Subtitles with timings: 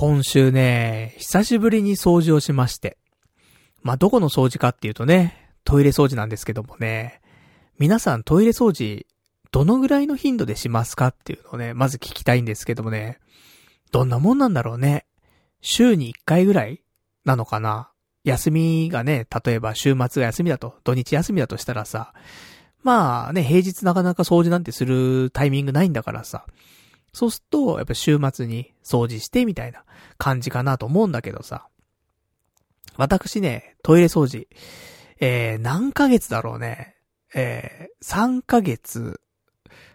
[0.00, 2.98] 今週ね、久しぶりに掃除をしまして。
[3.82, 7.20] まあ、どこの掃除かっていうとね、トイレ掃除なんですけどもね、
[7.80, 9.06] 皆さんトイレ掃除、
[9.50, 13.18] どのぐらいの頻度でしますかっていうのをね、まず聞きたいんですけどもね、
[13.90, 15.04] どんなもんなんだろうね。
[15.62, 16.80] 週に1回ぐらい
[17.24, 17.90] なのかな。
[18.22, 22.12] 休みがね、例えば週末が休みだと、土日休みだとしたらさ、
[22.84, 26.46] まあね、平日なかなか掃除なんてするタイミングないんだからさ、
[27.12, 29.84] そうすると、やっぱ週末に掃除してみたいな
[30.18, 31.68] 感じかなと思うんだけどさ。
[32.96, 34.48] 私ね、トイレ掃除、
[35.20, 36.96] えー、何ヶ月だろうね。
[37.34, 39.20] えー、3ヶ月、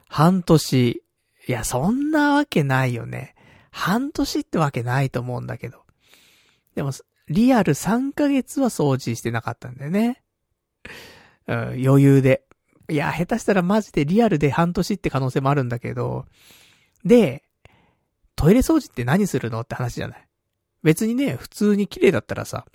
[0.08, 1.04] 半年、
[1.48, 3.36] いや、そんなわけないよね。
[3.72, 5.84] 半年ってわけないと思うんだけど。
[6.76, 6.92] でも、
[7.28, 10.22] リアル3ヶ月は掃除してなかったんだよね。
[11.48, 12.44] うん、余裕で。
[12.90, 16.26] いや、下手したらマジでリアルで半年って可能性もあるんだけど、
[17.06, 17.44] で、
[18.36, 20.28] トイレ掃除って何するのって話じゃない。
[20.84, 22.66] 別にね、普通に綺麗だったらさ、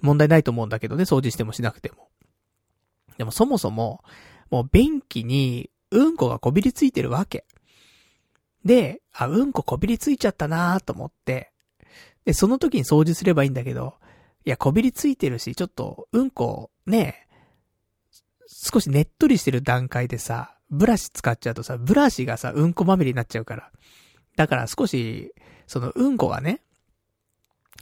[0.00, 2.08] 問題ないと思うんだけどね、掃除してもしなくても。
[3.18, 4.02] でもそもそも、
[4.50, 7.44] もう便器にうんこがこびりついてるわけ。
[8.64, 11.52] で、あ、うんここびりついちゃったなーと思って、
[12.24, 13.94] で、その時に掃除すればいいんだけど、
[14.44, 17.26] いや、こびりついてるし、ちょっと、うんこ、ね、
[18.46, 23.70] 少しねっとりしてる段階でさ、ブラシ使っちゃうとさ、ブラシがさ、うんこまみれになっちゃうから。
[24.36, 25.32] だから少し、
[25.66, 26.62] そのうんこがね、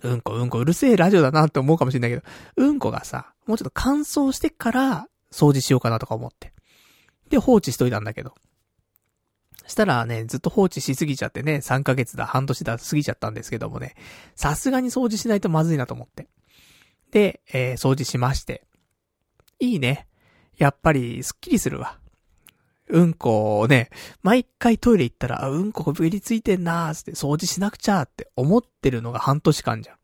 [0.03, 2.22] うんこうんこうるせえラジオだなって思うかもしれないけど、
[2.56, 6.53] うんこがさ、もうちょっと乾燥してから掃除しようかなとか思って。
[7.31, 8.34] で、放置しといたんだけど。
[9.66, 13.94] したらね、ずっと放置しすぎちゃってね、3ヶ月だ、半年だ、過ぎちゃったんですけどもね、
[14.34, 16.28] さすがに掃除しないとまずいなと思って。
[17.11, 18.64] で、えー、掃除しまして。
[19.61, 20.06] いいね。
[20.56, 21.98] やっぱり、すっきりするわ。
[22.91, 23.91] うんこをね、
[24.22, 29.98] 毎回トイレ行ったら、あ、うんここびりついてんなーって掃除しなくちゃって思ってるのが半年間じゃん。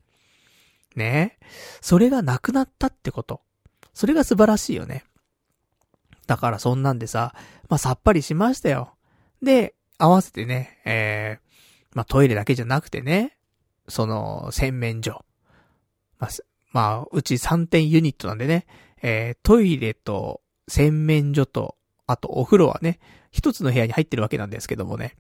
[0.96, 1.38] ね
[1.80, 3.40] それがなくなったってこと。
[3.92, 5.05] それが素晴らしいよね。
[6.27, 7.34] だからそんなんでさ、
[7.68, 8.94] まあ、さっぱりしましたよ。
[9.42, 13.36] で、合わせてね、えー、まあ、トイレだけじゃなくてね、
[13.89, 15.24] その、洗面所。
[16.18, 16.30] まあ、
[16.73, 18.67] まあ、うち3点ユニットなんでね、
[19.02, 21.77] えー、トイレと洗面所と
[22.07, 22.98] あとお風呂はね、
[23.31, 25.17] 一つの部屋に入ってるわけなんですけどもね。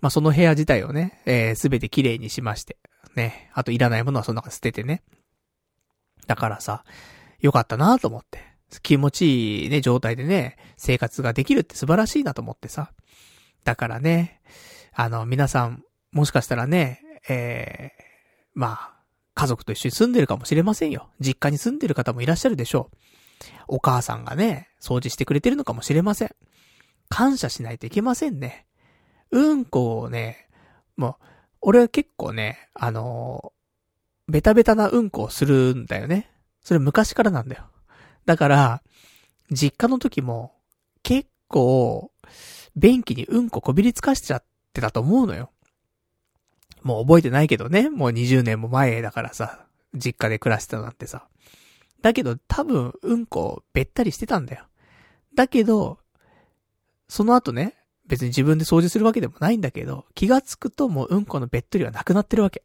[0.00, 2.76] まあ、その部屋自体をね、えす、べて綺麗にしまして。
[3.14, 3.50] ね。
[3.54, 5.02] あといらないものはその中捨ててね。
[6.26, 6.84] だからさ、
[7.40, 8.40] よかったなと思って。
[8.82, 12.92] 気持ちいいね、状態でね、生活ができるって素晴らしいなと思ってさ。
[13.64, 14.40] だからね、
[14.92, 18.02] あの、皆さん、もしかしたらね、えー、
[18.54, 18.92] まあ、
[19.34, 21.10] 家族と一緒に住んでるかもしれませんよ。
[21.20, 22.96] 実家に住んでる方もいらっしゃるでしょう。
[23.68, 26.30] お母さんがね、掃除してくれてるのかもしれません。
[27.08, 28.66] 感謝しないといけませんね。
[29.30, 30.48] うんこをね、
[30.96, 31.24] もう、
[31.62, 36.30] 俺は結構ね、あのー、ベタベタなうんこをするんだよね。
[36.62, 37.64] それ昔からなんだよ。
[38.24, 38.82] だから、
[39.50, 40.54] 実家の時も、
[41.02, 42.10] 結構、
[42.76, 45.50] 便器にうんここびりつかしちゃってたと思うのよ。
[46.82, 47.90] もう覚えてないけどね。
[47.90, 51.26] もう20年も前だからさ、実家で暮らしてたなんてさ。
[52.02, 54.66] だけど多分うんこべったりしてたんだよ。
[55.34, 55.98] だけど、
[57.08, 57.76] その後ね、
[58.06, 62.62] 別に自分で掃除するわけでもないんだけど、気がつくともううんこのべっとりはなくなってるわけ。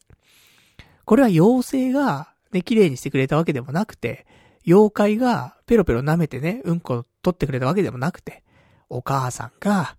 [1.06, 4.25] これは妖精がね、綺麗にしてくれたわけでもなくて、
[4.66, 8.44] 妖怪がペロペロ舐めてね、うんこ取ってくれたわけでもなくて、
[8.90, 9.96] お母さんが、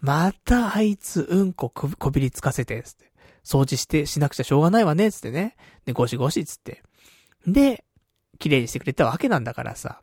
[0.00, 3.12] またあいつうんここびりつかせて、つって。
[3.44, 5.56] 掃除して、しなくちゃしょうがないわね、つってね。
[5.84, 6.82] で、ゴシゴシ、つって。
[7.46, 7.84] で、
[8.38, 10.02] 綺麗にしてくれたわけなんだからさ。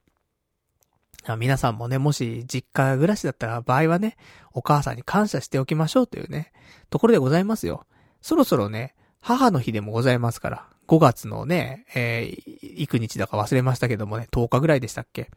[1.40, 4.16] 皆さんもね、もし実家暮らしだったら場合はね、
[4.54, 6.52] お母さんに感謝しておきましょうというね、
[6.92, 7.88] ところでございますよ。
[8.22, 15.32] そろそろね、母の日でもございますから、5月のね、えー、幾日だか忘れましたけどもね、10日ぐらいでしたっけ？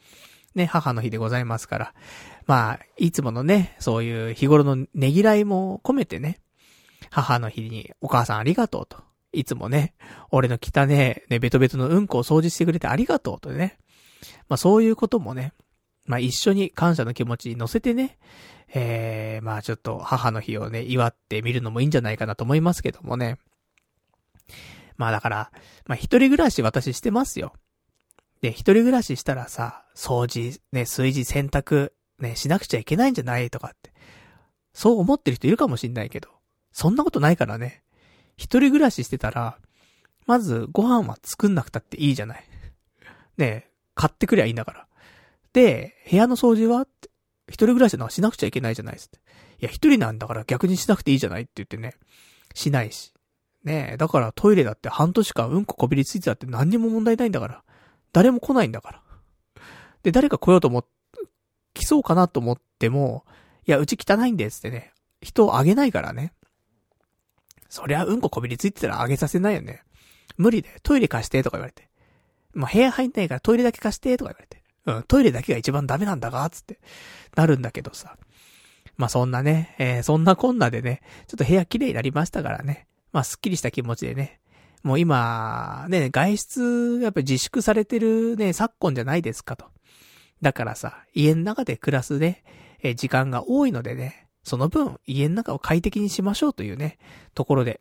[0.55, 1.95] ね、母の日でございますから。
[2.47, 6.39] まあ、いつものね、そういう日頃のねぎらいも込めてね、
[7.11, 9.08] 母の日にお母さんありがとうと。
[9.33, 9.95] いつもね、
[10.31, 13.79] 俺の汚ね、ね、ベトベトのうんこを掃除してくれてありがとうとね。
[14.49, 15.53] まあそういうこともね、
[16.07, 18.19] まあ一緒に感謝の気持ちに乗せてね、
[18.75, 23.39] えー、まあちょっと母の日をね、祝ってみるのもいいんじゃないかなと思いますけどもね。
[24.97, 25.53] まあだから、
[25.87, 27.53] まあ一人暮らし私してますよ。
[28.41, 33.93] で、一人暮らししたらさ、掃除、ね、炊事、洗濯、ね、しなくちゃいけないんじゃないとかって。
[34.73, 36.29] そう思ってる人いるかもしんないけど、
[36.73, 37.83] そんなことないからね。
[38.39, 39.59] 一人暮らししてたら、
[40.27, 42.45] まずご飯は作んなくたっていいじゃない。
[43.37, 44.87] ねえ、買ってくりゃいいんだから。
[45.53, 46.87] で、部屋の掃除は
[47.49, 49.19] 一人暮らしのはしなくちゃいけないじゃないですって。
[49.61, 51.97] いや、一人なんだから逆にしなくていいじゃないって言ってね、
[52.55, 53.13] しないし。
[53.65, 57.65] ねえ、だからトイレだって半年間うんここびりついてたって何にも問題ないんだから。
[58.13, 59.03] 誰も来ないんだから。
[60.03, 60.87] で、誰か来ようと思っ、
[61.75, 63.25] 来そうかなと思っても、
[63.67, 64.93] いや、うち汚いんですってね。
[65.21, 66.33] 人をあげないからね。
[67.69, 69.83] そりゃうんここびりついてたらあげさせないよね。
[70.37, 71.89] 無理で、トイレ貸してとか言われて。
[72.55, 74.63] もう部屋入んないからトイレだけ貸してとか言われて。
[74.87, 76.79] うん、トイレだけが一番ダメなんだがつって、
[77.37, 78.17] なるんだけどさ。
[78.97, 82.87] まあ、そんなね、えー、そんなこんなでね、ちょっと部屋綺麗になりましたからね。
[83.13, 84.41] まあ、すっきりした気持ちでね。
[84.83, 89.67] もう今、ね、外出、やっぱ自粛されてるね、昨今じゃないですかと。
[90.43, 92.45] だからさ、家の中で暮らすね、
[92.83, 96.99] えー、時間が多いのでね、その分、家の中を快適にしましょうというね、
[97.35, 97.81] ところで。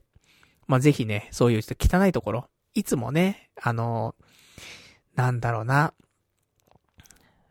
[0.68, 5.94] まあ、ぜひね、そういうちょっと汚いところ、いつもね、あのー、なんだろうな。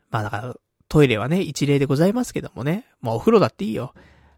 [0.09, 0.55] まあだから、
[0.87, 2.85] トイレはね、一例でございますけどもね。
[3.01, 3.93] まあお風呂だっていいよ。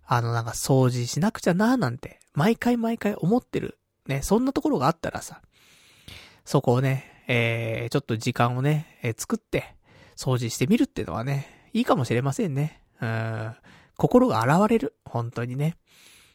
[0.06, 3.78] あのなんか掃除しなくちゃなーなんて、毎回毎回思ってる。
[4.08, 5.42] ね、そんなところがあったらさ、
[6.44, 9.76] そこをね、えー、ちょっと時間をね、えー、作って、
[10.16, 12.82] 掃除してみるっていうのはね、いいかもしれませんね。
[13.00, 13.56] うん。
[14.00, 14.96] 心が洗われる。
[15.06, 15.76] 本当にね。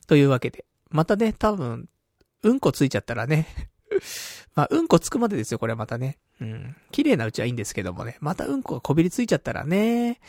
[0.07, 0.67] というわけで。
[0.91, 1.89] またね、多分、
[2.43, 3.49] うんこついちゃったらね
[4.55, 6.19] まあ、うんこつくまでですよ、これまたね。
[6.43, 6.77] うん。
[6.93, 8.19] 綺麗なうちはいいんですけどもね。
[8.21, 10.21] またうんこがこびりついちゃったらね。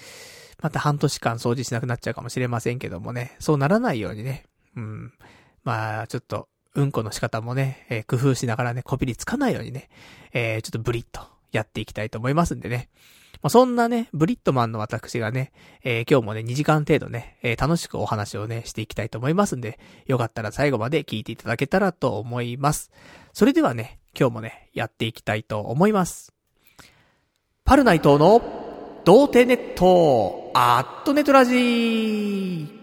[0.61, 3.35] また半年間掃除しなくなっちゃうかもしれませんけどもね。
[3.39, 4.45] そうならないようにね。
[4.77, 5.13] うん。
[5.65, 9.89] まあ、ちょっと、うんこの仕方もね、えー、工夫しながらね、こびりつかないようにね、
[10.31, 11.21] えー、ちょっとブリッと
[11.51, 12.89] やっていきたいと思いますんでね。
[13.45, 15.51] まあ、そんなね、ブリットマンの私がね、
[15.83, 19.77] えー、今日もね、2時間程度ね、えー、楽しくお話をね、していきたいと思いますんで、
[20.07, 22.89] よかったら最後まで聞いていただけたらと思います。
[23.33, 26.33] それではね、今日もね、やっていきたいと思います。
[27.65, 28.41] パルナイトの、
[29.05, 32.74] 童貞ネット、アットネトラジー。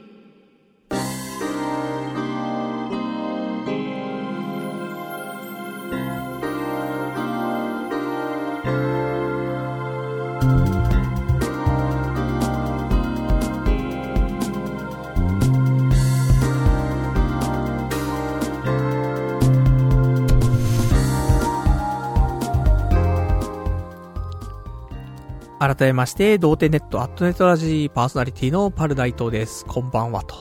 [25.62, 29.64] 改めまして、童貞ネットアットネットラジーパーソナリティのパル大東です。
[29.64, 30.24] こんばんは。
[30.24, 30.34] と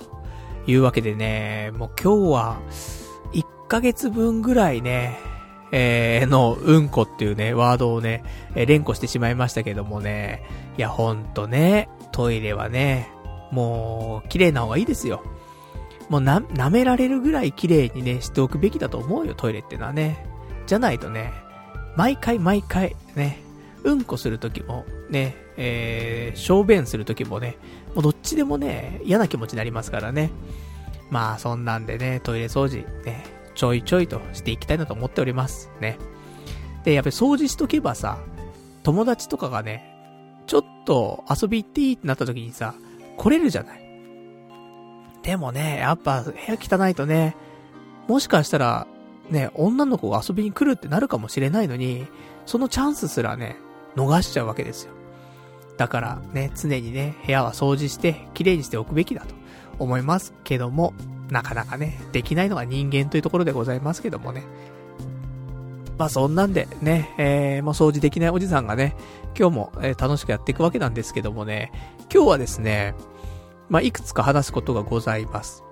[0.65, 2.59] いうわけでね、もう今日は、
[3.31, 5.19] 1ヶ月分ぐらいね、
[5.71, 8.23] えー、の、うんこっていうね、ワードをね、
[8.55, 10.41] えー、連呼してしまいましたけどもね、
[10.79, 13.11] いや、ほんとね、トイレはね、
[13.51, 15.21] もう、綺麗な方がいいですよ。
[16.09, 20.25] もうな、舐められるぐらい綺麗にね、しておくべきだと思うよ、トイレってのはね。
[20.65, 21.31] じゃないとね、
[21.95, 23.50] 毎回毎回、ね、
[23.83, 27.57] うんこするときも、ね、えー、小便するときもね、
[27.95, 30.31] もうどっちでもね、嫌な気持ちになりますからね。
[31.09, 33.25] まあ、そんなんでね、トイレ掃除、ね、
[33.55, 35.69] ちょいちょいとしていきたいなと思っております。
[35.81, 35.97] ね。
[36.83, 38.19] で、やっぱり掃除しとけばさ、
[38.83, 39.91] 友達とかがね、
[40.47, 42.75] ちょっと遊び行っていいってなった時にさ、
[43.17, 43.81] 来れるじゃない。
[45.23, 47.35] でもね、やっぱ部屋汚いとね、
[48.07, 48.87] もしかしたら、
[49.29, 52.07] ね、女の子が遊びに来るってなるかもしれないのに、
[52.45, 53.57] そのチャンスすらね、
[53.95, 54.93] 逃しちゃうわけですよ。
[55.77, 59.33] だからね、常にね、部屋は掃除して綺麗にしておくべきだと
[59.79, 60.93] 思いますけども、
[61.29, 64.43] なかなかね、できないのが人間というところでございますけどもね。
[65.97, 68.95] まあそんなんでね、えー、もう掃除できないおじさんがね、
[69.37, 71.71] 今日も、えー、楽しくやっていくわけなんですけどもね、
[72.13, 72.95] 今日はですね、
[73.69, 75.63] まあいくつか話すことがございます。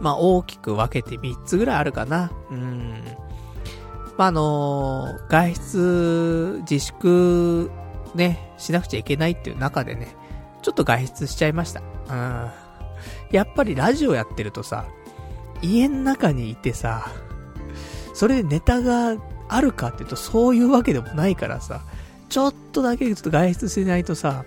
[0.00, 2.30] まあ大きく分けて3つぐらいあるかな。
[2.50, 3.02] うん。
[4.18, 7.70] まあ、あのー、外出自粛
[8.14, 10.08] ね、しなくちゃいけないっていう中でね、
[10.62, 11.80] ちょっと外出しちゃいました。
[11.80, 12.50] うん。
[13.30, 14.86] やっぱりラジオやってるとさ、
[15.62, 17.10] 家の中にいてさ、
[18.12, 19.16] それでネタが
[19.48, 21.82] あるかっていうとそういうわけでもないからさ、
[22.28, 24.44] ちょっとだけちょっと外出しないとさ、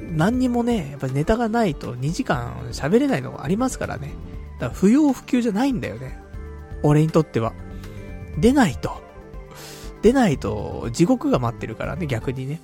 [0.00, 4.14] 何にもね、やっぱネタがないと2時間喋れないのがありますからね。
[4.58, 6.18] だから不要不急じゃないんだよね。
[6.82, 7.52] 俺にとっては。
[8.38, 9.02] 出ないと。
[10.02, 12.60] 出ないと地獄が待ってるからね、逆にね。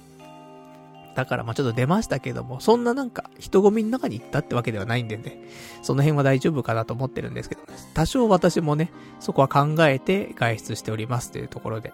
[1.15, 5.39] だからまあちょっと出ましたけども、そんななんか人混みの中に行ったってわけではないんでね、
[5.83, 11.93] その辺は大丈夫かなと思ってるんですけど、ね、多少私もね、そこは考えて外出しておりますというところで、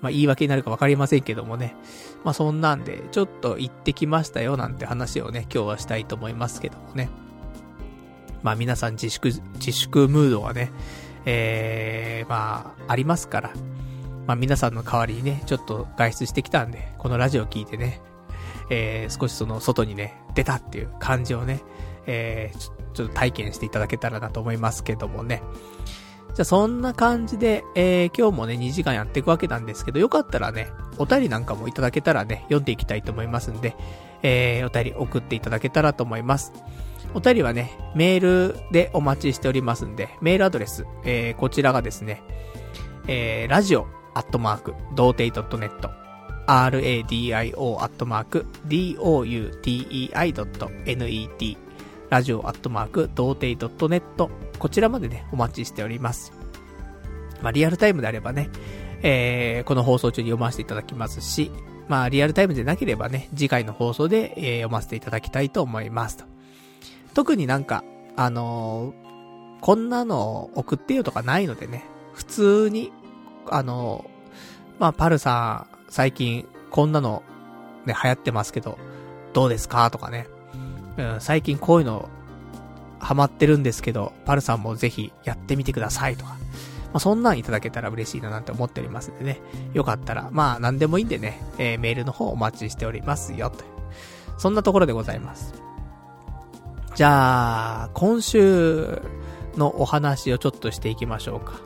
[0.00, 1.74] まあ言い訳になるかわかりませんけどもね、
[2.24, 7.10] まあそんなんで、ちょっと行ってきましたよなんて話をね、今日はしたいと思いますけどもね。
[8.42, 10.70] まあ皆さん自粛、自粛ムードはね、
[11.30, 13.52] えー、まあ、ありますから、
[14.26, 18.00] まあ皆さんの代わりにね、ちょっと外出してきたんで、このラジオ聞いてね、
[18.70, 21.62] えー、少しその外にね、出たっていう感じをね、
[22.06, 22.58] えー、
[22.94, 25.42] ちょっと体験していただけたらなと思いますけどもね。
[26.34, 33.76] じゃあそんな感じで、えー、今日もね、2時間やっていくわけなんですけど、よかったらね、お便りなんかもいただけたらね、読んでいきたいと思いますんで、
[34.22, 36.54] えー、お便り送っていただけたらと思います。
[37.14, 42.22] お便りはね、メールでお待ちしておりますんで、メールアドレス、えー、こちらがですね、
[43.06, 45.70] えー、ラジオ、アットマーク、童貞 .net、
[46.46, 51.56] radio、アットマーク、doutei.net、
[52.10, 56.32] ラジオ、アットマーク、童貞 .net、こちらまでね、お待ちしております。
[57.42, 58.50] まあ、リアルタイムであればね、
[59.02, 61.50] えー、この放送中に読ませていただきますし、
[61.88, 66.24] まあ、リアルタイムでなければね、次回の放送で、えー、読ませていただきたいと思いますと。
[67.14, 67.84] 特になんか、
[68.16, 72.92] あのー、こんなの送ってよとかないのでね、普通に、
[73.48, 77.22] あのー、まあ、パルさん、最近、こんなの、
[77.86, 78.78] ね、流行ってますけど、
[79.32, 80.26] どうですかとかね。
[80.96, 82.08] うん、最近こういうの、
[82.98, 86.32] ハマってるんですけど、パルさんもぜひやってみてくださいとか。
[86.32, 89.40] まあ、そんなんいただけたら嬉しいななんて思っておりますんでね。
[89.74, 93.64] よかったら、まあ、なんでもいいんでね、えー、メールの方お待ちしておりますよ、と。
[94.38, 95.54] そんなところでございます。
[96.98, 99.00] じゃあ、今週
[99.56, 101.60] のお話をちょっとしていきましょうか。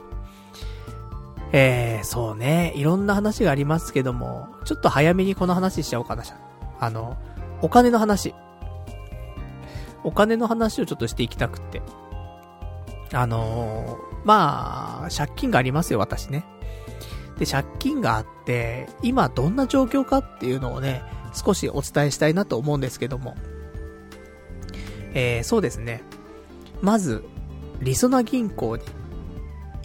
[1.53, 6.25] えー、そうね、いろんな話がありますけども、ちょっと早めにこの話しちゃおうかな。
[6.79, 7.17] あの、
[7.63, 8.35] お金の話。
[10.05, 11.81] お金の話をちょっとしていきたくって。
[13.15, 16.45] あのー、まあ、借金がありますよ、私ね。
[17.39, 23.35] で、借金があって、今どんな状況かっていうのをね、少しお伝えしたいなと思うんですけども。
[25.15, 26.03] えー、そうですね。
[26.81, 27.25] まず、
[27.81, 28.83] りそな銀行に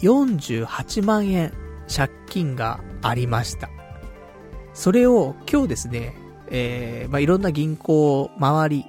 [0.00, 1.52] 48万円
[1.94, 3.70] 借金がありました。
[4.74, 6.14] それを今日ですね、
[6.50, 8.84] えー、まあ、いろんな銀行を回り、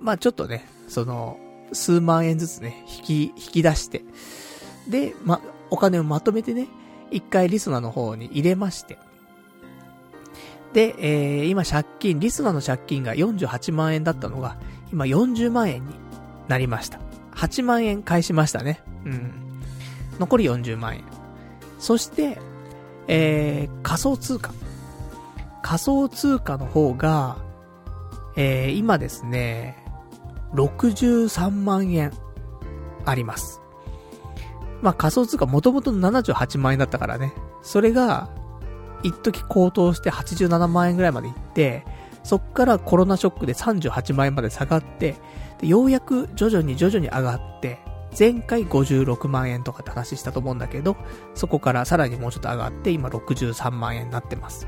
[0.00, 1.38] まあ、ちょっとね、その、
[1.72, 4.02] 数万円ずつね、引き、引き出して、
[4.88, 5.40] で、ま、
[5.70, 6.68] お金をまとめてね、
[7.10, 8.98] 一回リスナの方に入れまして、
[10.72, 14.58] で、えー、今借金、リスナーの借金が48万円だったのが、
[14.92, 15.94] 今40万円に
[16.48, 17.00] なりました。
[17.34, 18.82] 8万円返しましたね。
[19.04, 19.32] うん。
[20.18, 21.04] 残り40万円。
[21.78, 22.38] そして、
[23.06, 24.52] えー、仮想通貨。
[25.62, 27.36] 仮想通貨の方が、
[28.36, 29.84] えー、今ですね、
[30.54, 32.12] 63万円
[33.04, 33.60] あります。
[34.82, 37.32] まあ仮想通貨もともと78万円だったからね。
[37.62, 38.30] それが、
[39.02, 41.84] 一時高騰して87万円ぐらいまで行って、
[42.22, 45.16] そっからコロナショックで38万円まで下がって、
[45.60, 47.78] でようやく徐々に徐々に上がって、
[48.18, 50.96] 前回56万円とかって話したと思うんだけど、
[51.34, 54.66] そこからさらにもうちょっと上がって、今63万円になってます。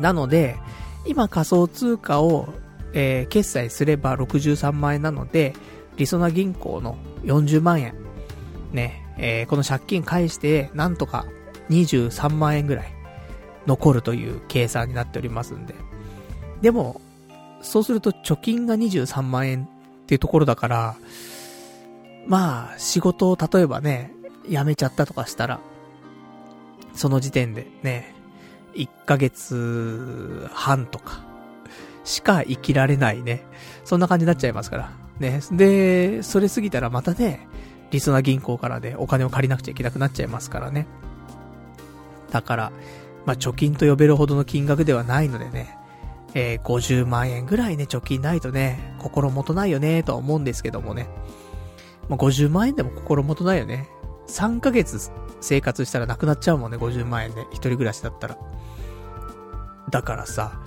[0.00, 0.56] なので、
[1.06, 2.48] 今仮想通貨を
[2.98, 5.54] えー、決済すれば63万円なので、
[5.98, 7.94] りそな銀行の40万円、
[8.72, 11.26] ね、えー、この借金返して、なんとか
[11.68, 12.95] 23万円ぐらい
[13.66, 15.74] 残るという計算になっておりますんで。
[16.62, 17.00] でも、
[17.62, 20.96] そうすると貯金が23万円っていうところだから、
[22.26, 24.12] まあ、仕事を例えばね、
[24.48, 25.60] 辞めちゃったとかしたら、
[26.94, 28.14] その時点でね、
[28.74, 31.24] 1ヶ月半とか、
[32.04, 33.44] しか生きられないね。
[33.84, 34.92] そんな感じになっちゃいますから。
[35.18, 35.40] ね。
[35.52, 37.48] で、それ過ぎたらまたね、
[37.90, 40.86] リスナー銀行からでお金を借りなくちゃいけなくなっちゃいますからね。
[42.30, 42.72] だから、
[43.26, 45.76] まあ、貯金と呼べるほどの金額ではないのでね、
[46.34, 51.08] えー、50万円ぐらいね、貯金ないとね、心もとないよね、とは思うんですけどもね。
[52.08, 53.88] まあ、50万円でも心もとないよね。
[54.28, 58.38] 3ヶ月生活したらなくなっちゃうもんね、50万円で、一人暮らしだったら。
[59.90, 60.60] だからさ、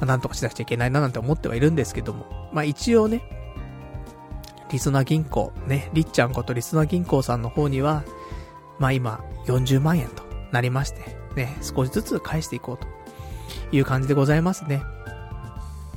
[0.00, 3.22] まなんとかしなくちゃいけないななんて思ってはいるんですけども、まあ一応ね、
[4.70, 8.04] リスナー銀行、ね、りっちゃんことリスナー銀行さんの方には、
[8.78, 12.86] まあ今40万円となりまして、ね、少しずつ返していこうと
[13.76, 14.82] いう感じでございますね。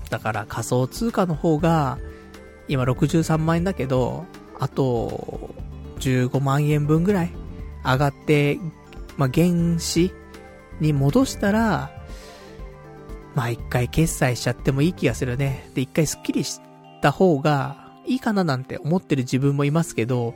[0.10, 1.98] だから仮想通貨の方が、
[2.68, 4.26] 今63万円だけど、
[4.60, 5.50] あと、
[6.00, 7.32] 15万円分ぐらい
[7.84, 8.60] 上がって、
[9.18, 10.12] まあ、原資
[10.80, 11.92] に戻したら、
[13.36, 15.70] まあ一回決済しちゃってもいい気がするね。
[15.76, 16.60] で、一回スッキリし
[17.02, 20.34] た方がいいかななんて思ってる自分もいますけど、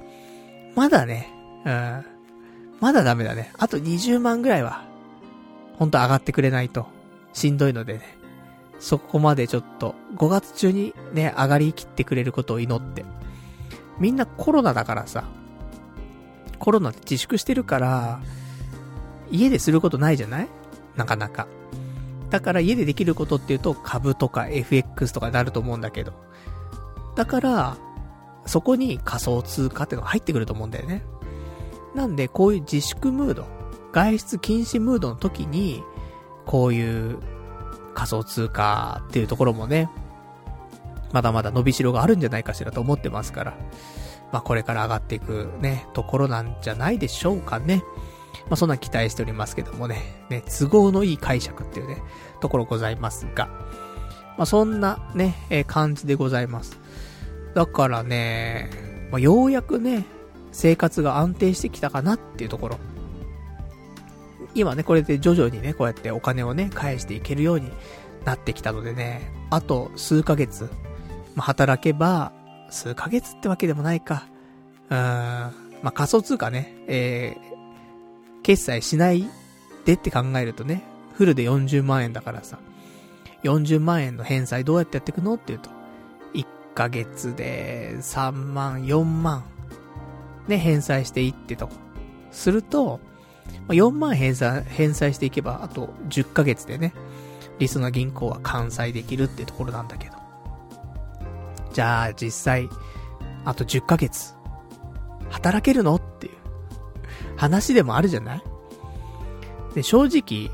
[0.76, 1.34] まだね、
[1.66, 2.06] うん。
[2.80, 3.54] まだダメだね。
[3.58, 4.84] あと20万ぐらいは、
[5.82, 6.86] ほんと上がってくれないと、
[7.34, 8.16] しんどいのでね。
[8.80, 13.04] そこまでちょっと、5月中にね、上がりきってくれることを祈って。
[13.98, 15.24] みんなコロナだからさ、
[16.60, 18.22] コロナで自粛してるから、
[19.32, 20.48] 家ですることないじゃない？
[20.96, 21.48] なかなか。
[22.30, 26.14] だから家でできることっていうと株とか FX とかになると思うんだけど。
[27.16, 27.78] だから、
[28.46, 31.04] そこに仮想通貨っていうのが入ってくると思うんだよね。
[31.96, 33.48] なんで、こういう自粛ムード、
[33.92, 35.84] 外出禁止ムードの時に、
[36.46, 37.20] こういう
[37.94, 39.90] 仮想通貨っていうところもね、
[41.12, 43.58] まだまだ伸びしろがあるんじゃないかしらと思ってますから、
[44.32, 47.84] まあこれから上がっていくね、ところなんじゃないでしょうかね。
[48.50, 52.02] まあそんな期待しておりますけどもね、ね、都合のいい解釈っていうね、
[52.40, 53.48] ところございますが、
[54.38, 56.80] まあそんなね、え、感じでございます。
[57.54, 58.70] だからね、
[59.12, 60.06] まあようやくね、
[60.54, 62.78] 生活が安定してきたかなっていうところ。
[64.54, 67.72] 今ね、これで徐々にね、こうやってお金をね、返していけるように
[68.26, 70.70] なってきたのでね、あと数ヶ月、
[71.36, 72.32] まあ、働けば、
[72.70, 74.28] 数ヶ月ってわけでもないか。
[74.90, 75.00] うーん、
[75.82, 79.26] まあ、仮想通貨ね、えー、決済しない
[79.86, 82.60] でって考えるとね、フルで40万円だからさ、
[83.44, 85.70] 40万円の返済どうやってやっていくのって言うと、
[86.34, 89.44] 1ヶ月で3万、4万、
[90.48, 91.70] ね、返済していってと。
[92.32, 93.00] すると、
[93.68, 96.94] ま4万返済、返済していけば、あと10ヶ月でね、
[97.60, 100.16] リスナ銀行は完済できるってところなんだけど。
[101.74, 102.70] じゃあ、実際、
[103.46, 104.36] あと10ヶ月、
[105.30, 106.34] 働けるのっていう
[107.38, 108.44] 話でもあるじゃない？
[109.74, 110.52] で、正直、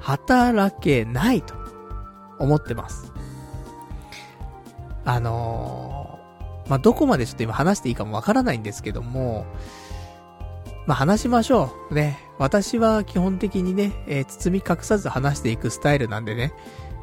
[0.00, 1.54] 働けないと
[2.38, 3.12] 思ってます。
[5.04, 9.46] あのー、まあ、どこまでちょっと今話していいかもわからないんですけども、
[10.86, 11.94] まあ、話しましょう。
[11.94, 12.18] ね。
[12.38, 16.52] 私は基本的にね、えー、包み隠さず話していくスタイルなんでね。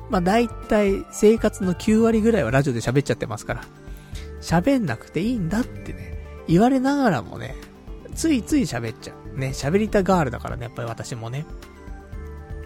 [0.10, 3.64] まあ、大体生活の9割ぐらいはラジオで喋っちゃってますから。
[4.42, 7.56] 喋んなくていいんだってね、言われながらもね、
[8.14, 9.40] ついつい喋っちゃう。
[9.40, 11.46] ね、喋りたガールだからね、やっぱり私もね。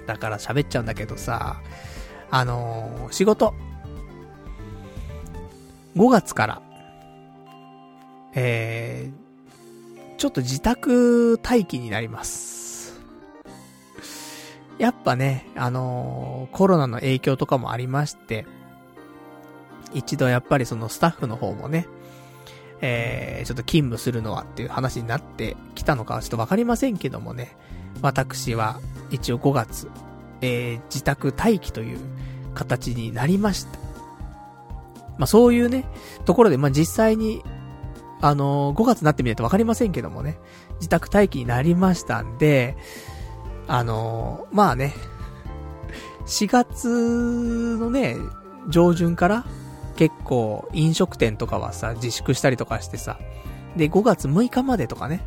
[0.06, 1.62] だから喋っちゃうんだけどさ、
[2.30, 3.54] あのー、仕事。
[5.96, 6.62] 5月から、
[8.34, 9.27] えー、
[10.18, 13.00] ちょっと自宅待機になります。
[14.80, 18.46] やっぱね、あのー、コロナの影響とかもありまして、
[19.94, 21.88] 一度やっぱりそのスタッフの方もね、
[22.82, 27.56] えー、ちょっと勤務するのはっていう話になってきたのかはちょっとわかりませんけどもね、
[28.02, 29.90] 私は一応5月、
[30.42, 32.00] えー、自宅待機という
[32.54, 33.80] 形になりました。
[35.18, 35.86] まあそういうね、
[36.26, 37.44] ところで、まあ実際に
[38.22, 40.40] あのー、5月になってみないとわかりませんけどもね、
[40.76, 42.78] 自宅待機になりましたんで、
[43.68, 44.94] あのー、まあね、
[46.26, 48.18] 4月のね、
[48.70, 49.46] 上旬から
[49.96, 53.20] 結構飲食店とかはさ、自粛したりとかしてさ、
[53.76, 55.26] で、5月6日までとかね、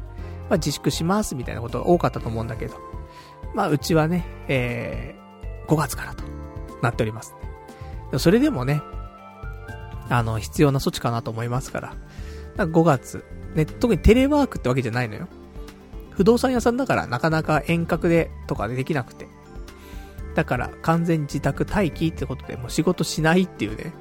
[0.48, 2.76] まあ自粛しますみたいなことが多かったと思うんだけど、
[3.54, 6.24] まあうちはね、えー、5月からと
[6.82, 7.34] なっております、
[8.12, 8.18] ね。
[8.18, 8.82] それでもね、
[10.08, 11.94] あの、必要な措置かなと思いますから、
[12.56, 13.24] 5月。
[13.54, 15.28] ね、特にテレワークってわけじゃないのよ。
[16.10, 19.28] 不動産屋さんだからなかなか遠隔でとかでできなくて。
[20.34, 23.92] だから完全自宅待機ってことでもう仕事しないっていうね。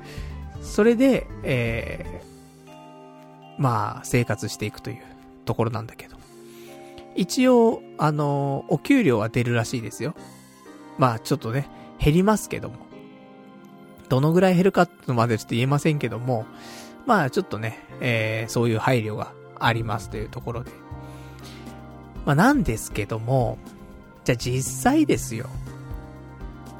[0.61, 4.99] それで、えー、まあ、生活していくという
[5.45, 6.17] ところなんだけど。
[7.15, 10.13] 一応、あのお給料は出るらしいですよ。
[10.97, 11.67] まあ、ちょっとね、
[11.99, 12.75] 減りますけども。
[14.09, 16.45] どのぐらい減るかまでちょっと言えませんけども、
[17.09, 20.69] まあちょっとね、えー、そういう配慮がありますというところで。
[22.23, 23.57] まあなんですけども、
[24.25, 25.47] じゃあ実際ですよ。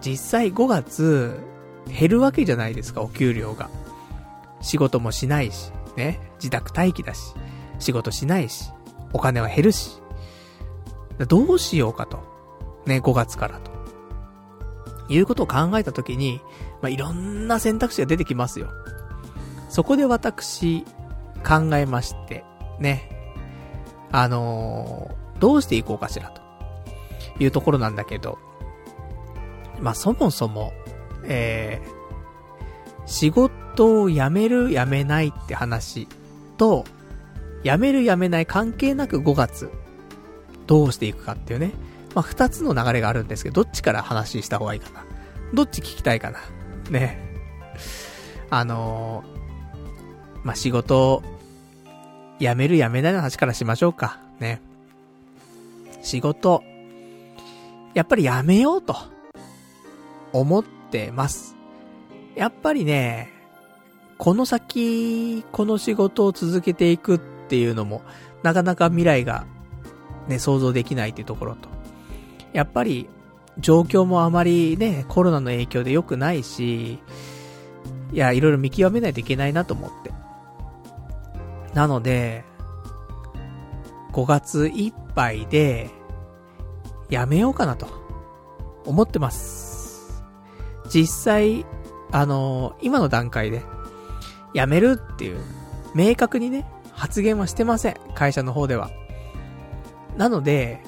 [0.02, 1.40] 実際5月、
[1.88, 3.72] 減るわけじゃないですか、お給料が。
[4.62, 7.34] 仕事もしないし、ね、自宅待機だし、
[7.80, 8.72] 仕事しないし、
[9.14, 10.00] お金は減るし。
[11.28, 12.20] どうしようかと。
[12.86, 13.72] ね、5月からと。
[15.12, 16.40] いうことを考えたときに、
[16.84, 18.68] まあ、いろんな選択肢が出てきますよ。
[19.70, 20.84] そこで私、
[21.48, 22.44] 考えまして、
[22.80, 23.10] ね。
[24.12, 26.42] あのー、どうしていこうかしらと。
[27.40, 28.38] いうところなんだけど。
[29.80, 30.74] まあ、そもそも、
[31.24, 36.08] えー、仕事を辞める辞めないって話
[36.58, 36.84] と、
[37.64, 39.72] 辞める辞めない関係なく5月、
[40.68, 41.72] どうしていくかっていうね。
[42.16, 45.06] まあ、二つの流れがあるんですけど、どっちから話した方がいいかな。
[45.54, 46.40] どっち聞きたいかな。
[46.90, 47.20] ね。
[48.50, 49.39] あのー、
[50.50, 51.24] まあ、仕事を、
[52.40, 54.18] 辞める辞めないの話からしましょうか。
[54.40, 54.62] ね。
[56.02, 56.64] 仕事、
[57.94, 58.96] やっぱり辞めようと、
[60.34, 61.56] 思ってます。
[62.36, 63.30] やっぱりね、
[64.18, 68.02] この先、この仕事を続けていくっていうのも、
[68.42, 69.46] なかなか未来が、
[70.28, 71.70] ね、想像できないっていうところと。
[72.54, 73.08] やっぱり、
[73.60, 76.98] 状況もあまりね、コロナの影響で良くないし、
[78.12, 80.19] いや、いろいろ見極めないといけないなと思って。
[81.74, 82.44] なので、
[84.12, 85.90] 5月いっぱいで、
[87.10, 87.88] やめようかなと、
[88.86, 90.24] 思ってます。
[90.90, 91.66] 実際、
[92.12, 93.62] あのー、今の段階で、
[94.54, 95.40] やめるっていう、
[95.94, 97.96] 明確にね、発言はしてません。
[98.16, 98.90] 会社の方では。
[100.18, 100.82] なので、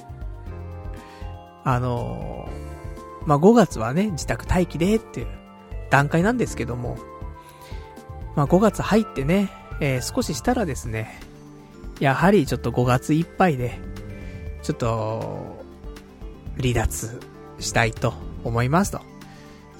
[1.64, 5.28] あのー、まあ、5月はね、自宅待機でっていう
[5.92, 6.98] 段階なんですけども、
[8.36, 9.50] まあ、5月入ってね、
[9.82, 11.20] えー、少ししたらですね、
[12.00, 13.80] やはりちょっと5月いっぱいで、
[14.62, 15.66] ちょっと、
[16.62, 17.20] 離脱
[17.60, 18.14] したいと
[18.44, 19.02] 思いますと。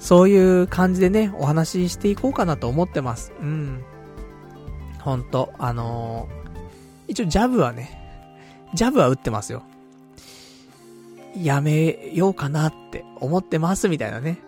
[0.00, 3.32] そういう感じでね、お話ししていこうかなと思ってます。
[3.40, 3.84] うん。
[4.98, 7.98] ほんと、あのー、一応ジャブはね、
[8.74, 9.62] ジャブは打ってますよ。
[11.36, 14.38] やめようかなって思ってますみたいなね。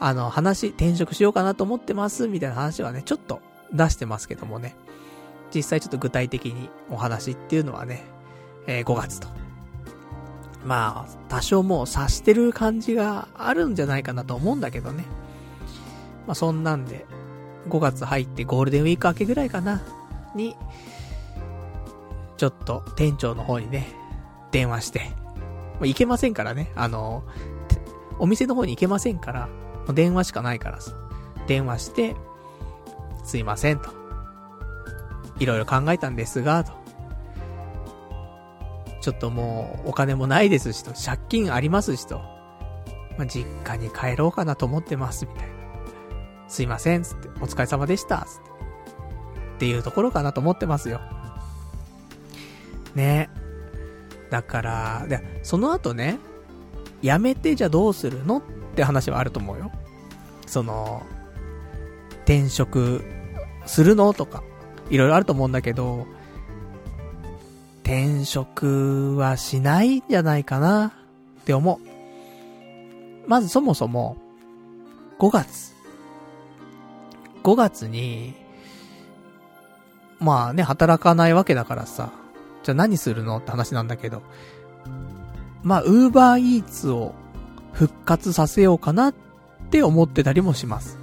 [0.00, 4.74] あの、話、転職しようかなと思ってますみたいな話はね、ちょっと出してますけどもね。
[5.54, 8.04] 実際ちょっと具体的にお話っていうのはね、
[8.66, 9.28] えー、5月と。
[10.64, 15.04] まあ、多少もう察してる感じがあるんじゃないかなと思うんだけどね。
[16.26, 17.04] まあそんなんで、
[17.68, 19.82] 5月入ってゴールデンウィーク明けぐらいかな、
[20.34, 20.56] に、
[22.36, 23.88] ちょっと店長の方にね、
[24.50, 25.10] 電話して、
[25.74, 27.24] まあ、行けませんからね、あの、
[28.18, 29.48] お店の方に行けませんから、
[29.92, 30.92] 電話しかないからさ、
[31.48, 32.14] 電話して、
[33.24, 33.90] すいませんと。
[35.38, 36.72] いろいろ考えたんですが、と。
[39.00, 42.18] ちょっともう、お金もないですしと、借金ありますしと。
[43.18, 45.52] まあ、実家に帰ろうかなと思ってます、みたいな。
[46.48, 48.52] すいません、つって、お疲れ様でした、つって。
[49.56, 51.00] っていうところかなと思ってますよ。
[52.96, 53.30] ね
[54.28, 56.18] だから、で、その後ね、
[57.00, 58.38] 辞めてじゃどうするの？
[58.38, 58.42] っ
[58.74, 59.70] て話はあると思うよ。
[60.46, 61.02] その、
[62.24, 63.04] 転職
[63.66, 64.14] するの？
[64.14, 64.42] とか、
[64.90, 66.06] いろいろあると思うんだけど、
[67.82, 70.92] 転職はしないんじゃないかな？
[71.40, 73.28] って思う。
[73.28, 74.16] まずそもそも、
[75.18, 75.72] 5月。
[77.42, 78.34] 5月に、
[80.20, 82.12] まあね、働かないわけだからさ、
[82.62, 83.38] じゃあ何するの？
[83.38, 84.22] って話なんだけど、
[85.64, 87.14] まあ、ウーバーイーツを
[87.72, 89.14] 復活させようかなっ
[89.70, 90.98] て思ってたりもします。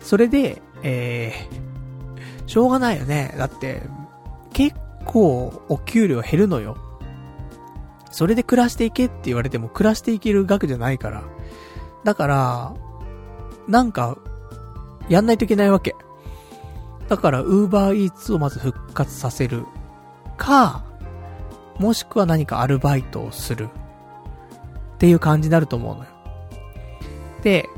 [0.00, 3.34] それで、えー、しょうがないよね。
[3.36, 3.82] だって、
[4.52, 6.76] 結構お給料減るのよ。
[8.10, 11.22] それで暮らしていけって言われても暮らしていける額じゃないから。
[12.04, 12.74] だから、
[13.66, 14.18] なんか、
[15.08, 15.94] やんないといけないわけ。
[17.08, 19.64] だから、ウーバーイーツをまず復活させる。
[20.36, 20.84] か、
[21.78, 23.68] もしくは何かアルバイトをする。
[24.94, 26.10] っていう感じになると思うのよ。
[27.42, 27.68] で、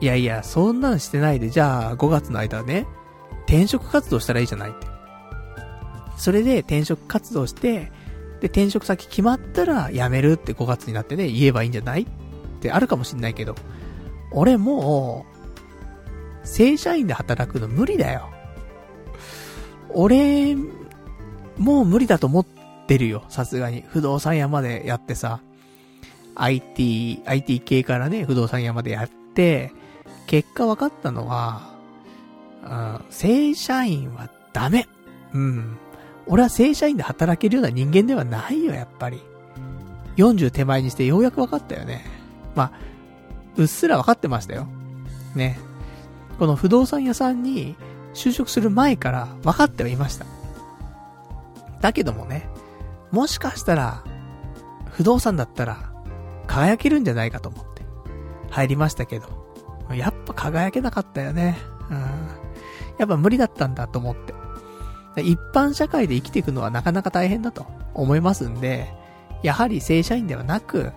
[0.00, 2.86] いやいや、そんなんしてないで、じゃあ5月の間ね、
[3.46, 4.86] 転職活動したらいいじゃないって。
[6.16, 7.90] それで転職活動して、
[8.40, 12.06] で、転職先決まったら辞めるって5月になってね、言えばいいんじゃないっ
[12.60, 13.54] てあるかもしんないけど、
[14.30, 15.26] 俺も
[16.42, 18.30] う、正社員で働くの無理だよ。
[19.90, 20.56] 俺、
[21.56, 22.46] もう無理だと思っ
[22.86, 23.84] てるよ、さすがに。
[23.88, 25.40] 不動産屋までやってさ、
[26.34, 29.72] IT、IT 系からね、不動産屋までやって、
[30.26, 31.74] 結果分かったのは、
[32.64, 34.88] うん、正社員はダメ。
[35.32, 35.78] うん。
[36.26, 39.20] 俺は正社員で働けるような人間ではないよ、やっぱり。
[40.16, 42.04] 40手前にしてようやく分かったよね。
[42.54, 42.72] まあ、
[43.56, 44.66] うっすら分かってましたよ。
[45.34, 45.58] ね。
[46.38, 47.76] この不動産屋さんに
[48.14, 50.26] 就職する前から分かってはいました。
[51.80, 52.48] だけどもね、
[53.10, 54.02] もしかしたら、
[54.90, 55.92] 不動産だったら、
[56.46, 57.82] 輝けるんじゃないかと思って、
[58.50, 59.43] 入りましたけど、
[59.90, 61.58] やっぱ輝けなかったよね。
[61.90, 61.98] うん。
[62.98, 65.22] やっぱ無理だったんだと思って。
[65.22, 68.92] 一般社会で生きていくのはなかなか大変だと思いますんで、
[69.42, 70.92] やはり正社員ではなく、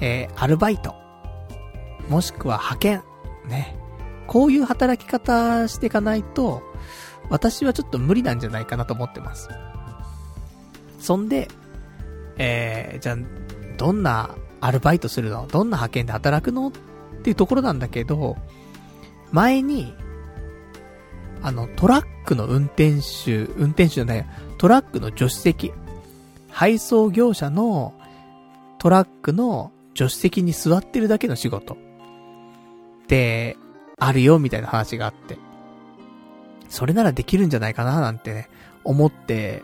[0.00, 0.94] えー、アルバイト、
[2.08, 3.02] もしくは派遣、
[3.48, 3.76] ね。
[4.26, 6.62] こういう働き方していかないと、
[7.30, 9.48] 私はちょっと無理なんじゃないかなと思ってます。
[10.98, 11.48] そんで、
[12.36, 13.16] えー、じゃあ、
[13.76, 15.46] どんなアルバイトするの？
[15.46, 16.68] どんな派遣で働くの？
[16.68, 16.72] っ
[17.18, 18.36] っていうところなんだけど、
[19.32, 19.94] 前に、
[21.42, 24.26] あの、トラックの運転手、運転手じゃない、
[24.56, 25.72] トラックの助手席、
[26.50, 27.94] 配送業者の
[28.78, 31.76] トラックの助手席に座ってるだけの仕事っ
[33.06, 33.56] て
[33.98, 35.38] あるよみたいな話があって。
[36.68, 38.48] それならできるんじゃないかななんてね、
[38.84, 39.62] 思って、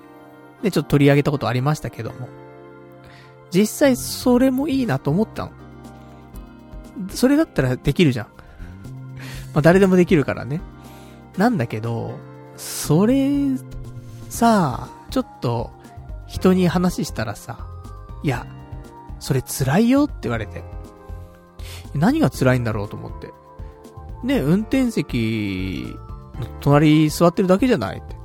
[0.62, 2.28] で、ちょっと取り上げたことありましたけども。
[3.50, 5.52] 実際それもいいなと思ったの。
[7.10, 8.26] それだったらできるじゃん。
[8.26, 10.60] まあ誰でもできるからね。
[11.36, 12.18] なんだけど、
[12.56, 13.28] それ、
[14.28, 15.70] さあちょっと、
[16.26, 17.66] 人に話したらさ、
[18.22, 18.46] いや、
[19.20, 20.64] それ辛いよって言われて。
[21.94, 23.32] 何が辛いんだろうと思って。
[24.24, 25.94] ね、運転席
[26.40, 28.16] の隣座ってるだけじゃないって。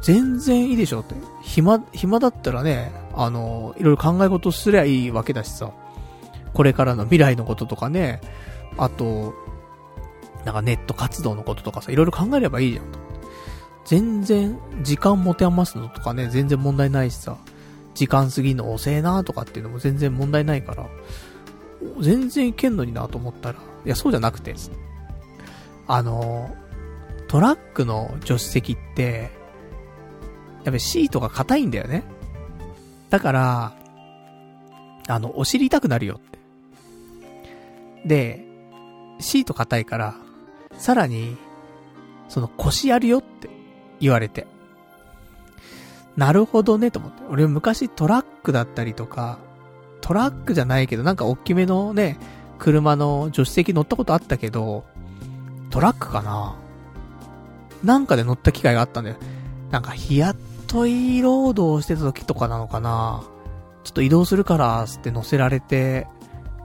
[0.00, 1.14] 全然いいでしょって。
[1.42, 5.70] 暇、暇だったらね、あの、いろいろ考え事すりゃいいわけだしさ。
[6.54, 8.20] これからの未来のこととかね、
[8.78, 9.34] あと、
[10.44, 12.84] なんかネット活動のこととかさ、いろいろ考えればいいじゃん。
[13.84, 17.36] 全然、時間持て余すのとかね、全然問題ないしさ、
[17.94, 20.86] 時間過ぎの遅えなとかっていうのも全然問題ないから、
[22.00, 24.54] 全然いけんのになと思ったら、いや、そうじゃなくて、
[25.86, 26.54] あの、
[27.28, 29.30] トラックの助手席って、
[30.64, 32.04] やっぱシートが硬いんだよね。
[33.10, 33.76] だから、
[35.08, 36.38] あの、お尻痛くなるよって。
[38.06, 38.44] で、
[39.20, 40.14] シート硬いから、
[40.78, 41.36] さらに、
[42.28, 43.50] その腰やるよって
[44.00, 44.46] 言われて。
[46.16, 47.22] なるほどねと思って。
[47.30, 49.38] 俺昔トラックだったりとか、
[50.00, 52.18] トラックじゃないけど、なんか大きめのね、
[52.58, 54.84] 車の助手席乗ったことあったけど、
[55.70, 56.56] トラックかな
[57.82, 59.16] なんかで乗った機会があったんだよ。
[59.70, 63.24] なんか日雇い労働してた時とかなのかな
[63.84, 66.06] ちょっと移動するから、つって乗せられて、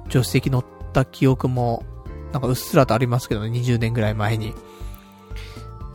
[0.10, 0.65] 助手席乗っ
[0.98, 1.84] た記憶も、
[2.32, 4.54] なんかうっすらとありますけどね、20年ぐらい前に。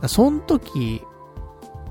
[0.07, 1.01] その時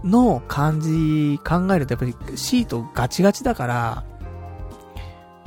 [0.04, 4.04] の感じ考えるとやっぱりシートガチガチだから、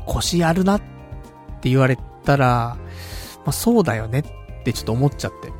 [0.05, 0.81] 腰やるなっ
[1.61, 2.77] て言われたら、
[3.45, 5.51] まあそうだよねってちょっと思っちゃって。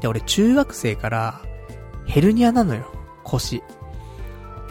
[0.00, 1.40] で、俺中学生から
[2.06, 2.86] ヘルニアなのよ、
[3.24, 3.62] 腰。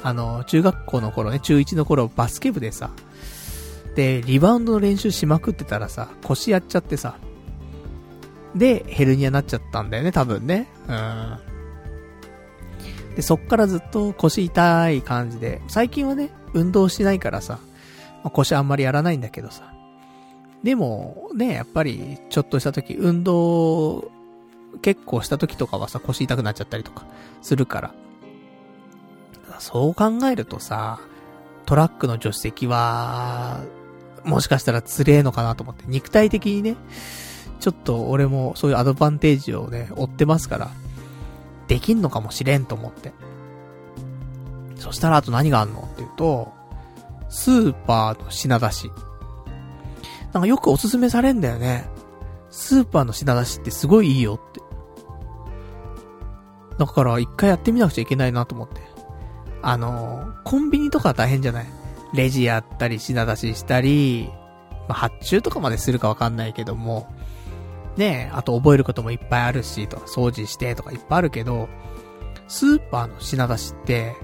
[0.02, 2.91] あの、中学校の頃ね、中1の頃バスケ部でさ、
[3.95, 7.17] で、リバウンドの練習しまくってたらさ、腰やっちゃってさ、
[8.56, 10.67] で、ヘルニアになっちゃったんだよね、多分ね。
[10.88, 11.38] うん。
[13.15, 17.60] で、そっからずっと腰痛い感じで、最近はね、運動しないからさ、
[18.23, 19.73] まあ、腰あんまりやらないんだけどさ。
[20.63, 24.12] でも、ね、やっぱり、ちょっとした時、運動、
[24.82, 27.06] 結構した時とかはさ、腰痛くなっちゃったりとか、
[27.41, 27.93] するから。
[29.60, 30.99] そう考えるとさ、
[31.65, 33.62] トラックの助手席は、
[34.29, 36.77] もしかしたらつれえのかなと思って、肉体的にね、
[37.59, 40.69] ちょっと俺もそういうアドバンテージをね、追ってますから、
[41.67, 43.11] できんのかもしれんと思って。
[44.75, 46.53] そしたらあと何があんのっていうと、
[47.29, 48.91] スーパーの品出し。
[50.31, 51.89] なんかよくおすすめされんだよね。
[52.49, 54.61] スーパーの品出しってすごいいいよって。
[56.77, 58.81] だから一回やってみなくちゃいけないなと思って。
[59.61, 61.67] あの、コンビニとか大変じゃない？
[62.13, 64.30] レジやったり品出ししたり、
[64.88, 67.08] まあ、発注とかまでするかわかんないけども、
[67.98, 71.67] ねえ、あと覚えることもいっぱいあるし、とか、掃除してとかいっぱいあるけど、
[72.48, 74.15] スーパーの品出しって、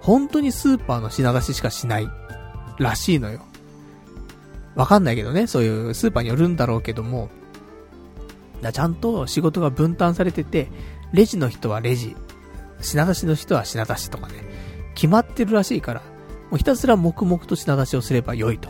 [0.00, 2.08] 本当にスーパーの品出ししかしない、
[2.78, 3.40] らしいのよ。
[4.74, 7.30] わかんないけどね、そういうスーパーによるんだろうけども、
[8.60, 10.68] だちゃんと仕事が分担されてて、
[11.12, 12.16] レジの人はレジ、
[12.80, 14.34] 品出しの人は品出しとかね、
[14.94, 16.02] 決まってるらしいから、
[16.52, 18.68] もうひたすら黙々と品出しをすれば良いと。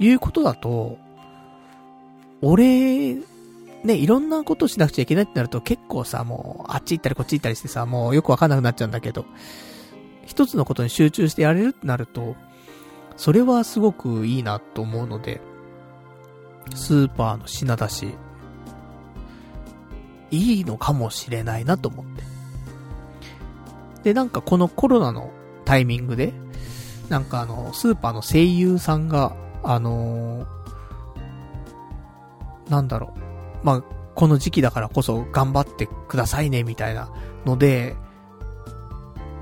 [0.00, 0.98] いうことだと、
[2.42, 9.24] 俺、ね、いろんなことしなくちゃいけないってなると結構さ、もう、あっち行ったりこっち行ったりしてさ、もうよくわかんなくなっちゃうんだけど、
[10.26, 12.34] 一つのことに集中してやれるってなると、
[13.16, 15.40] それはすごくいいなと思うので、
[16.74, 18.14] スーパーの品出し、
[20.32, 22.24] いいのかもしれないなと思って。
[24.02, 25.30] で、なんかこのコロナの
[25.64, 26.32] タイミングで、
[27.10, 33.12] なんかあの、スーパーの声優さんが、あのー、なんだろ
[33.62, 33.66] う。
[33.66, 33.82] まあ、
[34.14, 37.10] この時期だからこそ頑張ってくださいね、みたいな
[37.44, 37.96] ので、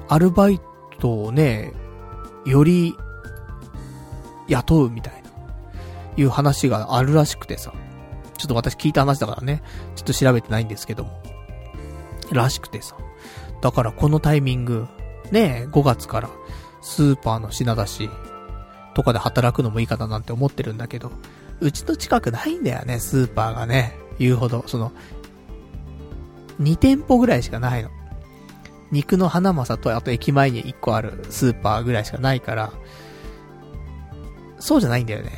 [0.08, 0.60] アルバイ
[0.98, 1.74] トをね、
[2.46, 2.96] より
[4.48, 5.30] 雇うみたいな、
[6.16, 7.72] いう話があるらしくてさ。
[8.38, 9.62] ちょっと私聞いた話だからね、
[9.94, 11.20] ちょっと調べてないんですけども。
[12.32, 12.96] らしくてさ。
[13.60, 14.86] だからこのタイミング、
[15.30, 16.30] ね5月から
[16.80, 18.10] スーパーの品出し
[18.94, 21.10] とかで働くのもいいかななんて思ってるんだけど、
[21.60, 23.96] うちの近くないんだよね、スーパーがね。
[24.18, 24.64] 言うほど。
[24.66, 24.92] その、
[26.60, 27.90] 2店舗ぐらいしかないの。
[28.90, 32.72] 肉の花正と、あと駅前に1個あるスーパーぐらいしかないから、
[34.58, 35.30] そうじゃないんだよね。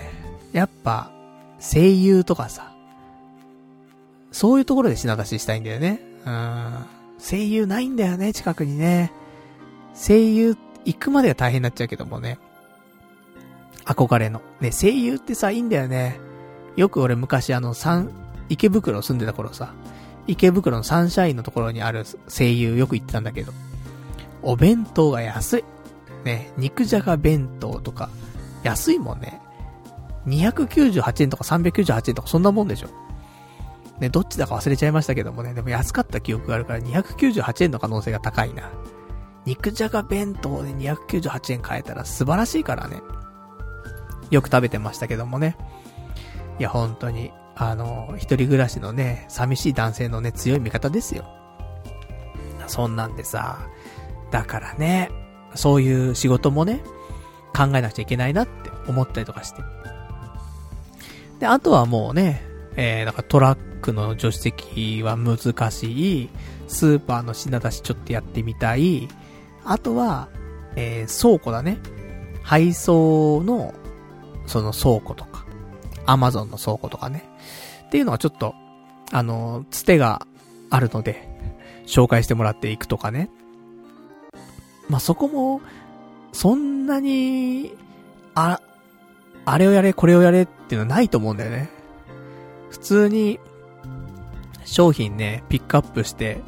[0.53, 1.11] やっぱ、
[1.59, 2.73] 声優とかさ、
[4.33, 6.01] そういうところで品出ししたいんだよね。
[6.25, 6.87] うん。
[7.19, 9.13] 声優ないんだよね、近くにね。
[9.95, 12.39] 声優、行くまでは大変になっちゃうけどもね。
[13.85, 14.41] 憧れの。
[14.61, 16.21] ね、声優ってさ、いいんだよね。
[16.77, 18.11] よく俺昔あの、三、
[18.49, 19.75] 池袋住んでた頃さ、
[20.27, 23.53] 池袋のサンシャインのところにある声優よく言ってたんだけど、
[24.43, 25.65] お弁当が安い。
[26.25, 28.11] ね、肉じゃが弁当とか、
[28.63, 29.41] 安いもんね。
[30.27, 32.89] 298円とか398円とかそんなもんでしょ。
[34.01, 38.71] ね、どっちだか忘れちゃいましたけどもね、でも安かった記憶があるから298円の可能性が高いな。
[39.47, 43.01] 肉じゃが弁当で298円買えたら素晴らしいからね。
[44.31, 45.57] よく食べてましたけどもね。
[46.59, 51.25] いや、本当に、あの、一人暮らしのね、寂しい男性のね、強い味方ですよ。
[52.67, 53.59] そんなんでさ、
[54.31, 55.11] だからね、
[55.55, 56.83] そういう仕事もね、
[57.57, 59.63] 考えなくちゃいけないなって思ったりとかして。
[61.41, 62.43] で、あとはもうね、
[62.77, 66.31] えー、だかトラックの助手席は難しい、
[66.69, 69.09] スーパーの品出しちょっとやってみたい、
[69.65, 70.29] あとは、
[70.77, 71.79] えー、倉庫だね。
[72.43, 73.75] 配送の、
[74.47, 75.45] その倉庫とか、
[76.07, 77.29] アマゾンの倉庫とかね。
[77.87, 78.55] っていうのはちょっと、
[79.13, 80.27] あの、つてが
[80.71, 81.29] あるので、
[81.87, 83.31] 紹介してもらっていくとかね。
[84.89, 85.61] まあ、そこも、
[86.33, 87.75] そんなに、
[88.35, 88.61] あ、
[89.45, 91.71] あれをやれ、これをやれっていうのはないと思うんだよね。
[92.71, 93.39] 普通に、
[94.65, 96.41] 商品ね、ピックアップして、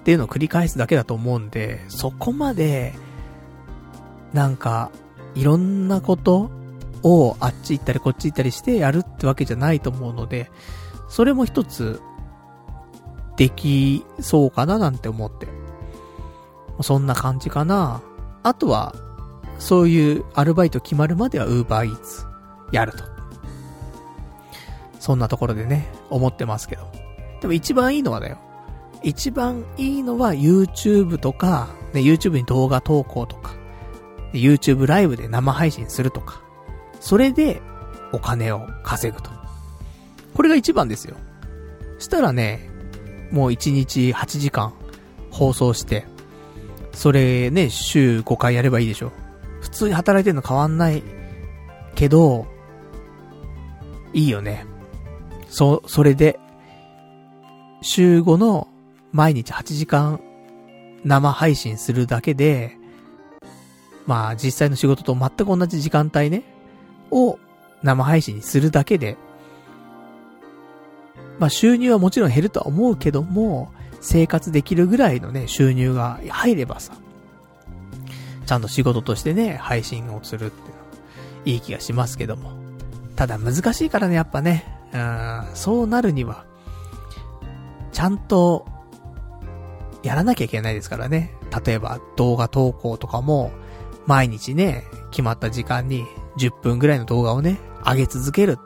[0.00, 2.94] っていうのを繰り返すだけだと思うんで、そこまで、
[4.32, 4.90] なんか、
[5.34, 6.50] いろんなこと
[7.02, 10.50] をあっち行ったりこっち行ったりしてやるってわけじゃないと思うので、
[11.08, 12.00] それも一つ、
[13.36, 15.48] できそうかななんて思って。
[16.82, 18.02] そんな感じかな。
[18.42, 18.94] あとは、
[19.58, 22.26] そういうアルバイト決まるまでは Uber Eats
[22.72, 23.04] やると。
[24.98, 26.90] そんなところでね、思ってますけど。
[27.40, 28.38] でも一番いいのはだよ。
[29.02, 33.54] 一番いいのは YouTube とか、ね、YouTube に動画投稿とか、
[34.32, 36.42] YouTube ライブで生配信するとか、
[37.00, 37.62] それで
[38.12, 39.30] お金を稼ぐと。
[40.34, 41.16] これが一番ですよ。
[41.98, 42.68] したらね、
[43.30, 44.72] もう1日8時間
[45.30, 46.06] 放送して、
[46.92, 49.12] それね、週5回やればいいでしょ。
[49.60, 51.02] 普通に働いてるの変わんない
[51.94, 52.46] けど、
[54.12, 54.66] いいよね。
[55.48, 56.38] そ、それで、
[57.82, 58.68] 週5の
[59.12, 60.20] 毎日8時間
[61.04, 62.76] 生配信するだけで、
[64.06, 66.42] まあ実際の仕事と全く同じ時間帯ね、
[67.10, 67.38] を
[67.82, 69.16] 生配信するだけで、
[71.38, 76.94] まあ収入はもちろん減るとは思うけども、生活できるぐらいのね、収入が入ればさ、
[78.46, 80.86] ちゃんと仕事としてね、配信をするっていうのは、
[81.44, 82.52] いい気がしますけども。
[83.16, 84.64] ただ難しいからね、やっぱね。
[84.92, 86.44] うん、そうなるには、
[87.92, 88.66] ちゃんと、
[90.02, 91.34] やらなきゃいけないですからね。
[91.64, 93.52] 例えば動画投稿とかも、
[94.06, 96.06] 毎日ね、決まった時間に
[96.38, 98.58] 10分ぐらいの動画をね、上げ続ける。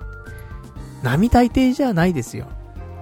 [1.02, 2.46] 並大抵じゃないですよ。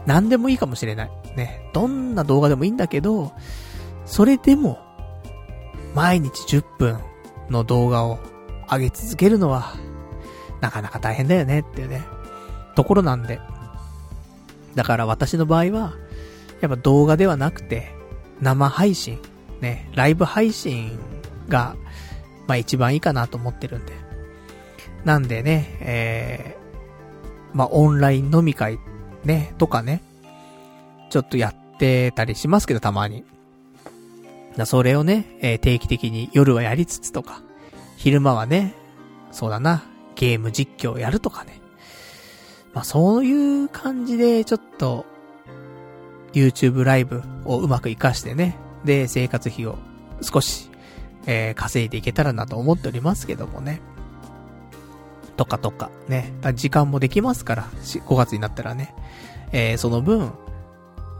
[0.07, 1.11] 何でもいいかもしれない。
[1.37, 1.71] ね。
[1.73, 3.33] どんな動画でもいいんだけど、
[4.07, 4.79] それでも、
[5.95, 6.99] 毎日10分
[7.51, 8.19] の動画を
[8.71, 9.75] 上げ続けるのは、
[10.61, 12.03] なかなか大変だよねっていうね、
[12.75, 13.41] ところなんで。
[14.75, 15.93] だから私の場合は、
[16.61, 18.02] やっぱ動画ではなくて、
[18.43, 19.21] 生配信、
[19.61, 20.99] ね、ライブ配信
[21.49, 21.77] が、
[22.49, 23.93] まあ一番いいかなと思ってるんで。
[25.05, 28.79] なんでね、えー、まあオンライン飲み会、
[29.25, 30.03] ね、とかね、
[31.09, 33.25] ちょっとやってたりしますけど、たまに。
[34.67, 37.43] それをね、えー、定期的に夜はやりつつとか、
[37.97, 38.75] 昼間はね、
[39.31, 39.85] そうだな、
[40.17, 41.61] ゲーム実況やるとかね。
[42.75, 45.07] まあそういう感じで、ちょっと、
[46.33, 49.77] YouTube ライブをうまく活かしてね、で、生活費を
[50.21, 50.71] 少し、
[51.27, 53.81] えー、稼いでいけたらなと思っておりますけどもね。
[55.37, 56.33] とかとか、ね。
[56.55, 58.95] 時間もできますから、5月になったらね。
[59.53, 60.33] えー、その分、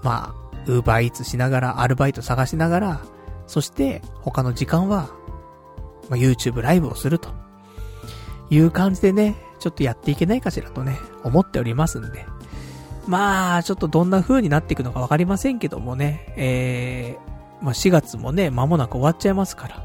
[0.03, 3.01] まあ、ウーバーイーツしながら、アルバイト探しながら、
[3.47, 5.11] そして他の時間は、
[6.09, 7.31] まあ、YouTube ライブをすると。
[8.51, 12.27] いう感じでね、ちょっとやっていけないかしらとね、思っておりますんで。
[13.07, 19.85] まあ、ちょっとどんな風になっていくのかわかりませんけどもね、えー、まあ4月もね、間もなく終わっちゃいますから、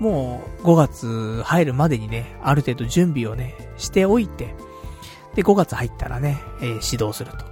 [0.00, 4.54] もう5月入るまでにね、ある程度準備をね、しておいて、
[5.34, 7.44] で、5月入ったらね、えー、指導すると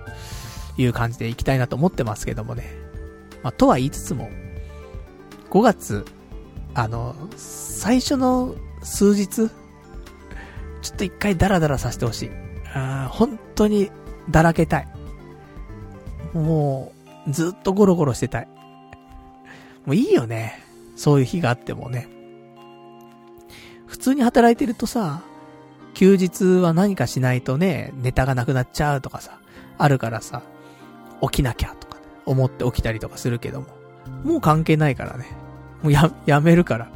[0.81, 2.65] いう感じでいきたいなと思ってますけどもね。
[3.43, 4.29] まあ、とは言いつつも、
[5.51, 6.05] 5月、
[6.75, 9.29] あの、最初の数日、
[10.83, 12.31] ちょっと一回ダラダラさせてほしい。
[12.75, 13.91] あ本当に
[14.31, 14.96] だらけたい。
[16.37, 16.93] も
[17.27, 18.49] う、ずっとゴロゴロしてたい。
[19.85, 20.63] もういいよね。
[20.97, 22.09] そういう日があってもね。
[23.87, 25.23] 普通に働いてるとさ、
[25.95, 29.39] 休日は何かしないとね、ネタがなくなっちゃうとかさ、
[29.79, 30.43] あるからさ、
[31.23, 33.67] 起きなきゃとか、思って起きたりとかするけども。
[34.25, 35.27] もう関係ないからね。
[35.83, 36.91] もうや、やめるから。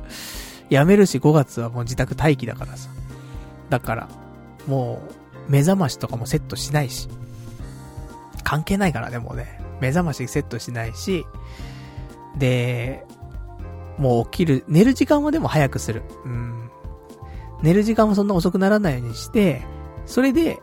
[0.68, 2.90] やめるし5月はもう自宅待機だからさ。
[3.70, 4.08] だから、
[4.66, 5.02] も
[5.48, 7.08] う、目覚ましとかもセットしないし。
[8.42, 9.60] 関係ないからね、もうね。
[9.80, 11.26] 目覚ましセットしないし。
[12.38, 13.06] で、
[13.98, 16.02] もう起きる、寝る時間はでも早くする。
[16.24, 16.70] うん。
[17.62, 19.62] 寝る時間もそんな遅くならないようにして、
[20.06, 20.60] それで、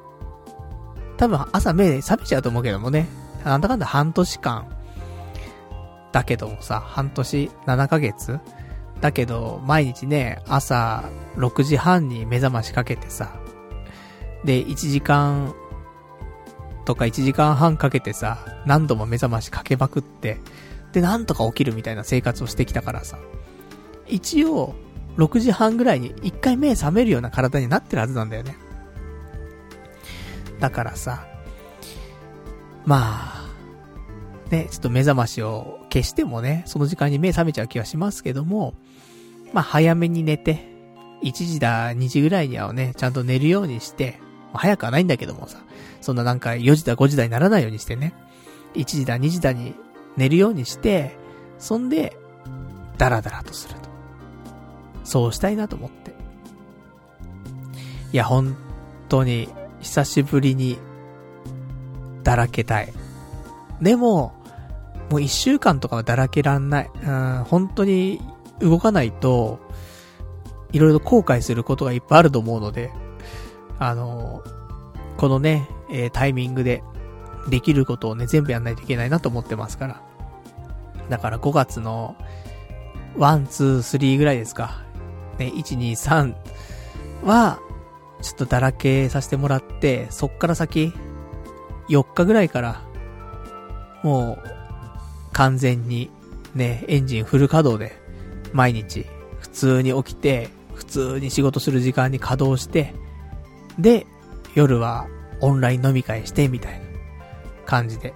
[1.17, 3.07] 多分朝目覚めちゃうと思うけどもね。
[3.43, 4.67] なんだかんだ半年間。
[6.11, 8.39] だけどもさ、半年、7ヶ月
[9.01, 11.03] だけど、毎日ね、朝
[11.36, 13.36] 6時半に目覚ましかけてさ、
[14.43, 15.53] で、1時間
[16.88, 20.38] とか1時間半かけてさ、何度も目覚ましかけまくって、
[20.93, 23.19] で、なんとか起きるみたいな生活をしてきたからさ、
[24.07, 24.73] 一応、
[25.17, 28.55] 6時半ぐらいに一回目覚めるような体になってるはずなんだよね。
[30.61, 31.27] だからさ、
[32.85, 33.49] まあ、
[34.49, 38.75] ね、ちょっと目覚ましを消してもね、その時間に目覚めちゃう気はしますけども、
[39.51, 40.65] まあ早めに寝て、
[41.21, 44.21] 1時だ、2時ぐらいにはね、ちゃんと寝るようにして、
[44.53, 45.66] 早くはないんだけどもさ、
[46.08, 48.14] そんななんか4時だ、5時だにならないようにしてね、
[48.76, 49.76] 1時だ、2時だに
[50.16, 51.18] 寝るようにして、
[51.60, 52.16] そんで、
[52.97, 53.89] ダラダラとすると。
[55.03, 56.16] そうしたいなと思って。
[58.14, 58.55] いや、本
[59.10, 59.49] 当に、
[59.82, 60.78] 久しぶりに、
[62.24, 62.93] だらけたい。
[63.82, 64.34] でも、
[65.10, 66.91] もう一週間とかはだらけらんない。
[67.03, 68.22] うん、本当に
[68.62, 69.60] 動かないと、
[70.72, 72.93] いろいろ後悔することがいっぱいあると思うので、
[73.78, 74.41] あの、
[75.18, 76.83] このね、えー、タイミングで
[77.49, 80.01] できることをね、全部やんないといけないなと思ってますから。
[81.09, 82.15] だから5月の
[83.17, 84.83] 1、2、3ぐらいですか。
[85.38, 86.35] ね、1、2、3
[87.25, 87.59] は、
[88.21, 90.93] ちょっとだらけさせてもらって、そっから先、
[91.89, 92.81] 4日ぐらいから、
[94.03, 96.09] もう、完全に、
[96.55, 97.95] ね、エンジンフル稼働で、
[98.53, 99.05] 毎日、
[99.39, 102.93] 普通に起きて、普通に仕事する時間に稼働して、
[103.79, 104.05] で、
[104.55, 105.07] 夜は
[105.41, 106.85] オンライン飲み会して、みたいな
[107.65, 108.13] 感じで、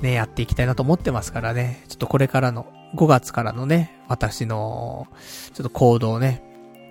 [0.00, 5.06] ね、やっていきたいなと思ってますからね、ちょっとこれからの、5月からのね、私の、
[5.54, 6.42] ちょっと行動をね、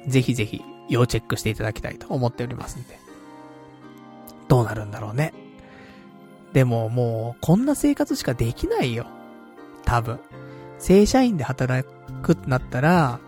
[0.07, 2.99] ぜひぜひ、要チェックしていただきたいと思っておりますんで。
[4.47, 5.33] どうなるんだろうね。
[6.53, 9.05] でももう、こんな生活しかできないよ。
[9.85, 10.19] 多分。
[10.79, 11.87] 正社員で働
[12.23, 13.19] くってなったら、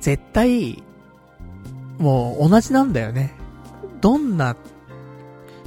[0.00, 0.82] 絶対、
[1.98, 3.37] もう同じなんだよね。
[4.00, 4.56] どんな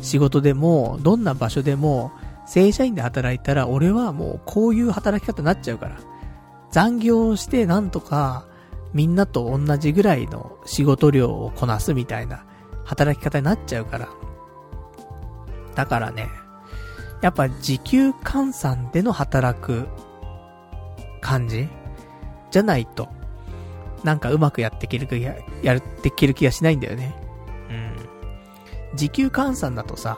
[0.02, 2.12] 仕事でも、どんな場所でも、
[2.48, 5.98] 正社員で働いたら、俺はもうこういう働き方になっちゃうから。
[6.72, 8.46] 残業してなんとか、
[8.94, 12.44] みんなと同じぐらいの仕事量をこなすみたいな
[12.84, 14.10] 働き方になっちゃうから。
[15.76, 16.28] だからね、
[17.22, 19.88] やっぱ時給換算での働く
[21.22, 21.70] 感じ？
[22.50, 23.08] じゃないと、
[24.04, 27.16] なんかうまくやっていける気が、やっていける気がしないんだよね。
[28.96, 30.18] 時給換算だとさ、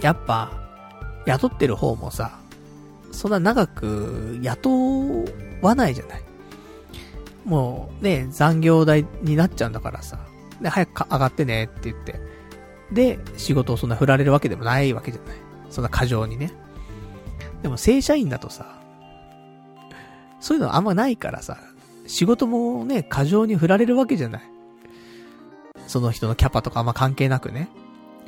[0.00, 0.52] やっぱ、
[1.26, 2.38] 雇ってる方もさ、
[3.12, 5.24] そんな長く雇
[5.62, 6.22] わないじゃない。
[7.44, 10.18] もうね、残業代になっちゃうんだからさ。
[10.60, 12.20] で、早く上がってねって言って。
[12.92, 15.36] で、仕事をそんな振られるわけでもないわけじゃない。
[15.70, 16.52] そんな過剰にね。
[17.62, 18.80] でも正社員だとさ、
[20.40, 21.58] そういうのあんまないからさ、
[22.06, 24.42] 仕事もね、過剰に振られるわけじゃない。
[25.90, 27.68] その人のキャパとかあんま関係なくね。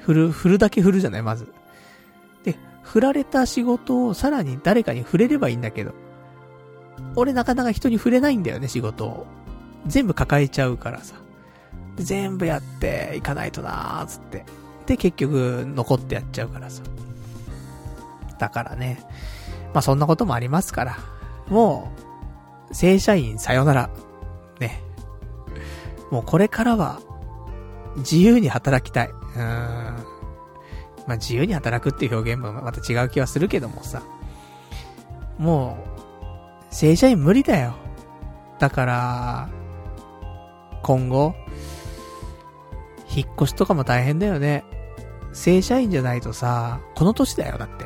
[0.00, 1.52] 振る、振るだけ振るじゃないまず。
[2.42, 5.94] で、振られた仕事をさらに誰かに触れればいいんだけど、
[7.14, 9.26] 俺なかなか人に触れないんだよね、仕事を。
[9.86, 11.14] 全部抱えちゃうからさ。
[11.96, 14.44] で全部やっていかないとなーつって。
[14.86, 16.82] で、結局、残ってやっちゃうからさ。
[18.38, 19.04] だからね。
[19.72, 20.98] まあ、そんなこともありますから。
[21.48, 21.92] も
[22.70, 23.90] う、正社員さよなら。
[24.58, 24.82] ね。
[26.10, 27.00] もうこれからは、
[27.96, 29.10] 自由に働きたい。
[29.10, 29.40] うん。
[31.06, 34.02] まあ、自由に働くっていう表現もまた違う気はするけどもさ。
[35.38, 35.78] も
[36.70, 37.74] う、正社員無理だよ。
[38.58, 39.48] だから、
[40.82, 41.34] 今後、
[43.14, 44.64] 引っ越しとかも大変だよね。
[45.32, 47.84] 正社員じゃないとさ、この年だよ、だって。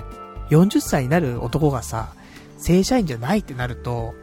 [0.50, 2.12] 40歳になる男がさ、
[2.58, 4.14] 正社員じゃないってなると、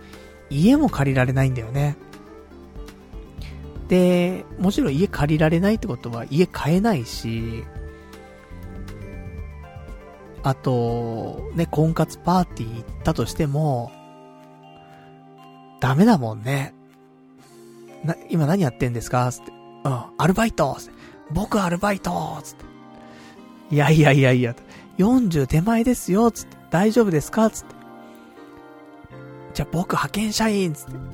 [0.50, 1.98] 家も借りられないんだよね。
[3.94, 7.64] で、もちろん家借りられないってことは家買えないし、
[10.42, 13.92] あと、ね、婚活パーティー行ったとしても、
[15.80, 16.74] ダメだもんね。
[18.04, 19.32] な、今何やってんですか？
[19.32, 19.52] つって。
[19.86, 20.94] うん、アルバイトつって
[21.30, 23.76] 僕アルバイトつって。
[23.76, 24.56] いやいやいやいや、
[24.98, 26.58] 40手前ですよ、つって。
[26.72, 27.52] 大丈夫ですか？
[27.52, 27.76] つって。
[29.54, 31.13] じゃあ僕派遣社員、つって。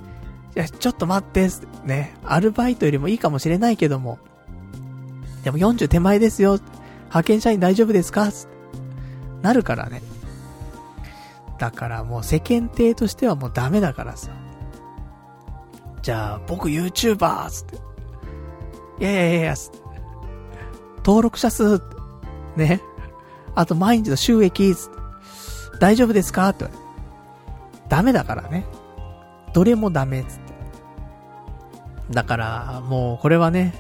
[0.60, 1.48] じゃあちょっと待って、
[1.86, 2.18] ね。
[2.26, 4.20] アルバイトよりもいいかもしれないけども。
[5.46, 6.60] でも40手前ですよ。
[7.04, 8.30] 派遣社員大丈夫ですか？
[9.42, 10.02] なるからね。
[11.60, 14.32] だからもう世間体としてはもうダメだからさ。
[16.02, 17.50] じゃあ僕 YouTuber!
[17.50, 17.76] つって。
[19.00, 19.54] いやいやいやいや、
[21.06, 21.82] 登録者数、
[22.58, 22.82] ね。
[23.56, 24.76] あと毎日の収益、
[25.80, 26.50] 大丈夫ですか？
[26.50, 26.66] って
[27.88, 28.66] ダメだからね。
[29.54, 30.49] どれもダメ、つって。
[32.12, 33.74] だから、もうこれはね、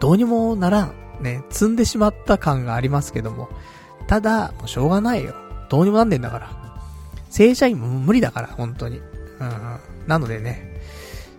[0.00, 0.94] どうにもならん。
[1.20, 3.48] ね、積んでしまった感がありますけども。
[4.08, 5.34] ただ、もうしょうがないよ。
[5.68, 6.50] どうにもなんでんだから。
[7.30, 8.98] 正社員も無理だから、本当に。
[8.98, 9.00] う
[9.44, 9.78] ん、うん。
[10.06, 10.80] なのでね、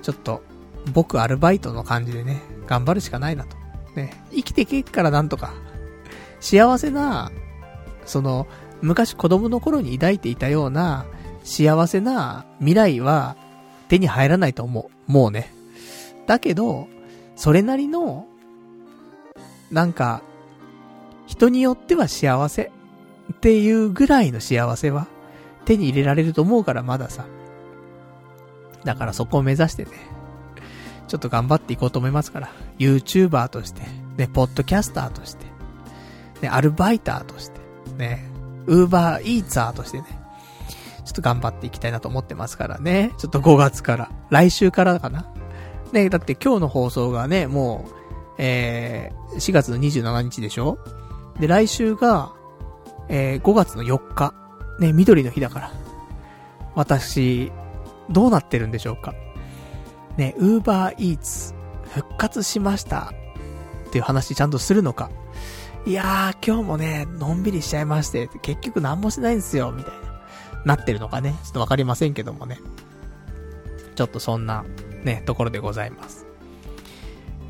[0.02, 0.44] ちょっと、
[0.94, 3.58] 僕アルバイトの感じでね、頑張るしかないなと。
[3.96, 5.54] ね、生きてけっからなんとか、
[6.40, 7.32] 幸せな、
[8.06, 8.48] その、
[8.82, 11.06] 昔子供の頃に抱いていたような、
[11.44, 13.36] 幸せな未来は
[13.94, 15.12] 手に入らないと思う。
[15.12, 15.54] もうね。
[16.26, 16.88] だけど、
[17.36, 18.26] それなりの、
[19.70, 20.24] なんか、
[21.28, 22.72] 人によっては幸せ
[23.32, 25.06] っていうぐらいの幸せは
[25.66, 27.26] 手に入れられると思うからまださ。
[28.84, 29.92] だからそこを目指してね、
[31.08, 33.84] ちょっと頑張っていこうと思いますから、YouTuber として、
[34.18, 35.46] ね、ポッドキャスターとして、
[36.42, 37.60] ね、アルバイターとして、
[37.96, 38.26] ね、
[38.66, 43.14] Uber Eats としてね、ょっと頑張っていきたいなと思ってますからね。
[43.18, 45.32] ちょっと5月から、来週からかな。
[45.92, 47.94] ね、だって今日の放送がね、もう、
[48.40, 50.80] えー、4月の27日でしょ？
[51.40, 52.34] で、来週が、
[53.10, 54.34] えー、5月の4日。
[54.80, 55.72] ね、緑の日だから。
[56.76, 57.52] 私、
[58.10, 59.14] どうなってるんでしょうか？
[60.18, 61.54] ね、ウーバーイーツ
[61.94, 63.14] 復活しました
[63.88, 65.12] っていう話ちゃんとするのか。
[65.86, 70.13] いやー、今日もね、のんびりしちゃいまして、結局何もしないんですよ、みたいな。
[70.66, 71.36] なってるのかね。
[71.44, 72.60] ちょっとわかりませんけどもね。
[73.96, 74.64] ちょっとそんな、
[75.04, 76.26] ね、ところでございます。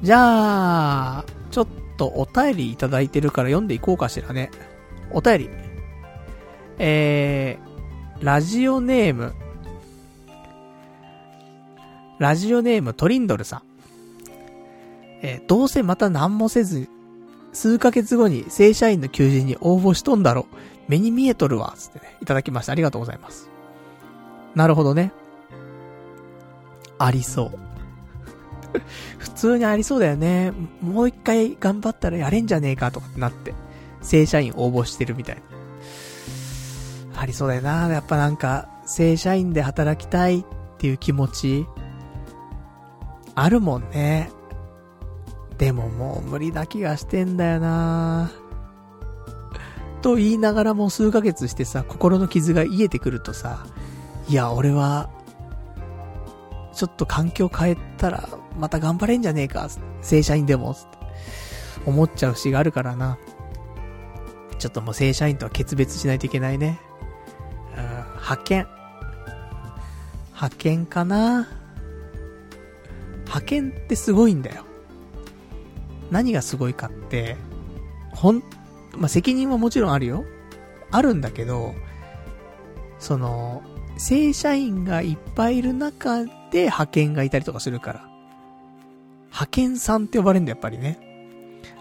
[0.01, 4.51] じゃあ、ちょっとお便りいただいてるから読んでいこうかしらね。
[5.11, 5.49] お便り。
[6.79, 9.33] えー、ラジオネーム、
[12.19, 13.61] ラジオネームトリンドルさん。
[15.21, 16.89] えー、どうせまた何もせず、
[17.53, 20.55] 数ヶ月後に正社員の求人に応募しとんだろう。
[20.87, 21.73] 目に見えとるわ。
[21.77, 22.71] つってね、いただきました。
[22.71, 23.49] ありがとうございます。
[24.55, 25.11] なるほどね。
[26.99, 28.79] ありそう。
[29.17, 30.51] 普通にありそうだよね。
[30.81, 33.53] もう一回頑張ったらやれんじゃねえかとかってなって、
[34.01, 35.41] 正社員応募してるみたいな。
[37.21, 37.87] ありそうだよな。
[37.87, 40.45] やっぱなんか、正社員で働きたいっ
[40.77, 41.65] ていう気持ち、
[43.35, 44.29] あるもんね。
[45.57, 48.31] でももう無理な気がしてんだよな
[50.03, 53.65] と言いながらも数ヶ月してさ、心の傷が癒えてくるとさ、
[54.27, 55.09] いや、俺は、
[56.73, 58.27] ちょっと環境変えたら、
[58.59, 59.69] また頑張れんじゃねえか、
[60.01, 60.75] 正社員でも、
[61.85, 63.17] 思っちゃう節があるからな。
[64.59, 66.79] ちょっともう正社員とは決別しないといけないね。
[67.77, 68.67] うん、派遣。
[70.33, 71.47] 派遣かな
[73.21, 74.65] 派遣ってすごいんだよ。
[76.11, 77.37] 何がすごいかって、
[78.13, 78.43] ほん、
[78.97, 80.25] まあ、責任はもちろんあるよ。
[80.91, 81.73] あるんだけど、
[82.99, 83.63] その、
[83.97, 88.09] 正社員がいっぱいいる中で派遣がいたりとかするから。
[89.25, 90.99] 派遣さんって呼ばれるんだやっぱりね。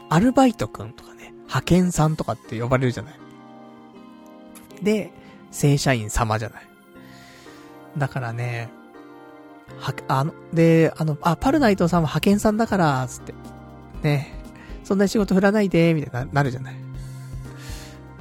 [0.09, 3.15] アルバイトくんとかね、派遣さんとかって呼ばれるじゃない。
[4.83, 5.13] で、
[5.51, 6.63] 正社員様じゃない。
[7.97, 8.71] だからね、
[9.79, 13.35] は、あの、で、あの、あ、パルナイトさんは派遣さんだから、つって。
[14.03, 14.35] ね
[14.85, 16.82] そんな仕事振らないで、みたいな、なるじゃない。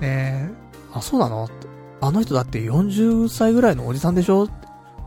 [0.01, 0.51] ね
[0.93, 1.47] あ、そうなの？
[2.01, 4.47] あの人だって40歳ぐらいのおじさんでしょ？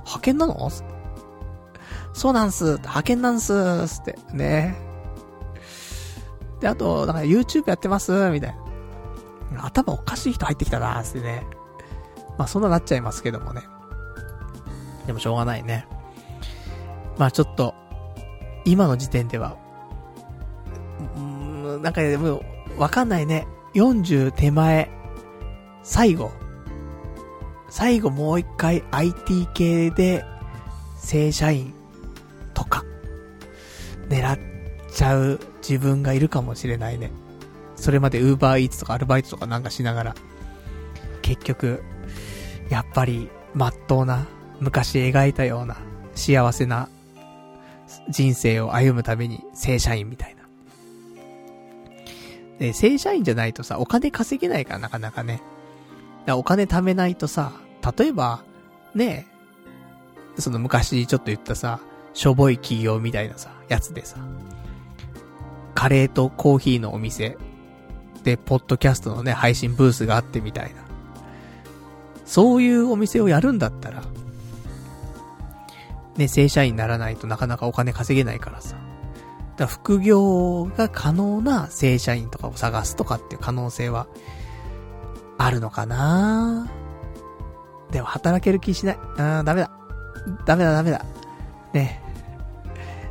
[0.05, 0.71] 派遣なの？
[2.13, 2.77] そうなんす。
[2.79, 3.53] 派遣なんす。
[3.89, 4.17] つって。
[4.33, 4.77] ね
[6.61, 8.57] で、あと、なんか YouTube やってますみたい
[9.53, 9.67] な。
[9.67, 11.45] 頭おかしい人入ってきたなつってね。
[12.39, 13.63] まあそんななっちゃいますけどもね。
[15.07, 15.87] でもしょうがないね。
[17.19, 17.75] まあちょっと、
[18.65, 19.57] 今の時点では、
[21.17, 22.43] うん、なんかでも、
[22.79, 23.47] わかんないね。
[23.75, 24.89] 40手前、
[25.83, 26.31] 最後。
[27.69, 30.25] 最後もう一回 IT 系で、
[30.97, 31.75] 正社員
[32.55, 32.85] とか、
[34.09, 34.39] 狙っ
[34.93, 37.11] ちゃう自分がいるかもしれないね。
[37.75, 40.15] それまで Uber Eats とかアルバイトとかなんかしながら、
[41.21, 41.83] 結局、
[42.71, 44.27] やっぱり、まっとうな、
[44.61, 45.77] 昔描いたような、
[46.15, 46.89] 幸せな
[48.09, 50.34] 人生を歩むために正社員みたいな。
[52.59, 55.35] で、正社員じゃないとさ、お金稼げないからなかなかね。
[55.35, 55.45] だか
[56.27, 57.53] らお金貯めないとさ、
[57.99, 58.43] 例えば、
[58.95, 59.27] ね
[60.37, 61.81] その昔ちょっと言ったさ、
[62.13, 64.17] しょぼい企業みたいなさ、やつでさ、
[65.75, 67.37] カレーとコーヒーのお店
[68.23, 70.83] で、ポッドキャストのね、配信ブースがあってみたいな。
[72.25, 74.03] そういうお店をやるんだったら、
[76.17, 78.77] ね、正社員にならないとなかなかお金稼げないからさ。
[79.57, 84.07] だ副業が可能な正社員とかを探すとかっていう可能性は、
[85.39, 86.71] あるのかな
[87.91, 88.99] でも働ける気しない。
[89.17, 89.71] あー、ダメだ。
[90.47, 91.05] ダメだダメだ。
[91.73, 92.03] ね。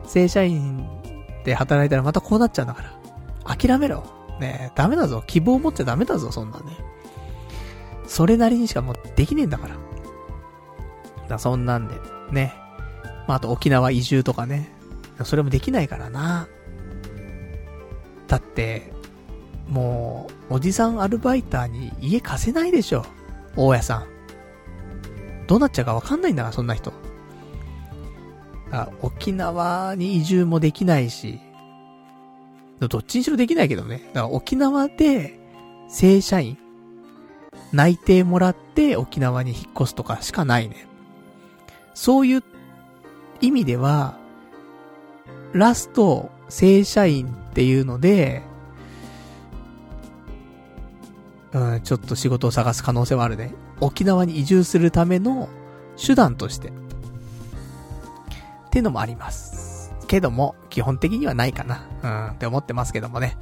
[0.06, 0.86] 正社員
[1.46, 2.84] で働いたらまたこうなっちゃうんだか
[3.46, 3.56] ら。
[3.56, 4.04] 諦めろ。
[4.39, 5.24] ねダメだぞ。
[5.28, 6.78] 希望持っちゃダメだぞ、そんなね。
[8.08, 9.76] それなりにしかもうできねえんだから。
[11.30, 11.96] だそんなんで、
[12.32, 12.54] ね。
[13.28, 14.72] まあ、あと沖縄移住とかね。
[15.24, 16.47] それもできないからな。
[18.28, 18.91] だって、
[19.68, 23.05] もう、おじさんアルバイターに家貸せないでしょ。
[23.55, 24.07] 大家さん。
[25.47, 26.93] どうなっちゃうかわかんないんだから、そんな人。
[28.72, 31.39] あ、沖縄に移住もできないし、
[32.80, 34.01] どっちにしろできないけどね。
[34.14, 35.39] だから沖縄で、
[35.89, 36.57] 正社員、
[37.72, 40.88] 内定もらって沖縄に引っ越すとかしかないね。
[41.93, 42.43] そういう
[43.41, 44.18] 意味では、
[45.54, 48.41] ラスト、正社員っていうので、
[51.51, 53.54] うん、ちょっと仕事を探す可能性はあるね。
[53.80, 55.49] 沖縄に移住するための
[56.04, 56.70] 手段として。
[56.70, 56.72] っ
[58.72, 59.93] ていうのもあります。
[60.08, 61.86] けども、基本的にはないかな。
[62.01, 63.38] うん、って思ってますけどもね。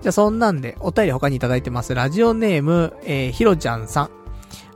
[0.00, 1.94] じゃあそんなんで、お便り他にいただいてます。
[1.94, 4.10] ラジオネーム、えー、ひろちゃんさん。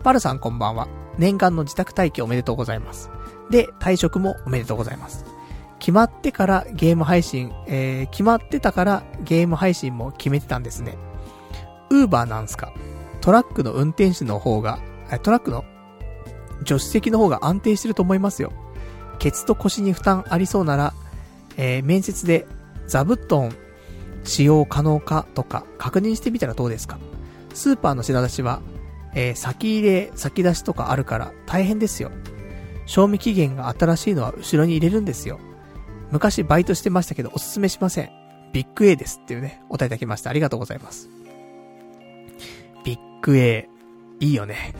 [0.04, 0.86] パルさんこんばんは。
[1.18, 3.10] 念願の自宅待機おめでとうございます。
[3.50, 5.35] で、退職もおめでとうございます。
[5.86, 10.98] 決まってからゲーム配信、えー、決まってたからゲーム配信も決めてたんですね。
[11.90, 12.72] ウーバーなんすか？
[13.20, 14.80] トラックの運転手の方が、
[15.22, 15.64] トラックの
[16.66, 18.52] 助手席の方が安定してると思いますよ。
[19.20, 20.92] ケツと腰に負担ありそうなら、
[21.56, 22.48] えー、面接で
[22.88, 23.54] 座布団
[24.24, 26.98] 使用可能かとか確認してみたらどうですか？
[27.54, 28.60] スーパーの品出しは、
[29.14, 32.10] えー、先入れ、先出しとかあるから大変ですよ。
[32.86, 35.38] 賞味期限が新しいのは後ろに入れるんですよ。
[36.10, 38.10] 昔バイトしてましたけどおすすめしません。
[38.52, 40.30] ビッグ A ですっていうね、お答えいただきました。
[40.30, 41.10] ありがとうございます。
[42.84, 43.68] ビッグ A、
[44.20, 44.74] いいよね。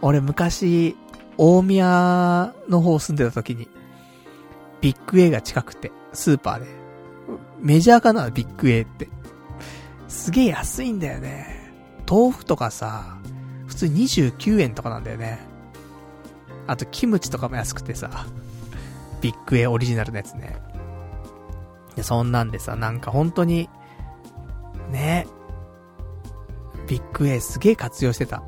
[0.00, 0.96] 俺昔、
[1.36, 3.68] 大宮の方住んでた時に、
[4.80, 6.66] ビッグ A が近くて、スーパーで。
[7.58, 9.08] メジャーかなビッグ A って。
[10.08, 11.72] すげえ安いんだよね。
[12.08, 13.18] 豆腐とかさ、
[13.66, 15.40] 普通29円とかなんだよね。
[16.66, 18.26] あと、キムチとかも安くてさ、
[19.20, 20.56] ビッグ A オリジナルのやつね。
[21.94, 23.68] で、そんなんでさ、なんか本当に、
[24.90, 25.26] ね、
[26.86, 28.42] ビッグ A すげえ活用してた。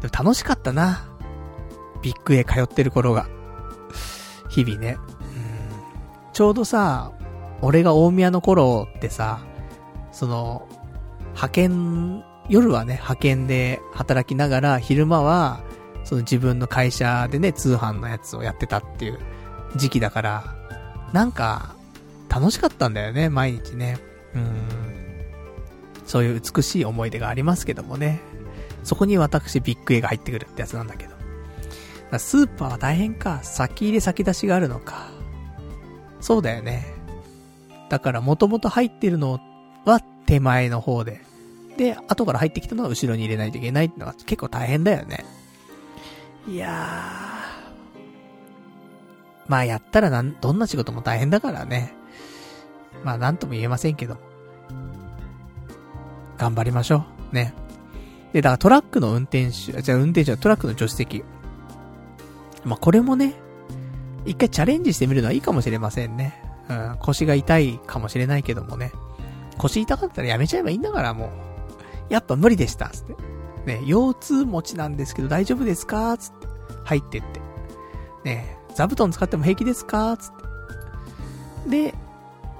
[0.00, 1.04] でも楽しかったな。
[2.02, 3.26] ビッグ A 通ってる頃が。
[4.50, 4.98] 日々ね。
[4.98, 6.32] うん。
[6.32, 7.12] ちょうどさ、
[7.62, 9.40] 俺が大宮の頃ってさ、
[10.10, 10.68] その、
[11.28, 15.60] 派遣、夜はね、派遣で働きながら、昼間は、
[16.04, 19.20] その自分の会社でね、通販のやつをやってたっていう
[19.76, 20.54] 時期だから、
[21.12, 21.74] なんか、
[22.28, 23.98] 楽しかったんだよね、毎日ね。
[24.34, 24.68] うん。
[26.06, 28.20] そういう美しい思い出がありますけどもね。
[28.84, 32.18] そこに私ビッグ A が入ってくるってやつなんだけど。
[32.18, 33.40] スーパーは大変か。
[33.42, 35.08] 先入れ先出しがあるのか。
[36.20, 36.94] そうだよね。
[37.88, 39.40] だから元々入ってるの
[39.84, 41.20] は手前の方で。
[41.76, 45.24] で、後から入ってきたのは後ろに入れないといけないってのが結構大変だよね。
[46.48, 47.41] いやー。
[49.52, 51.94] まあやったらなん、どんな仕事も大変だからね。
[53.04, 54.16] まあなんとも言えませんけど。
[56.38, 57.34] 頑張りましょう。
[57.34, 57.52] ね。
[58.32, 61.22] で、だからトラックの運転手、じゃあ運転手はトラックの助手席。
[62.64, 63.34] まあ、これもね、
[64.24, 66.42] 一回チャレンジしてみるのはいいかもしれませんね。
[66.70, 68.90] うん、腰が痛いかもしれないけどもね。
[69.58, 71.30] 腰痛かったらやめちゃえばいいんだからもう。
[72.08, 73.16] やっぱ無理でした、つって。
[73.66, 76.16] ね、腰痛持ちなんですけど大丈夫ですか？
[76.16, 76.46] つって。
[76.84, 77.42] 入ってって。
[78.24, 80.16] ね、座布団使っても平気ですか？
[80.16, 80.32] つっ
[81.68, 81.70] て。
[81.70, 81.94] で、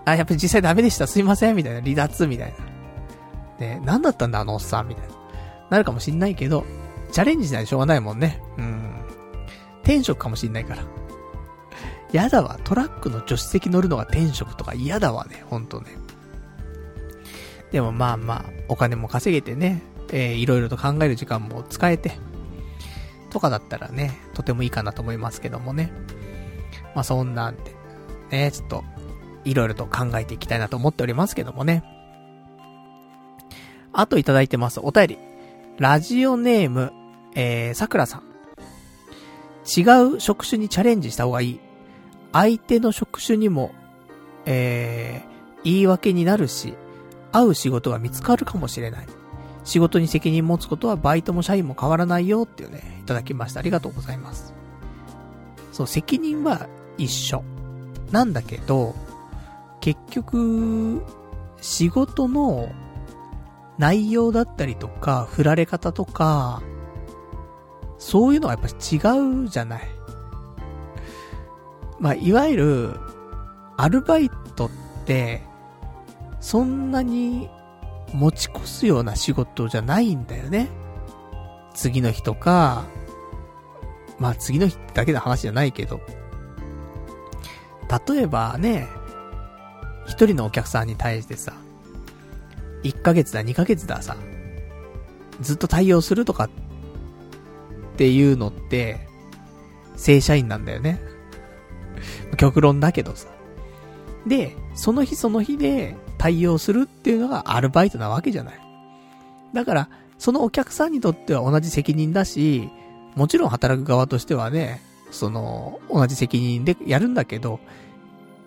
[0.05, 1.81] あ、やっぱり実際ダメでした、すいません、みたいな。
[1.81, 2.55] 離脱、みたい
[3.59, 3.67] な。
[3.67, 5.15] ね、何だったんだ、あのおっさん、みたいな。
[5.71, 6.65] なるかもしんないけど、
[7.13, 8.41] チャレンジしないしょうがないもんね。
[8.59, 8.95] うん。
[9.83, 10.83] 転職かもしんないから。
[12.13, 12.59] やだわ。
[12.65, 15.45] トラックの助手席乗るのが転職とか嫌だわね。
[15.49, 15.91] ほんとね。
[17.71, 19.83] でもまあまあ、お金も稼げてね、
[20.13, 22.13] えー、いろいろと考える時間も使えて、
[23.33, 25.91] とかだったらね、とてもいいかなと思いますけどもね。
[26.95, 27.75] まあそんなんで、
[28.31, 28.85] ね、ちょっと、
[29.45, 31.83] いろいろと考えていきたいなと思っておりますけどもね。
[33.93, 34.81] あといただいてます。
[34.83, 35.19] お便り。
[35.79, 36.93] ラジオネーム、
[37.35, 38.23] えー、さくらさん。
[39.65, 39.83] 違
[40.17, 41.61] う職種にチャレンジした方がいい。
[42.33, 43.73] 相手の職種にも、
[44.47, 46.75] えー、言い訳になるし、
[47.33, 49.07] 合う仕事が見つかるかもしれない。
[49.65, 53.61] 仕事に責任持つことはバイトも社員も変わらないよっていうね、いただきました。
[53.61, 54.55] ありがとうございます。
[55.73, 57.45] そう、責任は一緒。
[58.11, 58.95] なんだけど、
[59.81, 61.03] 結局、
[61.61, 62.71] 仕事の
[63.79, 66.63] 内容だったりとか、振られ方とか、
[67.99, 69.83] そういうのはやっぱ違うじゃない。
[72.01, 73.01] まあ、いわゆる、
[73.77, 74.71] アルバイトっ
[75.07, 75.43] て、
[76.41, 77.49] そんなに
[78.15, 80.69] 持ち越すような仕事じゃないんだよね。
[81.75, 82.85] 次の日とか、
[84.19, 86.01] まあ次の日だけの話じゃないけど、
[88.09, 88.89] 例えばね、
[90.07, 91.55] 一人のお客さんに対してさ、
[92.83, 94.17] 1ヶ月だ、2ヶ月ださ、
[95.41, 96.51] ずっと対応するとかっ
[97.97, 99.09] ていうのって、
[99.97, 101.01] 正社員なんだよね。
[102.37, 103.29] 極論だけどさ。
[104.27, 108.61] で、その日その日で対応するっていうのがアルバイトなわけじゃない。
[109.53, 112.71] だから、そのお客さんにとっては同じ責任だし、
[113.17, 117.59] もちろん働く側としてはね、その、同じ責任でやるんだけど、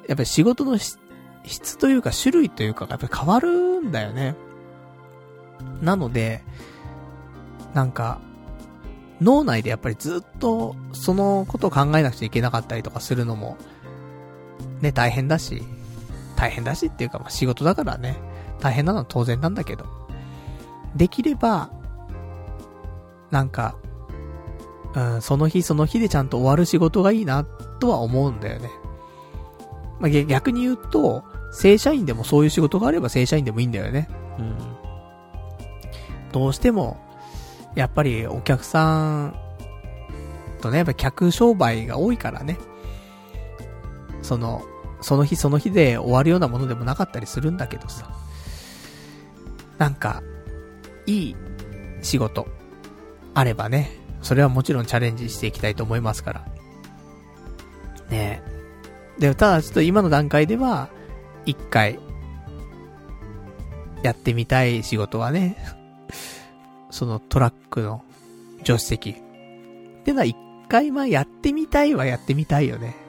[0.08, 4.38] やっぱり仕事の質というか種類というか、やっぱり変わるんだよね。
[5.82, 6.46] なので、
[7.74, 8.22] なんか、
[9.20, 13.58] 脳内でやっぱりずっとそのことを考えなくちゃいけなかったりとかするのも、
[14.80, 15.62] ね、大変だし、
[16.36, 18.18] 大変だしっていうか、まあ、仕事だからね、
[18.60, 19.86] 大変なのは当然なんだけど、
[20.96, 21.70] できれば、
[23.32, 23.76] なんか、
[24.94, 27.44] うん、その日その日でちゃんと終わる仕事がいいな、
[27.80, 28.70] とは思うんだよね。
[30.00, 34.10] まあ、逆に言うと、正社員でもそういう仕事があれば正社員でもいいんだよね。
[34.38, 34.56] うん。
[36.32, 36.98] どうしても、
[37.76, 39.36] やっぱりお客さん
[40.62, 42.58] とね、やっぱ客商売が多いからね。
[44.22, 44.64] その、
[45.06, 48.10] その日その日で終わるようなものでもなかったりするんだけどさ。
[49.78, 50.24] なんか、
[51.06, 51.36] いい
[52.02, 52.48] 仕事、
[53.36, 56.46] あればね、それはもちろんチャレンジしていきたいと思いますから。
[58.10, 58.42] ね
[59.20, 59.22] え。
[59.22, 60.90] で、ただちょっと今の段階では、
[61.46, 62.00] 一回、
[64.02, 65.56] やってみたい仕事はね、
[66.90, 68.04] そのトラックの
[68.64, 69.12] 助手席。
[69.12, 69.14] っ
[70.04, 70.36] てのは一
[70.68, 73.05] 回まあやってみたいはやってみたいよね。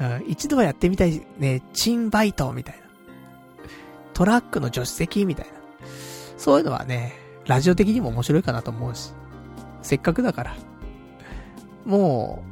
[0.00, 2.82] うん、一度はやってみたいね、チンバイトみたいな。
[4.12, 5.52] トラックの助手席みたいな。
[6.36, 7.14] そういうのはね、
[7.46, 9.12] ラジオ的にも面白いかなと思うし。
[9.82, 10.56] せっかくだから。
[11.84, 12.42] も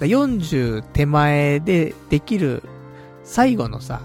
[0.00, 2.62] う、40手前でできる
[3.24, 4.00] 最後のさ、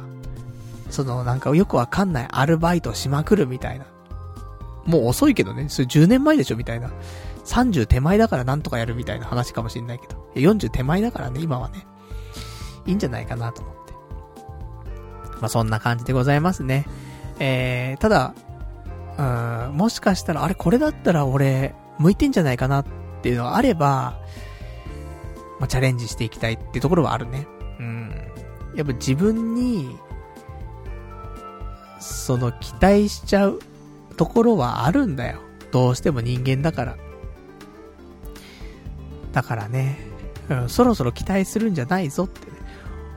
[0.90, 3.86] そのなんかよくわかんないアルバイトしまくるみたいな。
[4.86, 6.92] もう遅いけどね、それ10年前でしょみたいな。
[7.46, 10.16] 30手前だからなんとかやるみたいな話かもしんないけど。
[10.36, 11.86] 40手前だからね、今はね。
[12.86, 13.94] いいんじゃないかなと思って。
[15.42, 16.86] まあ、そんな感じでございますね。
[17.40, 18.34] えー、ただ、
[19.18, 22.86] うん、もしかしたら、あれこれだったら俺、向いてんじゃないかなっ
[23.22, 24.20] ていうのがあれば、
[25.60, 27.48] まあ、チャレンジしていきたいっていうところはあるね。
[27.80, 28.12] うん。
[28.76, 29.98] やっぱ自分に、
[32.00, 33.60] その期待しちゃう
[34.18, 35.40] ところはあるんだよ。
[35.72, 36.98] どうしても人間だから。
[39.32, 40.00] だからね、
[40.50, 42.53] うん、そろそろ期待するんじゃないぞって、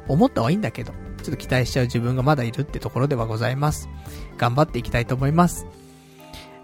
[0.08, 0.92] 思ったはいいんだけど、
[1.22, 3.88] ちょっと期待しちゃう自分がまだいるってところではございます。
[4.36, 5.66] 頑張っていきたいと思います。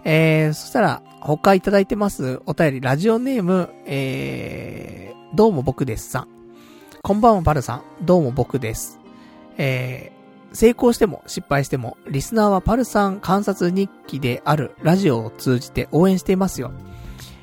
[0.05, 6.27] えー、そしたら、他いただいてます、お便り、ラジオネーム、えー、どうも僕ですさん。
[7.01, 8.99] こんばんはバルさん、どうも僕です。
[9.57, 10.23] えー
[10.53, 16.71] 成功しても失敗しても、リスナーはパルさん観察日記であるラジオを通じて応援していますよ。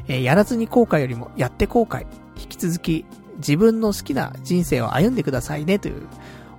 [0.07, 2.07] えー、やらずに後悔よりもやって後悔。
[2.41, 3.05] 引き続き
[3.41, 6.07] 自分の好きな人生を歩んでくださいねという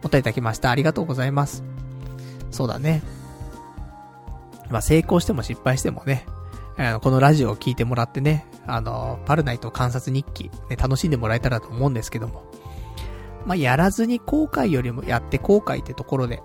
[0.03, 0.69] お答えいただきました。
[0.69, 1.63] ありがとうございます。
[2.51, 3.01] そうだね。
[4.69, 6.25] まあ、成功しても失敗してもね、
[6.77, 12.43] あの、このラジオを聞いてもらってね、あの、パルナイト観察日記、ね、楽しんでもらえたらと思うんですけども。
[13.45, 16.41] まあ、やらずに後悔よりもやって後悔ってところで、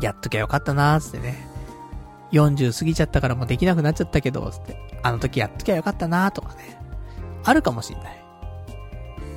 [0.00, 1.48] やっときゃよかったなーつってね。
[2.32, 4.76] 40過ぎちゃったからもうできなくなっちゃったけど、つって。
[5.02, 6.78] あの時やっときゃよかったなーとかね。
[7.44, 8.25] あるかもしんない。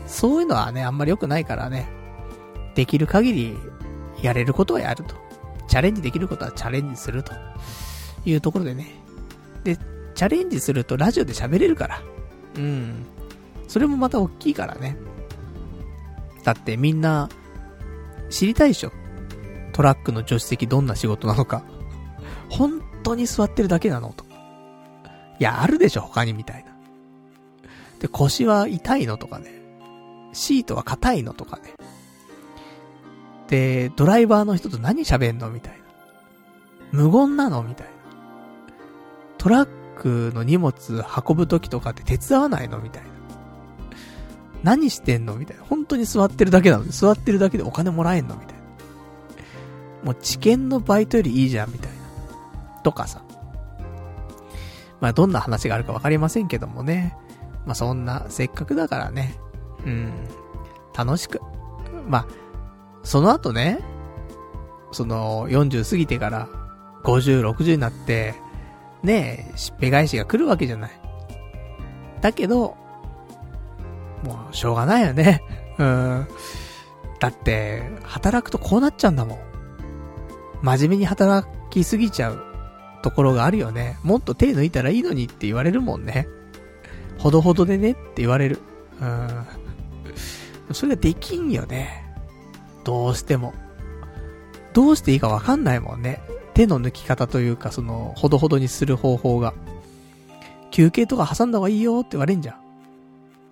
[0.10, 1.88] そういうのはね、あんまり良くないからね。
[2.76, 3.58] できる限り、
[4.22, 5.16] やれることはやると。
[5.68, 7.32] チャレンジできることはチャレンジすると。
[8.26, 8.88] いうところでね。
[9.64, 9.78] で、
[10.16, 12.02] チャレンジするとラジオで喋れるから。
[12.58, 13.06] うん。
[13.68, 14.98] それもまた大きいからね。
[16.44, 17.30] だってみんな、
[18.30, 18.92] 知りたいでしょ
[19.74, 21.64] トラックの助手席どんな仕事なのか。
[22.50, 24.32] 本当に座ってるだけなのとか。
[25.40, 26.76] いや、あるでしょ、他にみたいな。
[28.00, 29.59] で、腰は痛いのとかね。
[30.34, 31.74] シートは硬いのとかね。
[33.48, 35.80] で、ドライバーの人と何喋んのみたいな。
[36.92, 37.94] 無言なのみたいな。
[39.38, 43.10] トラックの荷物運ぶ時とかって手伝わないのみたいな。
[44.64, 45.64] 何してんのみたいな。
[45.64, 48.60] 本当に座ってるだけなの座ってるだけでお金もらえんのみたいな。
[50.04, 51.98] もう知見のバイトよりいいじゃん、みたいな。
[52.84, 53.22] とかさ。
[55.02, 57.16] まあ、どんな話があるかわかりませんけどもね。
[57.66, 59.38] まあ、そんな、せっかくだからね。
[59.86, 60.14] うん。
[60.96, 61.40] 楽しく。
[62.08, 62.28] まあ、
[63.04, 63.80] その後ね、
[64.92, 66.50] その、40過ぎてから、
[67.04, 68.36] 50、60になって、
[69.04, 70.92] ねえ、しっぺ返しが来るわけじゃない。
[72.22, 72.76] だけど、
[74.24, 75.42] もう、しょうがないよね。
[75.78, 76.28] うん。
[77.20, 79.40] だって、働くとこうなっちゃうんだもん。
[80.62, 82.44] 真面目に働きすぎちゃう
[83.02, 83.98] ところがあるよね。
[84.04, 86.28] もっと手抜いたらいいのにって言われるもんね。
[87.18, 88.60] ほどほどでねって言われる。
[89.02, 89.46] うん。
[90.72, 92.06] それができんよね。
[92.84, 93.54] どうしても。
[94.74, 96.22] どうしていいかわかんないもんね。
[96.54, 99.54] 手の抜き方というか、その、ほどほどにする方法が。
[100.72, 102.56] 休憩とか挟んだ方がいいよって言われんじゃん。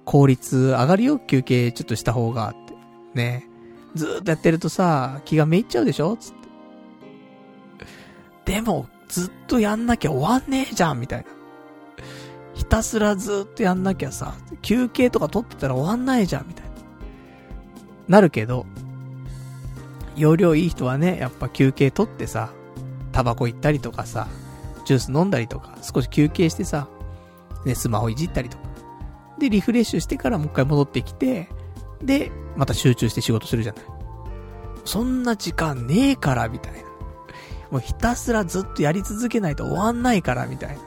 [0.06, 2.74] 効率上がるよ、休憩ちょっとした方がって。
[3.14, 3.48] ね。
[3.96, 6.34] ずーっとやってるとさ、気がめいっちゃうでしょつっ
[8.46, 8.54] て。
[8.54, 11.26] でも、ずっとやんなきゃ終わんねえじゃんみたいな。
[12.54, 16.67] ひたすらずっとやんなきゃさ、休憩とか取ってたら終わんないじゃんみたいな。
[18.08, 18.66] なるけど、
[20.16, 22.52] 容量いい人はね、やっぱ休憩取ってさ、
[23.12, 24.28] タバコ行ったりとかさ、
[24.86, 26.88] ジュース飲んだりとか、少し休憩してさ、
[27.66, 28.64] ね、スマホいじったりとか。
[29.38, 31.50] で、リフレッシュしてからもう一回戻ってきて、
[32.02, 33.84] で、また集中して仕事するじゃない。
[34.86, 36.80] そんな時間ねえから、みたいな。
[37.70, 40.82] もうひたすらずっとやり続けないと終わんないから、みたいな。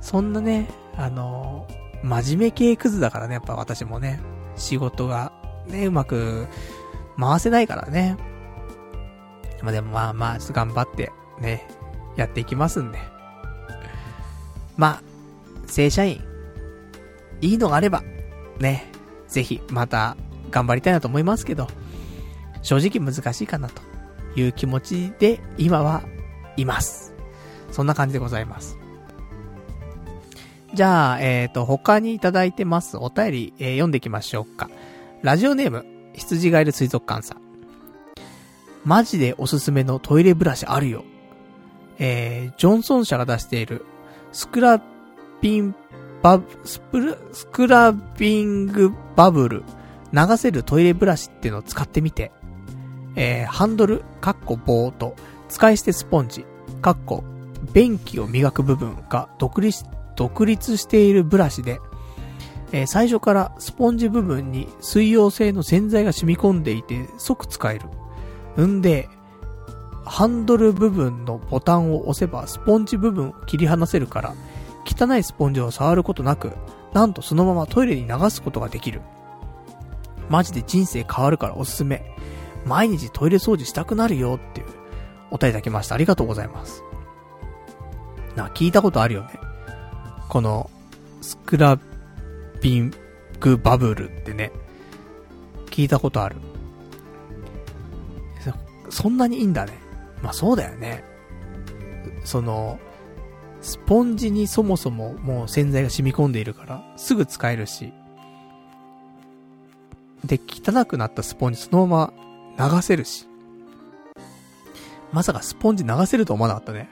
[0.00, 4.20] そんなね、あのー、真面目系クズだからね、やっぱ私もね、
[4.56, 5.32] 仕事が
[5.70, 6.46] ね、うまく
[7.18, 8.16] 回せないからね。
[9.62, 11.66] まあでもまあまあ、ちょっと頑張ってね、
[12.16, 12.98] やっていきますんで。
[14.76, 15.02] まあ、
[15.66, 16.22] 正社員、
[17.40, 18.02] いいのがあれば、
[18.58, 18.90] ね、
[19.28, 20.16] ぜひまた
[20.50, 21.68] 頑張りたいなと思いますけど、
[22.62, 23.82] 正直難しいかなと
[24.36, 26.02] いう気持ちで今は
[26.56, 27.14] います。
[27.70, 28.78] そんな感じでございます。
[30.74, 34.70] じゃあ、えっ、ー、と、他にいただいてますお便り、えー、読んでいきましょうか。
[35.22, 37.42] ラジオネーム、羊ガエル水族館さん。
[38.86, 41.04] マジでおすすめのトイレブラシあるよ。
[41.98, 43.84] えー、ジョンソン社が出している、
[44.32, 44.82] スクラ
[45.42, 45.74] ピン
[46.22, 49.62] バ、スプル、スクラビングバブル、
[50.14, 52.32] 流せるトイレブラシっていうのを使ってみて、
[53.14, 55.16] えー、ハンドル、カッコ棒と、
[55.50, 56.46] 使い捨てスポンジ、
[56.80, 57.24] カッコ、
[57.74, 59.84] 便器を磨く部分が独立、
[60.16, 61.78] 独立しているブラシで、
[62.72, 67.78] えー、最初からスポンジ部分に水溶性の洗剤が染み込んでいて即使え
[68.56, 68.66] る。
[68.66, 69.08] んで、
[70.04, 74.34] ハンドル部分のボタンを押せばスポンジ部分を切り離せるから、
[74.84, 76.52] 汚いスポンジを触ることなく、
[76.92, 79.00] なんとそのままトイレに流すことができる。
[80.28, 82.02] マジで人生変わるからおすすめ。
[82.64, 84.66] 毎日トイレ掃除したくなるよっていう
[85.30, 85.94] お便りいただきました。
[85.94, 86.82] ありがとうございます。
[88.36, 89.30] な、聞いたことあるよね。
[90.28, 90.70] この、
[91.20, 91.78] スクラ
[92.60, 92.92] ピン
[93.40, 94.52] グバブルってね、
[95.66, 96.36] 聞いたことある。
[98.90, 99.72] そんなにいいんだね。
[100.20, 101.04] まあそうだよね。
[102.24, 102.78] その、
[103.62, 107.92] スポンジにそもそももう洗剤が染み込んでいるから、すぐ使えるし。
[110.24, 112.12] で、汚くなったスポンジそのま
[112.58, 113.26] ま流せるし。
[115.12, 116.88] まさかスポンジ流せると思わなかったね。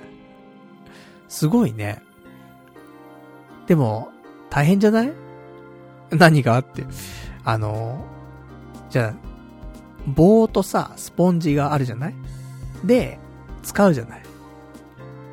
[1.29, 2.01] すごいね。
[3.67, 4.09] でも、
[4.51, 5.13] 大変じゃない？
[6.11, 6.85] 何があって。
[7.45, 8.05] あの、
[8.91, 9.29] じゃあ、
[10.07, 12.15] 棒とさ、スポンジがあるじゃない？
[12.85, 13.19] で、
[13.63, 14.23] 使うじゃない。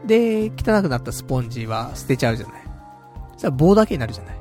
[0.06, 2.64] で、汚くなったスポンジは捨てちゃうじゃない？
[3.38, 4.40] さあ棒だけになるじゃない？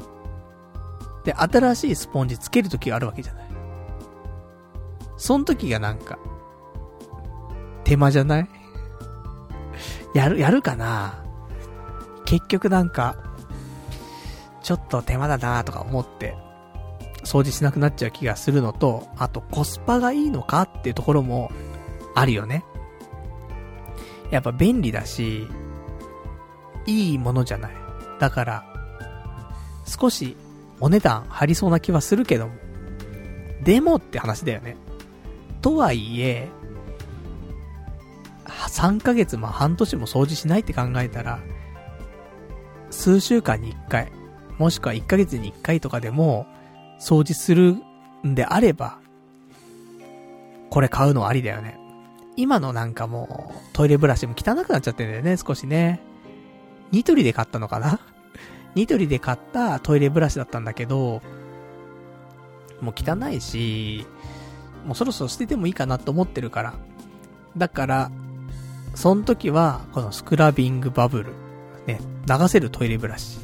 [1.25, 3.45] で、新しいスポンジつけるときがあるわけじゃない？
[5.17, 6.19] その時がなんか、
[7.85, 8.49] 手間じゃない？
[10.15, 11.25] やる、やるかな？
[12.25, 13.17] 結局なんか、
[14.65, 16.35] ちょっと手間だなとか思って、
[17.23, 21.53] 掃除しなくなっちゃう気がするのと、あとコスパがいいのかっていうところも
[22.15, 22.65] あるよね。
[24.31, 25.47] やっぱ便利だし、
[26.87, 27.73] いいものじゃない。
[28.19, 28.65] だから、
[29.87, 30.35] 少し
[30.81, 32.55] お値段張りそうな気はするけども。
[33.63, 34.77] でもって話だよね。
[35.61, 36.49] とはいえ、
[38.47, 41.41] 3ヶ月も半年も掃除しないって考えたら、
[42.91, 44.13] 数週間に1回、
[44.59, 46.47] もしくは1ヶ月に1回とかでも、
[47.01, 47.77] 掃除する
[48.27, 48.99] んであれば、
[50.71, 51.79] これ買うのありだよね。
[52.37, 56.01] 今のなんかもう、トイレブラシも汚くなっちゃってんだよね、少しね。
[56.91, 58.01] ニトリで買ったのかな？
[58.75, 61.23] ニトリで買ったトイレブラシだったんだけど、
[62.81, 64.07] もう汚いし、
[64.85, 66.75] もうそろそろ捨ててもいいかなと思ってるから。
[67.57, 68.11] だから、
[68.95, 71.33] その時は、このスクラビングバブル。
[71.87, 73.44] ね、流せるトイレブラシ。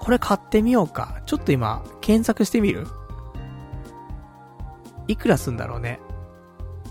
[0.00, 1.20] これ買ってみようか。
[1.26, 2.88] ちょっと今、検索してみる？
[5.06, 6.00] いくらすんだろうね。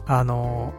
[0.05, 0.73] あの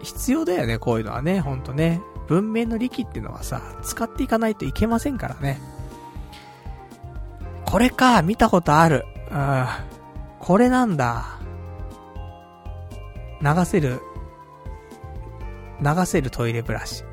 [0.00, 2.00] ー、必要だよね、こういうのはね、ほんとね。
[2.28, 5.60] 文明の利器っていうのはさ、使っていかないといけませんからね。
[7.64, 9.04] これか、見たことある。
[9.30, 9.66] うん。
[10.40, 11.38] これなんだ。
[13.40, 14.00] 流せる、
[15.80, 17.04] 流せるトイレブラシ。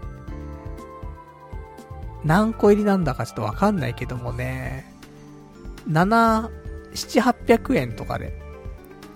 [2.26, 4.92] 何個入りなんだかちょっとわかんないけどもね。
[5.90, 6.50] 7、
[6.94, 8.40] 7、800円とかで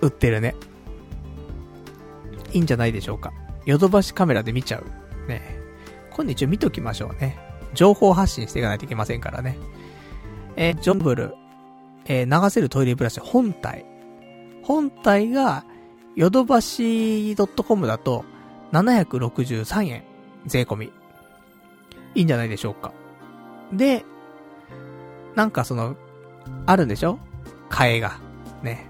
[0.02, 0.56] 売ってるね。
[2.52, 3.34] いいんじゃないでしょうか。
[3.66, 5.28] ヨドバシカメラで見ちゃう。
[5.28, 5.60] ね。
[6.12, 7.38] 今度一応見ときましょうね。
[7.74, 9.58] 情報発信していかないといけませんからね。
[10.56, 11.36] えー、ジョンブル、
[12.06, 13.86] えー、流せるトイレブラシ本体。
[14.64, 15.66] 本体が、
[16.16, 18.26] ヨドバシ .com だと、
[18.72, 20.04] 763円。
[20.46, 20.92] 税込み。
[22.16, 22.92] いいんじゃないでしょうか。
[23.74, 24.06] で、
[25.36, 25.96] なんかその、
[26.66, 27.20] あるんでしょ？
[27.70, 28.20] 替えが。
[28.64, 28.88] ね。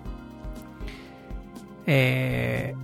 [1.85, 2.75] え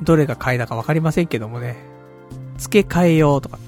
[0.00, 1.76] ー、どれが替えだかわかりませんけどもね。
[2.58, 3.58] 付け替えようとか。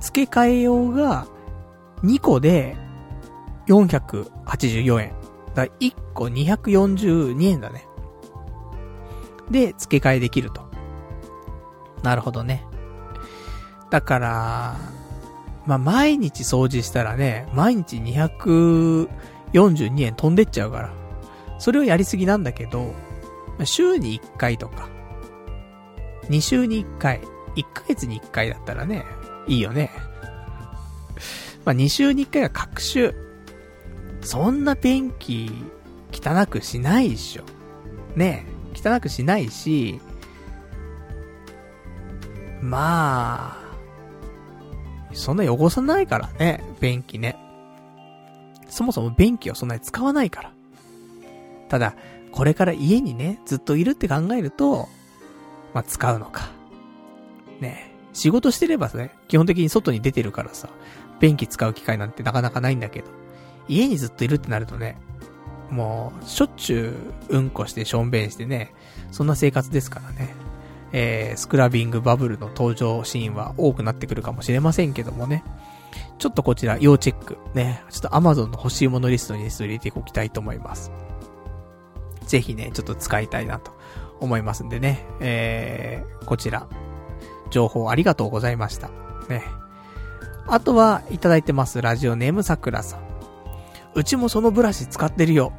[0.00, 1.26] 付け替えようが、
[2.02, 2.76] 2個で、
[3.66, 5.12] 484円。
[5.54, 7.86] だ1個242円だね。
[9.50, 10.62] で、付け替えできると。
[12.02, 12.66] なるほどね。
[13.94, 14.76] だから、
[15.66, 19.08] まあ、毎日掃除したらね、毎日242
[20.02, 20.92] 円飛んでっちゃうから。
[21.60, 22.92] それをやりすぎなんだけど、
[23.62, 24.88] 週に1回とか、
[26.24, 27.20] 2週に1回、
[27.54, 29.04] 1ヶ月に1回だったらね、
[29.46, 29.92] いいよね。
[31.64, 33.14] まあ、2週に1回は各週。
[34.22, 35.52] そんな便器、
[36.10, 37.44] 汚くしないでしょ。
[38.16, 40.00] ね汚くしないし、
[42.60, 43.63] まあ、
[45.14, 47.36] そんな汚さないからね、便器ね。
[48.68, 50.52] そもそも便器をそんなに使わないから。
[51.68, 51.94] ただ、
[52.32, 54.88] これから家にね、ずっといるって考えると、
[55.72, 56.50] まあ、使うのか。
[57.60, 60.68] ね仕事してればね、基本的に外に出てるからさ、
[61.20, 63.06] 便器使う機会なんてなかなかないんだけど、
[63.68, 64.96] 家にずっといるってなるとね、
[65.70, 66.94] もう、しょっちゅ
[67.28, 68.72] う、うんこしてしょんべんしてね、
[69.10, 70.34] そんな生活ですからね。
[70.96, 75.42] えー、スクラビングバブルの登場シーンは多くなってくるかもしれませんけどもね。
[76.18, 77.36] ちょっとこちら、要チェック。
[77.52, 77.82] ね。
[77.90, 80.92] ちょっと Amazon の欲しいものリストに入れておきたいと思います。
[82.26, 83.72] ぜひね、ちょっと使いたいなと
[84.20, 85.04] 思いますんでね。
[85.18, 86.68] えー、こちら、
[87.50, 88.88] 情報ありがとうございました。
[89.28, 89.42] ね。
[90.46, 91.82] あとは、いただいてます。
[91.82, 93.00] ラジオネームさくらさん。
[93.96, 95.52] うちもそのブラシ使ってるよ。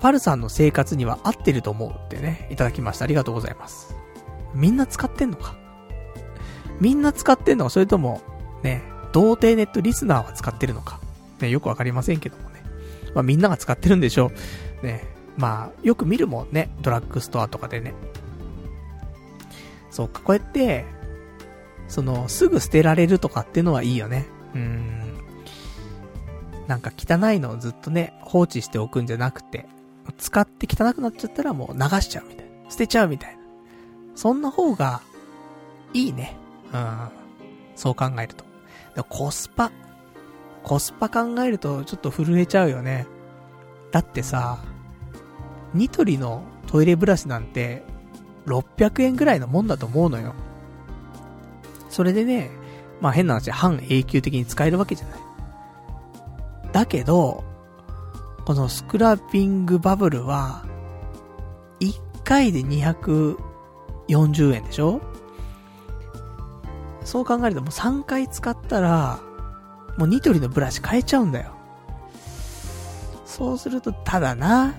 [0.00, 3.04] パルさんの生活には合ってると思うってね、いただきました。
[3.04, 3.97] ありがとうございます。
[4.58, 5.56] みんな使ってんのか？
[6.80, 7.70] みんな使ってんのか？
[7.70, 8.20] それとも、
[8.62, 8.82] ね、
[9.12, 11.00] 童貞ネットリスナーは使ってるのか？
[11.40, 12.62] ね、よくわかりませんけどもね。
[13.14, 14.32] まあみんなが使ってるんでしょ
[14.82, 14.86] う。
[14.86, 15.04] ね、
[15.36, 17.94] まあ、よく見るもんね、ドラッグストアとかでね。
[19.90, 20.84] そうか、こうやって、
[21.88, 24.26] その、すぐ捨てられるとかっていうのはいいよね。
[24.54, 25.14] うん。
[26.66, 29.66] なんか汚いのをずっとね、放置しておくんじゃなくて、
[30.18, 32.70] 使って汚くなっちゃったらもう流しちゃうみたいな。
[32.70, 33.37] 捨てちゃうみたいな。
[34.18, 35.00] そんな方が、
[35.94, 36.36] いいね。
[36.72, 37.08] うん。
[37.76, 38.44] そう考えると。
[38.96, 39.70] でコスパ。
[40.64, 43.06] コスパ考えるとちょっと震えちゃうよね。
[43.92, 44.58] だってさ、
[45.72, 47.84] ニトリのトイレブラシなんて、
[48.46, 50.34] 600円ぐらいのもんだと思うのよ。
[51.88, 52.50] それでね、
[53.00, 55.20] まあ変な話、半永久的に使えるわけじゃない。
[56.72, 57.44] だけど、
[58.46, 60.64] このスクラッピングバブルは、
[61.78, 63.38] 1回で200
[64.08, 65.00] 40円でしょ？
[67.04, 69.20] そう考えるともう3回使ったら、
[69.96, 71.52] もうニトリのブラシ変えちゃうんだよ。
[73.24, 74.74] そうすると、ただな、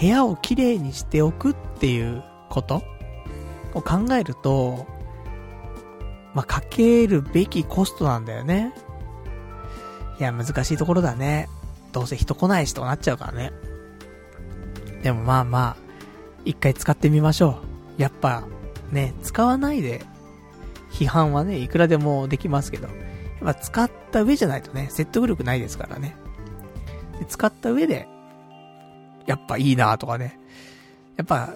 [0.00, 2.82] 部屋をきれいにしておくっていうこと？
[3.74, 4.86] を考えると、
[6.34, 8.74] まあ、かけるべきコストなんだよね。
[10.18, 11.48] いや、難しいところだね。
[11.92, 13.52] どうせ人来ないしとなっちゃうからね。
[15.02, 15.76] でもまあまあ、
[16.44, 17.60] 一回使ってみましょ
[17.98, 18.02] う。
[18.02, 18.44] やっぱ、
[18.92, 20.04] ね、使わないで、
[20.90, 22.92] 批判はね、いくらでもできますけど、や
[23.52, 26.16] っぱ使った上じゃないとね、説得力ないですからね。
[27.18, 28.08] で使った上で、
[29.26, 30.38] やっぱいいなとかね。
[31.16, 31.54] やっぱ、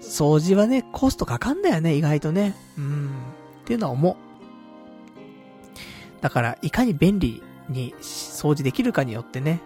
[0.00, 2.54] 掃除はね、コストかかんだよね、意外とね。
[2.78, 3.10] うん。
[3.62, 4.16] っていうのは思う。
[6.20, 9.60] だから、いかに便利に掃除できるかによってね、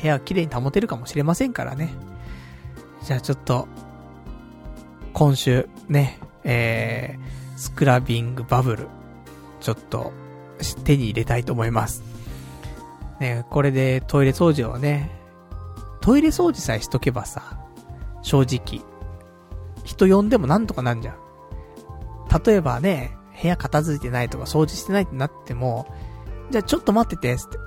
[0.00, 1.92] 部屋をきれいに保てるかもしれませんからね。
[3.02, 3.68] じゃあちょっと、
[5.22, 8.88] 今週、ね、えー、スクラビングバブル、
[9.60, 10.12] ちょっと、
[10.82, 12.02] 手に入れたいと思います。
[13.20, 15.12] ね、これでトイレ掃除をね、
[16.00, 17.56] トイレ掃除さえしとけばさ、
[18.22, 18.84] 正直、
[19.84, 21.16] 人呼んでもなんとかなんじゃん。
[22.44, 25.86] 例えばね、部屋片付いてないとか掃除してないってなっても、
[26.50, 27.58] じゃあちょっと待ってて、つって。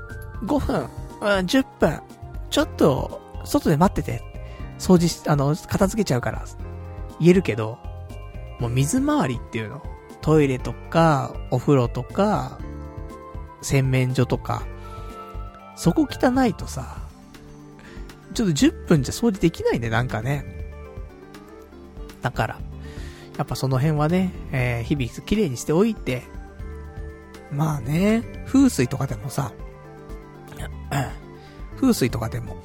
[0.43, 0.88] 5分、うん、
[1.45, 2.01] 10分、
[2.49, 4.22] ちょっと、外で待ってて。
[4.78, 6.43] 掃除し、あの、片付けちゃうから。
[7.20, 7.78] 言えるけど、
[8.59, 9.82] もう水回りっていうの？
[10.22, 12.57] トイレとか、お風呂とか、
[13.61, 14.66] 洗面所とか、
[15.76, 16.97] そこ汚いとさ、
[18.34, 20.45] ちょっと10分じゃ掃除できないね、なんかね。
[22.22, 22.59] だから、
[23.38, 26.24] やっぱその辺はね、えー、日々綺麗にしておいて、
[27.51, 29.51] まあね、風水とかでもさ、
[31.80, 32.57] 風水とかでも、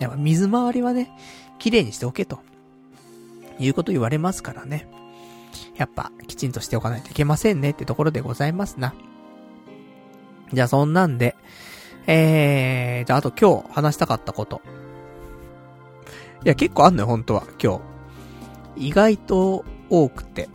[0.00, 1.10] やっぱ水回りはね、
[1.58, 2.40] 綺麗にしておけと、
[3.58, 4.88] いうこと言われますからね。
[5.76, 8.94] やっぱ、きちんとしておかないといけませんねってところでございますな。
[10.52, 11.36] じゃあそんなんで、
[12.06, 14.60] えー、じゃああと今日話したかったこと。
[16.44, 17.80] いや、結構あんのよ、本当は、今
[18.76, 18.88] 日。
[18.88, 20.48] 意外と多くて。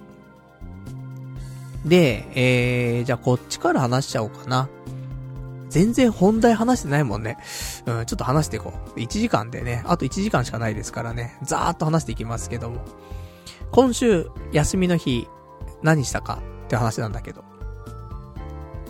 [1.86, 4.70] で、えー、じゃあこっちから話しちゃおうかな。
[5.74, 7.40] 全然本題話してないもんね。
[7.88, 9.00] うん、ちょっと話していこう。
[9.00, 12.86] 1時間でね、あと1時間しかないですからね、ざーっと話していきますけども。
[13.72, 15.28] 今週、休みの日、
[15.82, 16.44] 何したか？
[16.66, 17.44] って話なんだけど。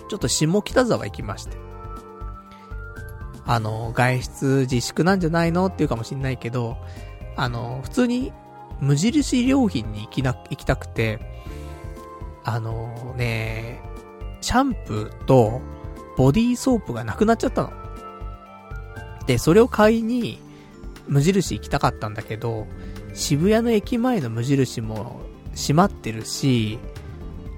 [0.09, 1.55] ちょっと下北沢行きまして。
[3.45, 5.67] あの、外出自粛なんじゃないの？
[5.67, 6.75] っていうかもしんないけど、
[7.38, 8.34] あの、普通に
[8.81, 11.19] 無印良品に行きな、行きたくて、
[12.43, 13.81] あのね、
[14.41, 15.61] シャンプーと
[16.18, 17.72] ボディーソープがなくなっちゃったの。
[19.26, 20.39] で、それを買いに
[21.07, 22.68] 無印行きたかったんだけど、
[23.14, 25.22] 渋谷の駅前の無印も
[25.55, 26.80] 閉まってるし、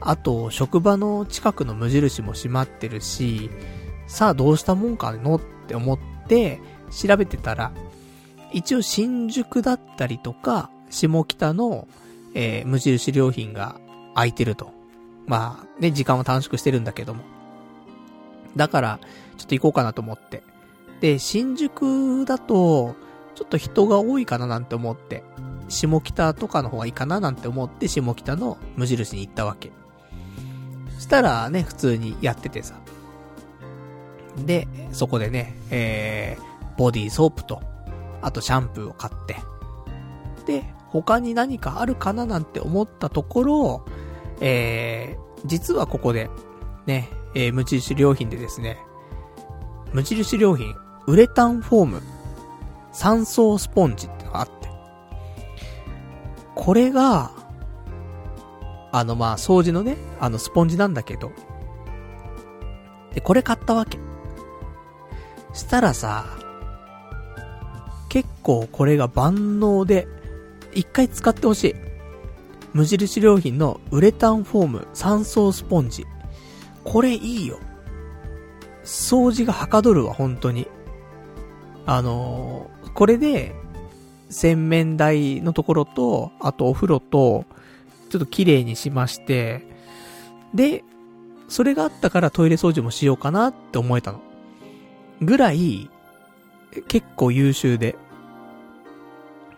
[0.01, 3.49] あと、職場の近くの無印も閉まってるし、
[4.07, 6.59] さあどうしたもんかのって思って、
[6.91, 7.71] 調べてたら、
[8.51, 11.87] 一応新宿だったりとか、下北の、
[12.33, 13.79] えー、無印良品が
[14.13, 14.71] 空いてると。
[15.25, 17.23] まあ、ね、時間は短縮してるんだけども。
[18.55, 18.99] だから、
[19.37, 20.43] ちょっと行こうかなと思って。
[21.01, 22.95] で、新宿だと、
[23.35, 25.23] ちょっと人が多いかななんて思って、
[25.67, 29.71] 下北とかの方がいいかななんて思って、下北の無印に行ったわけ。
[30.95, 32.75] そしたらね、普通にやっててさ。
[34.37, 37.61] で、そこでね、えー、ボディーソープと、
[38.21, 39.35] あとシャンプーを買って。
[40.45, 43.85] で、他に何かあるかななんて思ったところ、
[44.39, 46.29] えー、実はここで、
[46.85, 48.77] ね、えー、無印良品でですね、
[49.93, 52.01] 無印良品、ウレタンフォーム、
[52.91, 54.69] 酸素スポンジってのがあって、
[56.55, 57.31] これが、
[58.91, 61.31] あのまあ、掃除のね、あのスポンジなんだけど、
[63.13, 63.99] で、これ買ったわけ。
[65.53, 66.25] したらさ、
[68.09, 70.07] 結構これが万能で、
[70.73, 71.75] 一回使ってほしい。
[72.73, 76.05] 無印良品のウレタンフォーム酸素スポンジ。
[76.85, 77.59] これいいよ。
[78.83, 80.67] 掃除がはかどるわ、本当に。
[81.85, 83.55] あのー、これで、
[84.29, 87.45] 洗面台のところと、あとお風呂と、
[88.09, 89.67] ちょっと綺麗にしまして、
[90.53, 90.83] で、
[91.47, 94.21] それがあったからトイレ掃除もしようかなって思えたの。
[95.21, 95.89] ぐらい、
[96.87, 97.95] 結構優秀で、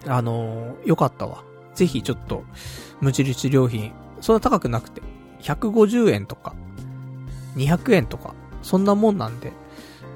[0.06, 1.44] あのー、よかったわ。
[1.76, 2.44] ぜひちょっと、
[3.02, 3.92] 無印良品、
[4.22, 5.02] そんな高くなくて、
[5.42, 6.56] 150円とか、
[7.58, 9.52] 200円とか、そんなもんなんで、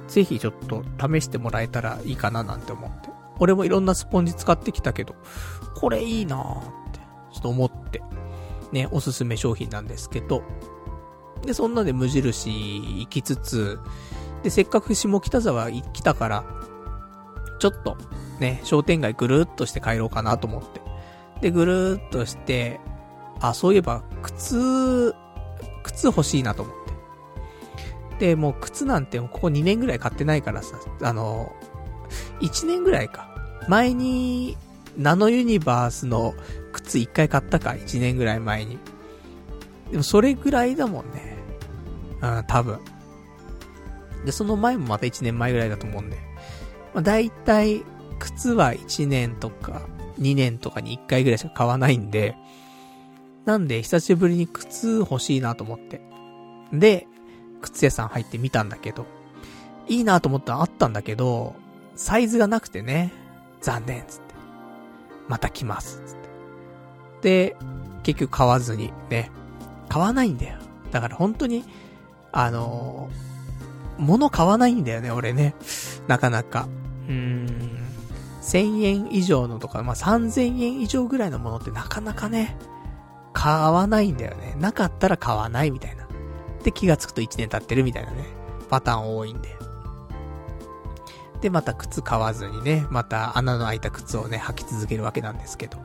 [0.07, 3.09] ぜひちょっと試してもらえたらいいかななんて思って。
[3.39, 5.15] 俺もいろんなスポンジ使ってきたけど、
[5.76, 6.99] これいいなーって、
[7.34, 8.03] ちょっと思って、
[8.72, 10.43] ね、おすすめ商品なんですけど、
[11.43, 13.80] で、そんなで無印行きつつ、
[14.43, 16.43] で、せっかく下北沢来たから、
[17.59, 17.97] ちょっと、
[18.39, 20.81] ね、商店街ぐるーっとして帰ろうかなと思って。
[21.41, 22.80] で、ぐるーっとして、
[23.39, 25.15] あ、そういえば、靴、
[25.84, 26.81] 靴欲しいなと思って。
[28.22, 31.52] で、もう靴なんてここ2年ぐらい買ってないからさ、あの、
[32.39, 33.27] 1年ぐらいか。
[33.68, 34.56] 前に、
[34.95, 36.35] ナノユニバースの
[36.72, 38.77] 靴一回買ったか、1年ぐらい前に。
[39.89, 41.35] でもそれぐらいだもんね。
[42.22, 42.80] うん、多分。
[44.23, 46.18] で、その前もまた1年前ぐらいだと思うんで。
[46.93, 47.84] まあ、大体、
[48.19, 49.81] 靴は1年とか、
[50.19, 52.35] 2年とかに1回ぐらいしか買わないんで、
[53.45, 56.02] なんで、久しぶりに靴欲しいなと思って。
[56.72, 57.07] で、
[57.62, 59.06] 靴屋さん入ってみたんだけど、
[59.88, 61.56] いいなと思ったらあったんだけど、
[61.96, 63.12] サイズがなくてね、
[63.62, 64.36] 残念、つって。
[65.28, 66.16] また来ます、つっ
[67.22, 67.52] て。
[67.52, 67.58] で、
[68.04, 69.32] 結局買わずに、ね、
[69.90, 70.58] 買わないんだよ。
[70.92, 71.64] だから本当に、
[72.32, 75.56] あのー、物買わないんだよね、俺ね。
[76.08, 76.68] なかなか。
[77.08, 77.82] うーん。
[78.42, 82.58] 1000円以上のとか、まあ、3000円以上ぐらいのものってなかなかね、
[83.34, 84.56] 買わないんだよね。
[84.60, 86.01] なかったら買わないみたいな。
[86.64, 88.26] で、気がつくと1年経ってるみたいなね、
[88.70, 89.58] パターン多いんで。
[91.42, 95.78] で、また靴買わずにね、また穴の開いた靴をね、履き続けるわけなんですけど。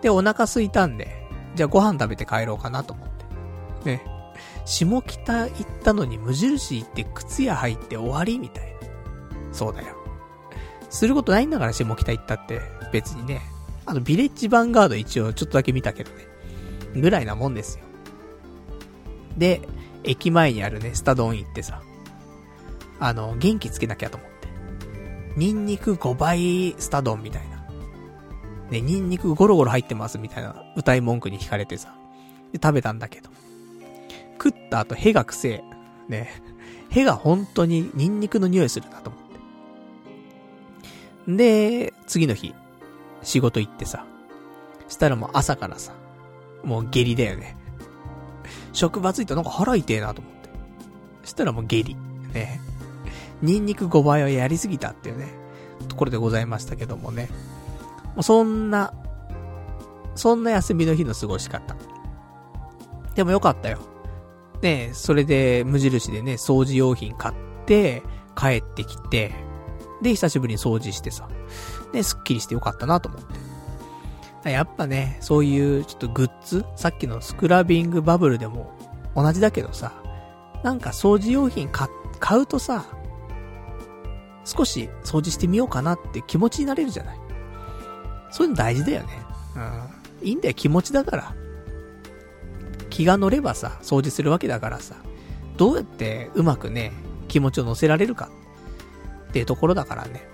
[0.00, 3.24] で、お腹空いたんで、じゃあご飯食べて帰ろうかなと思って。
[3.84, 4.04] ね。
[4.64, 8.72] 下北行ったのに無印行って靴屋入って終わりみたいな。
[9.52, 9.96] そうだよ。
[10.90, 12.60] することないんだから下北行ったって。
[12.92, 13.40] 別にね。
[13.84, 16.28] あの、ビレッジヴァンガード一応ちょっとだけ見たけどね。
[16.94, 17.84] ぐらいなもんですよ。
[19.36, 19.62] で、
[20.04, 21.82] 駅前にあるね、スタドン行ってさ。
[22.98, 24.48] あの、元気つけなきゃと思って。
[25.36, 27.64] ニンニク5倍スタドンみたいな。
[28.70, 31.94] ね、ニンニクゴロゴロ入ってますみたいな歌い文句に惹かれてさ。
[32.52, 33.30] で、食べたんだけど。
[34.42, 35.64] 食った後、ヘが臭え。
[36.08, 36.42] ね。
[36.90, 39.22] ヘが本当にニンニクの匂いするなと思っ
[41.26, 41.36] て。
[41.36, 42.54] で、次の日、
[43.22, 44.04] 仕事行ってさ。
[44.88, 45.94] したらもう朝からさ、
[46.62, 47.56] もう下痢だよね。
[48.72, 50.50] 職場着いたらなんか腹痛えなと思って。
[51.22, 51.96] そしたらもう下痢。
[52.32, 52.60] ね。
[53.42, 55.28] ニンニク5倍はやりすぎたっていうね、
[55.88, 57.28] ところでございましたけどもね。
[58.14, 58.92] もうそんな、
[60.14, 61.74] そんな休みの日の過ごし方。
[63.14, 63.78] でもよかったよ。
[64.62, 67.34] ねそれで無印でね、掃除用品買っ
[67.66, 68.02] て、
[68.36, 69.32] 帰ってきて、
[70.02, 71.28] で、久しぶりに掃除してさ、
[71.92, 73.51] で、スッキリしてよかったなと思って。
[74.50, 78.72] やっぱね、そういうちょっとグッズさっきのスクラビングバブルでも
[79.14, 79.92] 同じだけどさ、
[80.64, 81.88] なんか掃除用品買、
[82.18, 82.84] 買うとさ、
[84.44, 87.18] 少し掃除してみようかなって気持ちになれるじゃない？
[88.30, 89.08] そういうの大事だよね。
[90.20, 90.28] うん。
[90.28, 91.34] いいんだよ、気持ちだから。
[92.90, 94.96] 気が乗ればさ、掃除するわけだからさ、
[95.56, 96.92] どうやってうまくね、
[97.28, 98.30] 気持ちを乗せられるか
[99.28, 100.26] っていうところだからね。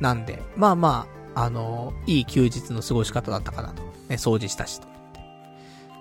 [0.00, 3.82] なんで、まあまあ、あのいい休日の過ごし方だったかなと。
[3.82, 4.86] ね、掃除したしと。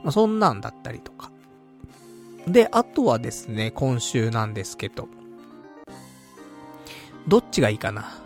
[0.04, 1.32] まあそんなんだったりとか。
[2.48, 5.08] で、あとはですね、今週なんですけど、
[7.28, 8.18] どっちがいいかな？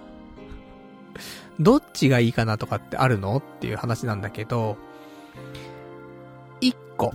[1.60, 3.38] どっちがいいかなとかってあるの？
[3.38, 4.78] っていう話なんだけど、
[6.62, 7.14] 一個、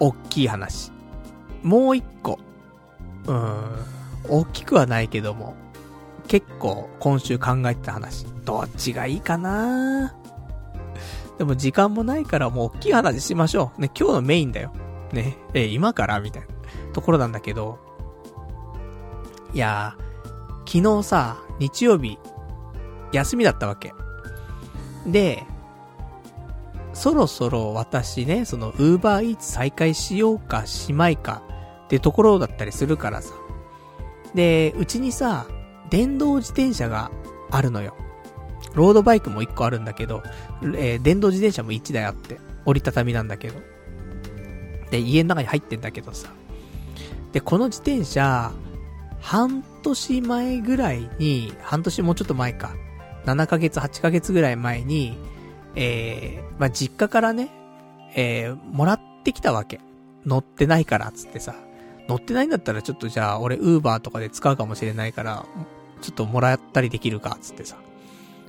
[0.00, 0.90] おっきい話。
[1.62, 2.38] もう一個、
[3.26, 3.86] うーん、
[4.28, 5.54] 大きくはないけども、
[6.28, 8.26] 結構今週考えてた話。
[8.44, 10.14] どっちがいいかな？
[11.38, 13.80] でも時間もないからもう大きい話しましょう。
[13.80, 14.72] ね、今日のメインだよ。
[15.12, 16.20] ね、え、今から？
[16.20, 16.48] みたいな
[16.92, 17.78] ところなんだけど、
[19.54, 22.18] いやー、昨日さ、日曜日、
[23.12, 23.94] 休みだったわけ。
[25.06, 25.44] で、
[26.92, 31.42] そろそろ私ね、その、ウーバーイーツ再開しようかしまいか
[31.84, 33.32] ってところだったりするからさ。
[34.34, 35.46] で、うちにさ、
[35.90, 37.10] 電動自転車が
[37.50, 37.96] あるのよ。
[38.74, 40.22] ロードバイクも1個あるんだけど、
[40.62, 43.60] えー、電動自転車も1台あって、折りたたみなんだけど。
[44.90, 46.28] で、家の中に入ってんだけどさ。
[47.32, 48.52] で、この自転車、
[49.20, 52.74] 半年前ぐらいに、半年もうちょっと前か。
[53.26, 55.18] 7ヶ月、8ヶ月ぐらい前に、
[55.74, 57.50] えー、まあ、実家からね、
[58.14, 59.80] えー、もらってきたわけ。
[60.24, 61.54] 乗ってないから、つってさ。
[62.08, 65.44] 乗ってないんだったらちょっとじゃあ、俺、ウーバーとかで使うかもしれないから、
[65.98, 67.76] ちょっともらったりできるか、つってさ。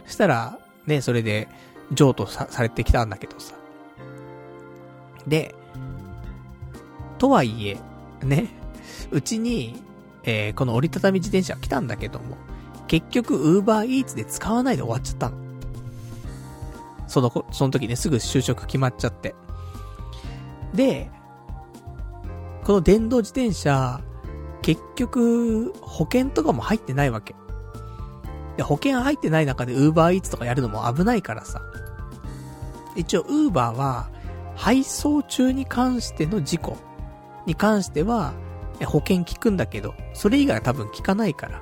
[0.06, 1.48] そしたら、ね、それで、
[1.92, 3.56] 譲渡さされてきたんだけどさ。
[5.28, 5.56] で、
[7.18, 7.78] とはいえ、
[8.24, 8.48] ね、
[9.12, 9.82] うちに、
[10.24, 12.38] えー、この折りたたみ自転車来たんだけども、
[12.88, 15.38] 結局、ウーバーイーツで使わないで終わっちゃったの。
[17.08, 19.36] その、その時ね、すぐ就職決まっちゃって。
[20.74, 21.10] で、
[22.64, 24.02] この電動自転車、
[24.62, 27.36] 結局、保険とかも入ってないわけ。
[28.60, 31.62] で、保険入ってない中でウーバーイーツとかやるのも危ないからさ。
[32.98, 34.10] 一応、ウーバーは、
[34.58, 36.78] 配送中に関しての事故
[37.46, 38.34] に関しては、
[38.84, 41.62] 保険効くんだけど、それ以外は多分効かないから。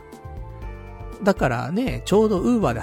[1.21, 2.81] だからね、ちょうどウーバーで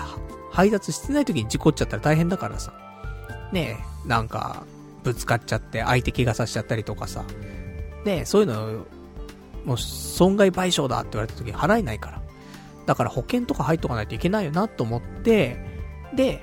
[0.53, 2.73] 配達してない時に事故っちゃったら大変だからさ。
[3.51, 4.63] ねえ、なんか、
[5.03, 7.25] ぶつかっちゃって相手怪我させちゃったりとかさ。
[8.05, 8.87] ねえ、そういうの、
[9.65, 12.24] もう損害賠償だって言われた時に払えないから。
[12.87, 15.57] だから保険とか入っとかないといけないよなと思って、
[16.15, 16.43] で、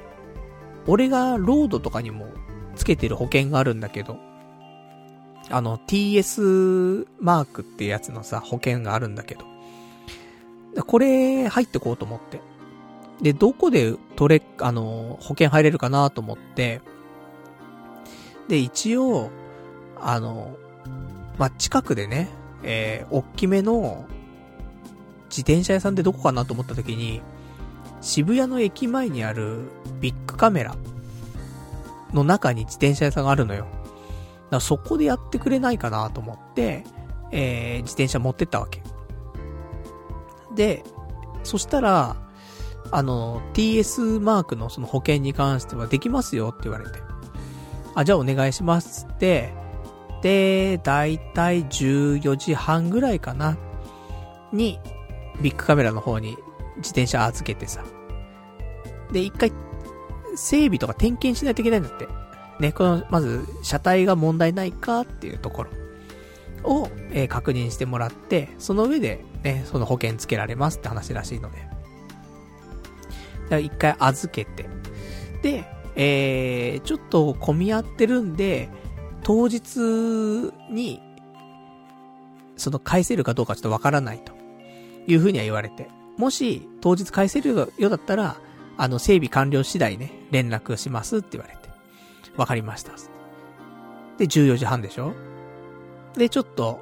[0.88, 2.28] 俺がロードとかにも
[2.76, 4.18] つけてる保険があるんだけど、
[5.50, 9.46] あの TS マークってやつのさ、保険があるんだけど、
[10.84, 12.42] これ入ってこうと思って。
[13.22, 16.82] で、どこで取れ、あの、保険入れるかなと思って、
[18.48, 19.30] で、一応、
[20.00, 20.58] あの、
[21.38, 22.30] まあ、近くでね、
[22.64, 24.06] えー、大きめの
[25.32, 27.22] 自転車屋さんでどこかなと思った時に、
[28.02, 29.62] 渋谷の駅前にある
[30.02, 30.76] ビッグカメラ
[32.14, 33.62] の中に自転車屋さんがあるのよ。
[33.62, 33.76] だか
[34.52, 36.84] らそこでやってくれないかなと思って、
[37.32, 38.84] えー、自転車持ってったわけ。
[40.54, 40.84] で、
[41.44, 42.18] そしたら、
[42.92, 47.00] あの、TS マークのその保険に関してはできますよって言われて。
[47.96, 49.54] あ、じゃあお願いしますって、
[50.22, 53.58] で、だいたい14時半ぐらいかな、
[54.52, 54.80] に、
[55.42, 56.38] ビッグカメラの方に
[56.78, 57.84] 自転車預けてさ。
[59.12, 59.52] で、一回、
[60.36, 62.08] 整備とか点検しないといけないんだって。
[62.60, 65.70] ね、この、まず、車体が問題ないかっていうところ
[66.64, 71.58] を、えー、確認してもらって、その上で、ね、その保険つけられますって話らしいので。
[71.58, 71.72] だか
[73.50, 74.70] ら一回預けて。
[75.42, 75.66] で、
[75.96, 78.70] えー、ちょっと混み合ってるんで、
[79.24, 79.80] 当日
[80.70, 81.02] に、
[82.58, 84.41] その返せるかどうかちょっとわからないと。
[85.08, 85.90] いうふうには言われて。
[86.18, 88.38] もし、当日返せるようだったら、
[88.78, 91.70] あの、整備完了次第ね、連絡しますって言われて。
[92.38, 92.94] わかりました。
[94.18, 95.14] で、14時半でしょ？
[96.16, 96.82] で、ちょっと、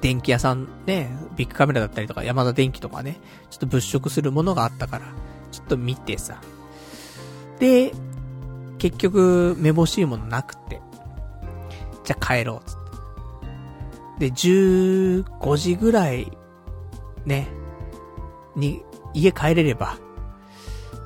[0.00, 3.18] 電気屋さんね、ビッグカメラだったりとか、山田電機とかね、
[3.50, 5.06] ちょっと物色するものがあったから、
[5.52, 6.40] ちょっと見てさ。
[7.58, 7.92] で、
[8.78, 10.80] 結局、めぼしいものなくて。
[12.04, 12.76] じゃあ帰ろう、つっ
[14.18, 14.30] て。
[14.30, 16.32] で、15時ぐらい
[17.24, 17.48] ね、
[18.56, 18.82] に、
[19.14, 19.98] 家帰れれば、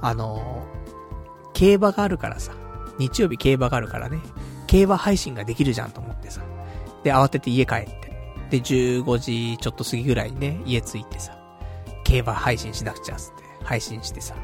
[0.00, 2.52] あのー、競馬があるからさ、
[2.98, 4.18] 日曜日競馬があるからね、
[4.66, 6.42] 競馬配信ができるじゃんと思ってさ。
[7.02, 8.04] で、慌てて家帰って。
[8.50, 11.36] で、15時ちょっと過ぎぐらいにね、家着いてさ、
[12.04, 14.34] 競馬配信しなくちゃつって、配信してさ。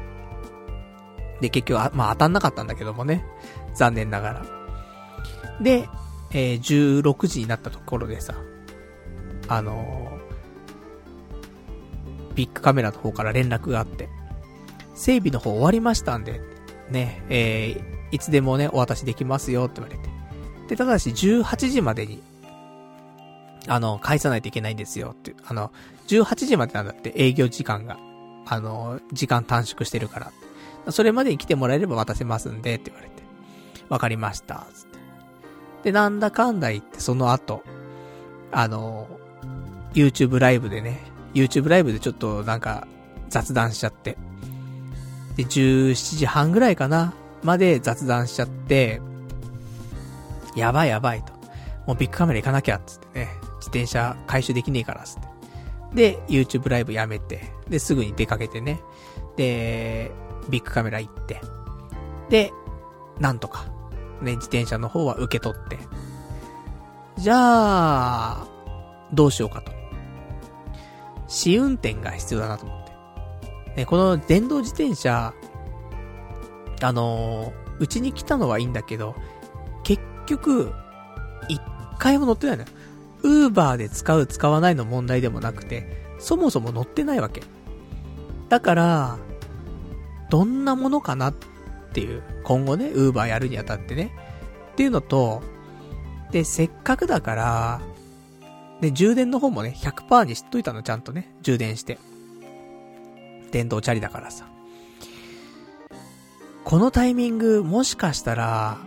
[1.39, 3.25] で、結局、あ、まあ当たんなかったんだけどもね、
[3.73, 4.45] 残念ながら。
[5.61, 5.87] で、
[6.31, 6.59] えー、
[7.01, 8.35] 16時になったところでさ、
[9.47, 10.10] あの
[12.31, 14.09] ビッグカメラの方から連絡があって、
[14.95, 16.41] 整備の方終わりましたんで、
[16.89, 20.09] ね、えー、いつでもね、お渡しできますよって言われて。
[20.67, 22.21] で、ただし18時までに、
[23.67, 25.71] あの、返さないといけないんですよって、あの、
[26.07, 27.97] 18時までなんだって営業時間が。
[28.45, 30.31] あの、時間短縮してるか
[30.85, 30.91] ら。
[30.91, 33.23] それまでに来てもらえれば渡せますんでって言われて。
[33.87, 34.99] わかりました、つって。
[35.83, 37.63] で、なんだかんだ言ってその後、
[38.51, 39.07] あの、
[39.93, 42.87] YouTube ライブでね、YouTube ライブでちょっとなんか
[43.29, 44.17] 雑談しちゃって。
[45.35, 47.13] で、17時半ぐらいかな
[47.43, 49.01] まで雑談しちゃって、
[50.55, 51.33] やばいやばいと。
[51.87, 53.29] もうビッグカメラ行かなきゃっつってね。
[53.57, 55.31] 自転車回収できねえからっつって。
[55.93, 58.81] で、YouTube ライブやめて、で、すぐに出かけてね。
[59.37, 60.11] で、
[60.49, 61.41] ビッグカメラ行って。
[62.29, 62.51] で、
[63.19, 63.65] なんとか、
[64.21, 65.79] ね、自転車の方は受け取って。
[67.17, 68.47] じゃあ、
[69.13, 69.80] どうしようかと。
[71.31, 72.91] 試運転が必要だなと思って。
[73.77, 75.33] ね、この電動自転車、
[76.81, 79.15] あのー、うちに来たのはいいんだけど、
[79.83, 80.73] 結局、
[81.47, 81.61] 一
[81.99, 82.69] 回も乗ってないのよ。
[83.23, 85.87] ウーバーで使う使わないの問題でもなくて、
[86.19, 87.41] そもそも乗ってないわけ。
[88.49, 89.17] だから、
[90.29, 91.35] どんなものかなっ
[91.93, 94.11] ていう、今後ね、ウーバーやるにあたってね。
[94.73, 95.41] っていうのと、
[96.31, 97.81] で、せっかくだから、
[98.81, 101.99] で、充電の方もね、100%にしといたの、ちゃんとね、充電して。
[103.51, 104.47] 電動チャリだからさ。
[106.63, 108.79] このタイミング、もしかしたら、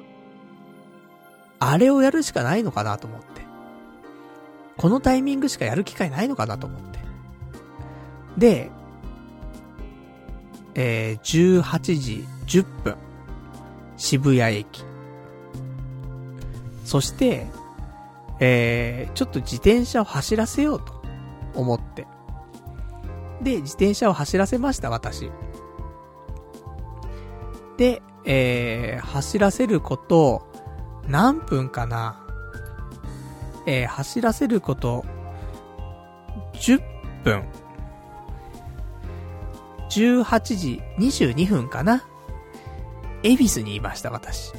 [1.61, 3.43] あれをやるしかないのかなと思って。
[4.77, 6.99] このタイミングしかやる機会ないのかなと思って。
[8.37, 8.71] で、
[10.75, 12.97] えー、18時10分、
[13.97, 14.85] 渋谷駅。
[16.85, 17.47] そして、
[18.41, 21.03] えー、ちょっと自転車を走らせようと
[21.55, 22.07] 思って。
[23.43, 25.31] で、自転車を走らせました、私。
[27.77, 30.47] で、えー、走らせること、
[31.09, 32.21] 何分かな
[33.67, 35.05] えー、走らせること、
[36.55, 36.81] 10
[37.23, 37.45] 分。
[39.91, 42.05] 18時22分かな。
[43.23, 44.53] 恵比寿にいました、私。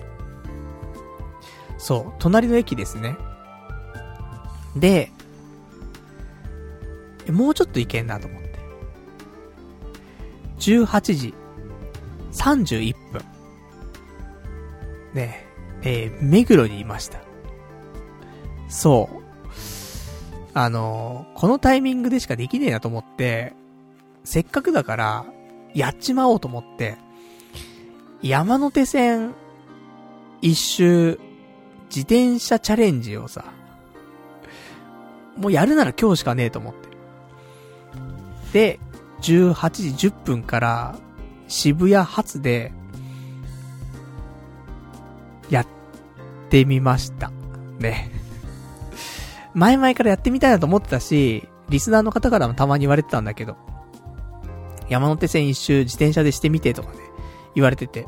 [1.77, 3.15] そう、隣の駅ですね。
[4.75, 5.11] で、
[7.31, 8.49] もうちょっと行けんなと思って。
[10.59, 11.33] 18時
[12.31, 13.21] 31分。
[15.13, 15.45] ね
[15.83, 17.19] え、ー、目黒にいました。
[18.67, 19.25] そう。
[20.53, 23.53] あのー、このタイミングでしかできねえなと思って、
[24.23, 25.25] せっかくだから、
[25.73, 26.97] やっちまおうと思って、
[28.21, 29.35] 山手線、
[30.41, 31.19] 一周、
[31.89, 33.45] 自転車チャレンジをさ、
[35.37, 36.89] もうやるなら今日しかねえと思って。
[38.53, 38.79] で、
[39.21, 40.95] 18時10分から
[41.47, 42.71] 渋谷発で、
[45.49, 45.67] やっ
[46.49, 47.31] てみました。
[47.79, 48.11] ね。
[49.53, 53.55] 前々からやってみたいなと思ってたし、リスナーの方からもたまに言われてたんだけど、
[54.89, 56.97] 山手線一周自転車でしてみてとかね、
[57.55, 58.05] 言われてて、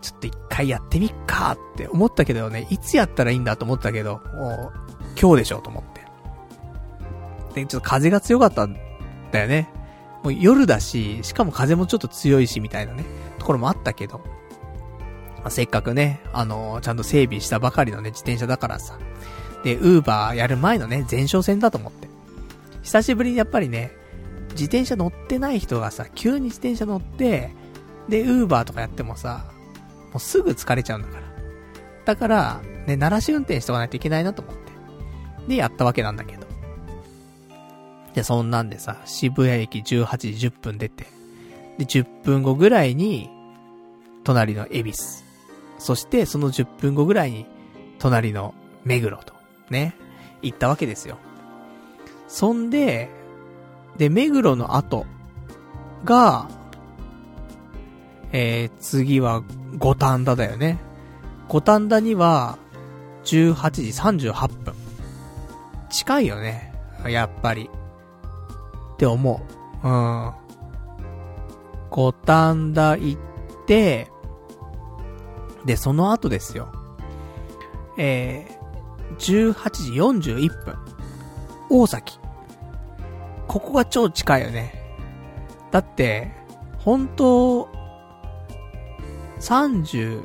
[0.00, 7.60] ちょっと一回やってみっかって思ったけどね、いつやったらいいんだと思ったけど、もう、今日でしょと思って。
[7.60, 8.76] で、ちょっと風が強かったん
[9.30, 9.68] だよね。
[10.22, 13.04] もう夜だし、しかも風もちょっと強いしみたいなね、
[13.38, 14.18] ところもあったけど、
[15.38, 18.98] まあ、せっかくね、あのー、ちゃんと整備したばかりのね、自転車だからさ。
[19.64, 22.08] で、ウーバーやる前のね、前哨戦だと思って。
[22.82, 23.92] 久しぶりにやっぱりね、
[24.52, 27.50] 自転車乗ってない人がさ、急に自転車乗って、
[28.08, 29.46] で、ウーバーとかやってもさ、
[30.12, 31.22] もうすぐ疲れちゃうんだから。
[32.04, 34.61] だから、ね、鳴らし運転しとかないといけないなと思って。
[35.48, 36.46] で、やったわけなんだけど。
[38.14, 41.06] で、そんなんでさ、渋谷駅18時10分出て、
[41.78, 43.30] で、10分後ぐらいに、
[44.24, 45.02] 隣の恵比寿。
[45.78, 47.46] そしてその10分後ぐらいに、
[47.98, 48.54] 隣の
[48.84, 49.34] 目黒と、
[49.70, 49.94] ね、
[50.42, 51.18] 行ったわけですよ。
[52.28, 53.10] そんで、
[53.96, 55.06] で、目黒の後
[56.04, 56.48] が、
[58.32, 59.42] えー、次は
[59.78, 60.78] 五反田だよね。
[61.48, 62.58] 五反田には、
[63.24, 64.81] 18時38分。
[65.92, 66.72] 近いよね。
[67.06, 67.70] やっぱり。
[68.94, 69.46] って思
[69.84, 69.88] う。
[69.88, 70.32] うん。
[71.90, 73.20] 五反田行っ
[73.66, 74.10] て、
[75.64, 76.72] で、その後ですよ。
[77.98, 80.76] えー、18時41分。
[81.68, 82.18] 大崎。
[83.46, 84.74] ここが超近いよね。
[85.70, 86.32] だって、
[86.78, 87.68] 本当
[89.40, 90.22] 38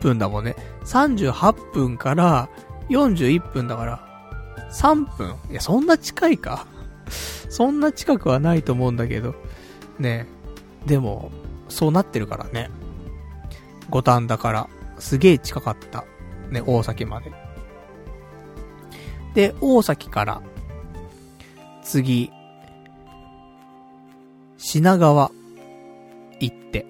[0.00, 0.56] 分だもんね。
[0.84, 2.48] 38分から
[2.90, 4.00] 41分だから、
[4.72, 6.66] 3分いや、そんな近いか？
[7.48, 9.34] そんな近くはないと思うんだけど。
[9.98, 10.26] ね
[10.86, 11.30] でも、
[11.68, 12.70] そうなってるからね。
[13.90, 14.68] 五反田から、
[14.98, 16.04] すげえ近かった。
[16.50, 17.32] ね、大崎まで。
[19.34, 20.42] で、大崎から、
[21.82, 22.30] 次、
[24.56, 25.30] 品川、
[26.40, 26.86] 行って。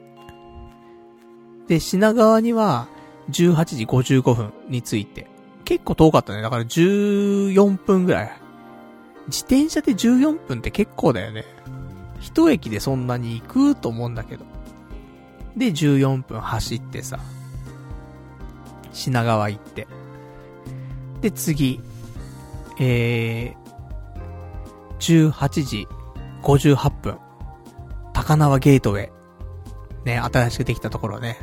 [1.68, 2.89] で、品川には、
[3.31, 5.30] 18時55分に着いて。
[5.70, 6.42] 結構遠かったね。
[6.42, 8.32] だから14分ぐらい。
[9.28, 11.44] 自転車で14分って結構だよね。
[12.18, 14.44] 一駅でそんなに行くと思うんだけど。
[15.56, 17.20] で、14分走ってさ、
[18.90, 19.86] 品川行って。
[21.20, 21.80] で、次、
[22.80, 25.86] えー、18時
[26.42, 27.18] 58分、
[28.12, 29.10] 高輪ゲートウェイ。
[30.05, 31.38] ね、新しくできたところね、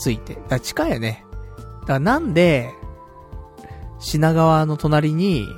[0.00, 0.34] 着いて。
[0.34, 1.24] だから近いよね。
[1.82, 2.74] だからなんで、
[4.02, 5.48] 品川の隣に、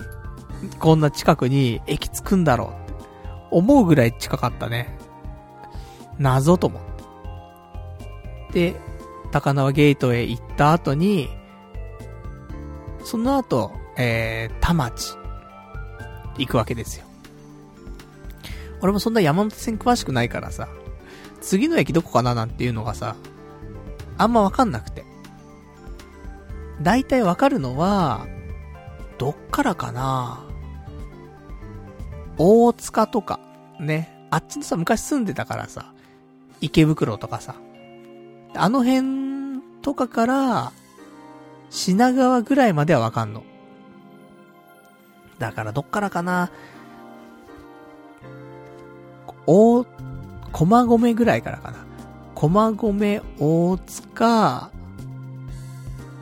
[0.78, 3.04] こんな近くに駅着くんだろうって
[3.50, 4.98] 思うぐらい近かったね。
[6.18, 6.82] 謎と思っ
[8.52, 8.72] て。
[8.72, 8.80] で、
[9.32, 11.28] 高輪ゲートへ行った後に、
[13.02, 15.16] その後、えー、田町、
[16.38, 17.06] 行くわけですよ。
[18.80, 20.68] 俺もそんな山手線詳しくないからさ、
[21.40, 23.16] 次の駅どこかななんていうのがさ、
[24.18, 25.04] あんまわかんなくて。
[26.82, 28.26] だいたいわかるのは、
[29.18, 30.44] どっからかな？
[32.36, 33.40] 大塚とか、
[33.78, 34.26] ね。
[34.30, 35.92] あっちのさ、昔住んでたからさ、
[36.60, 37.54] 池袋とかさ。
[38.54, 40.72] あの辺とかから、
[41.70, 43.44] 品川ぐらいまではわかんの。
[45.38, 46.50] だからどっからかな？
[49.46, 49.84] 大、
[50.52, 51.78] 駒込ぐらいからかな。
[52.34, 54.70] 駒込、大塚、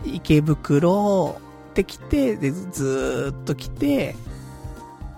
[0.05, 1.41] 池袋
[1.73, 4.15] って来て、で、ずっと来て、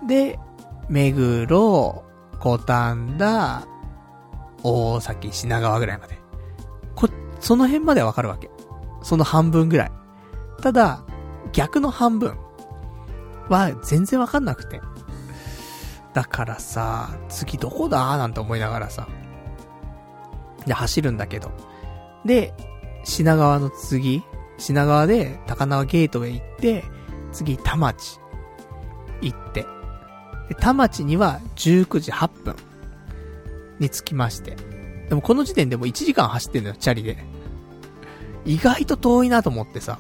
[0.07, 0.39] で、
[0.89, 2.05] 目黒、
[2.41, 3.67] 五反田、
[4.63, 6.19] 大崎、品川ぐらいまで。
[6.95, 7.09] こ、
[7.41, 8.51] その辺まではわかるわけ。
[9.03, 9.93] その半分ぐらい。
[10.63, 11.05] ただ、
[11.53, 12.39] 逆の半分
[13.49, 14.81] は全然わかんなくて。
[16.15, 19.09] だからさ、次どこだなんて思いながらさ。
[20.67, 21.51] で、走るんだけど。
[22.25, 22.55] で、
[23.03, 24.23] 品川の次、
[24.59, 26.85] 品川で高輪ゲートへ行って、
[27.33, 28.21] 次、田町
[29.21, 29.67] 行って。
[30.49, 32.57] で、田町には19時8分
[33.79, 34.57] に着きまして。
[35.09, 37.19] でもこの時点でも1時間走ってんのよ、チャリで。
[38.45, 39.99] 意外と遠いなと思ってさ。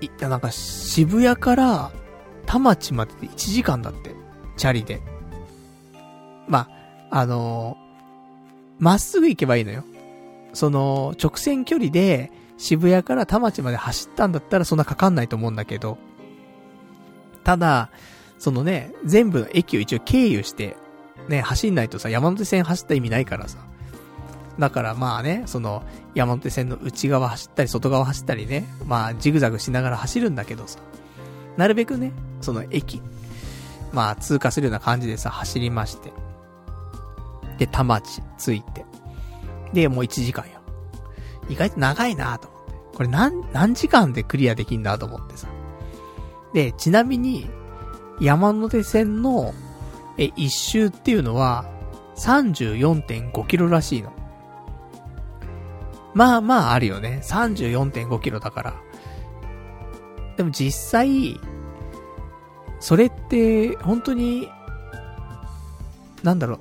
[0.00, 1.92] いや、なんか渋谷から
[2.46, 4.14] 田町までで1時間だって。
[4.56, 5.00] チャリで。
[6.48, 6.68] ま
[7.10, 7.76] あ、あの
[8.78, 9.84] ま、っすぐ行けばいいのよ。
[10.52, 15.96] その、直線距離で渋谷から田町まで走ったんだったらそんなかかんないと思うんだけど、
[17.42, 17.90] ただ、
[18.38, 20.76] そのね、全部の駅を一応経由して、
[21.26, 23.58] ね、走んないとさ、山手線走った意味ないからさ。
[24.58, 25.82] だからまあね、その、
[26.14, 30.80] 山手線の内側走ったり、外側走ったりね、まあ、ジグザグしながら走るんだけどさ、
[31.56, 32.12] なるべくね、
[32.42, 33.00] その駅、
[33.90, 36.12] まあ、通過するような感じでさ、走りまして。
[37.56, 38.84] で、田町着いて。
[39.72, 40.59] で、もう1時間よ。
[41.50, 42.96] 意外と長いなと思って。
[42.96, 45.48] これ何、何時間でクリアできんだと思ってさ。
[46.54, 47.50] で、ちなみに、
[48.20, 49.54] 山手線の、
[50.18, 51.64] え、一周っていうのは、
[52.16, 54.12] 34.5キロらしいの。
[56.12, 57.20] まあまああるよね。
[57.22, 58.74] 34.5キロだから。
[60.36, 61.40] でも実際、
[62.80, 64.48] それって、本当に、
[66.22, 66.60] なんだろ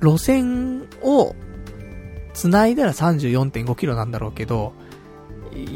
[0.00, 1.34] う、路線を
[2.34, 4.74] 繋いだら34.5キロなんだろうけど、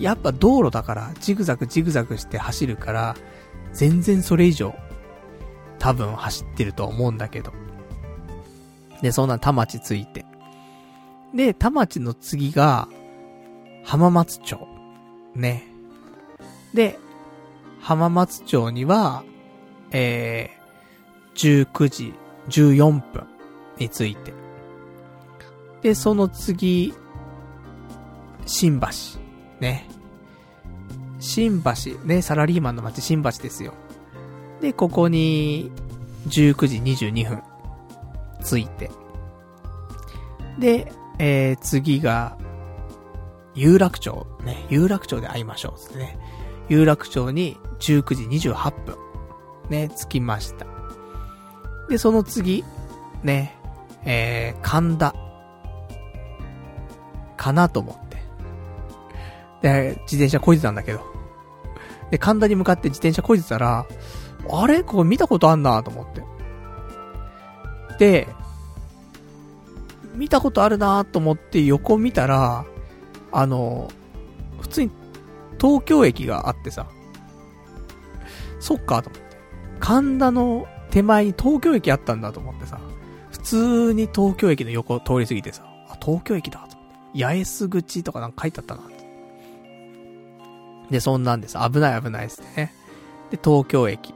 [0.00, 3.16] やっぱ道路だから、ジグザグジグザグして走るから、
[3.72, 4.74] 全然それ以上、
[5.78, 7.52] 多分走ってると思うんだけど。
[9.00, 10.26] で、そんな田町ついて。
[11.34, 12.88] で、田町の次が、
[13.84, 14.58] 浜松町。
[15.34, 15.64] ね。
[16.74, 16.98] で、
[17.80, 19.22] 浜松町には、
[19.92, 22.14] えー、19時
[22.48, 23.26] 14分
[23.78, 24.37] について。
[25.82, 26.94] で、その次、
[28.46, 28.86] 新橋。
[29.60, 29.88] ね。
[31.20, 33.74] 新橋、ね、サラリーマンの街新橋ですよ。
[34.60, 35.70] で、ここに、
[36.28, 37.42] 19時22分、
[38.40, 38.90] ついて。
[40.58, 42.36] で、えー、次が、
[43.54, 46.18] 有楽町、ね、有楽町で会いましょう、つってね。
[46.68, 48.96] 有楽町に19時28分、
[49.68, 50.66] ね、着きました。
[51.88, 52.64] で、その次、
[53.22, 53.56] ね、
[54.04, 55.14] えー、神田。
[57.38, 58.18] かなと思って。
[59.62, 61.00] で、自転車こいでたんだけど。
[62.10, 63.86] で、神田に向かって自転車こいでたら、
[64.50, 64.82] あれ？
[64.82, 66.22] これ見たことあんなと思って。
[67.98, 68.28] で、
[70.14, 72.64] 見たことあるなと思って横見たら、
[73.32, 73.88] あの、
[74.60, 74.90] 普通に
[75.60, 76.86] 東京駅があってさ、
[78.60, 79.28] そっかと思って。
[79.80, 82.80] 神田の手前に東京駅あったんだと思ってさ、
[83.30, 86.67] 普通に東京駅の横通り過ぎてさ、あ、東京駅だ。
[87.18, 88.82] 八重洲口とかなんか書いてあったな。
[90.90, 91.56] で、そんなんです。
[91.58, 92.72] 危ない危ないですね。
[93.30, 94.14] で、東京駅。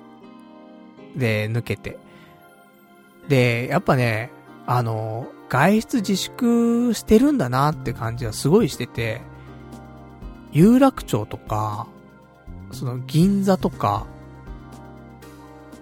[1.16, 1.98] で、抜けて。
[3.28, 4.30] で、やっぱね、
[4.66, 9.20] あの、外出自粛してるんだなって感じはすごいしてて、
[10.50, 11.86] 有楽町とか、
[12.70, 14.06] その銀座とか、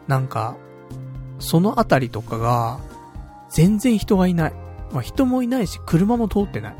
[0.08, 0.56] なんか、
[1.38, 2.80] そのあたりとかが、
[3.48, 4.52] 全然人がいない。
[4.92, 6.76] まあ、人もいないし、車も通ってない。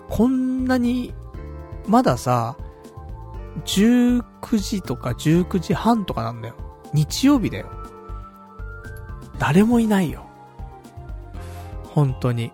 [0.00, 1.14] こんなに、
[1.86, 2.56] まださ、
[3.64, 4.22] 19
[4.58, 6.54] 時とか19時半とかなんだよ。
[6.92, 7.68] 日曜日だよ。
[9.38, 10.26] 誰もいないよ。
[11.84, 12.52] 本当に。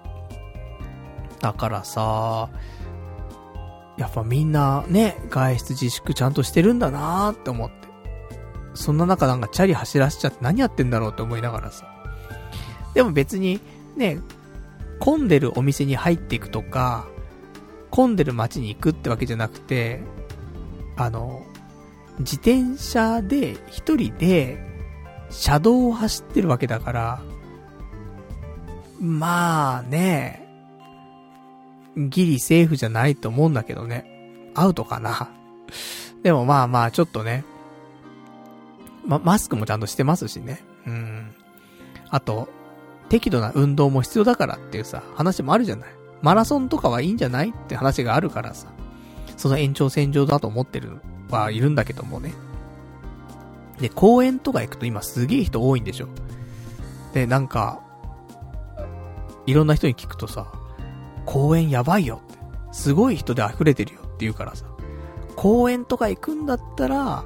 [1.40, 2.50] だからさ、
[3.96, 7.88] やっぱみんなね、外出自粛ちゃんとしてるんだなーって思って。
[8.74, 11.86] そんな中なんかチャリ走らせちゃって何やってんだろうって思いながらさ。
[12.94, 13.60] でも別に、
[13.96, 14.18] ね、
[15.00, 17.06] 混んでるお店に入っていくとか、
[17.90, 20.00] 混んでる街に行くってわけじゃなくて、
[20.96, 21.42] あの、
[22.18, 24.58] 自転車で一人で
[25.30, 27.22] 車道を走ってるわけだから、
[29.00, 30.46] まあね、
[31.96, 34.04] ギリセーフじゃないと思うんだけどね。
[34.54, 35.30] アウトかな。
[36.22, 37.44] でもまあまあ、ちょっとね。
[39.06, 40.62] ま、マスクもちゃんとしてますしね。
[40.86, 41.34] うん。
[42.10, 42.48] あと、
[43.08, 45.99] 適度な運動も必要だからっていうさ、話もあるじゃない。
[46.22, 48.68] マラソンとかはいいんじゃないって話があるからさ。
[49.36, 52.34] その延長線上だと思ってるはいるんだけどもね。
[53.80, 56.08] で、公園とか行くと今すげえ人多いんでしょ。
[57.14, 57.80] で、なんか、
[59.46, 60.52] いろんな人に聞くとさ、
[61.24, 62.38] 公園やばいよって。
[62.72, 64.66] すごい人で溢れてるよって言うからさ。
[65.36, 67.24] 公園とか行くんだったら、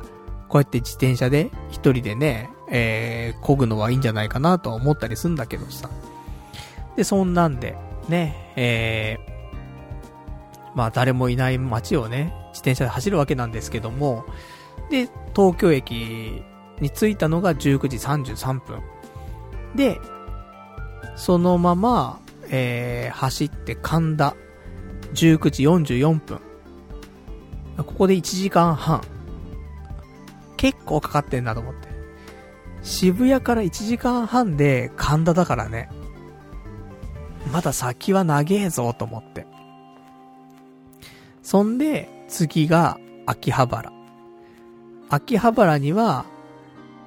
[0.49, 5.91] こうやって自転車で一人でね、えー、漕ぐのはいいんじゃないかなと思ったりすんだけどさ。
[6.97, 7.77] で、そんなんで、
[8.09, 14.25] ね、えー、まあ誰もいない街をね、自転車で走るわけなんですけども、
[14.91, 16.43] で、東京駅
[16.81, 18.83] に着いたのが19時33分。
[19.75, 20.01] で、
[21.17, 22.21] そのまま、
[22.51, 24.37] えー、走って神田、
[25.15, 26.41] 19時44分。
[27.77, 29.03] ここで1時間半。
[30.57, 31.89] 結構かかってんなと思って。
[32.83, 35.89] 渋谷から1時間半で神田だからね。
[37.53, 39.47] まだ先は長えぞと思って。
[41.43, 43.93] そんで、次が秋葉原。
[45.11, 46.25] 秋葉原には、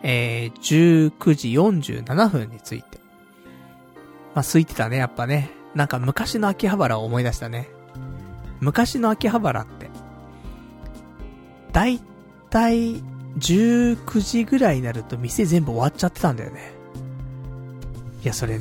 [0.03, 2.99] えー、19時47分について。
[4.35, 5.49] まあ、空いてたね、やっぱね。
[5.73, 7.69] なんか昔の秋葉原を思い出したね。
[8.59, 9.89] 昔の秋葉原って、
[11.71, 12.01] だい
[12.49, 13.01] たい
[13.37, 16.71] 19時ぐらいになると店全部終わっちゃってたんだよね。
[18.23, 18.59] いや、それ、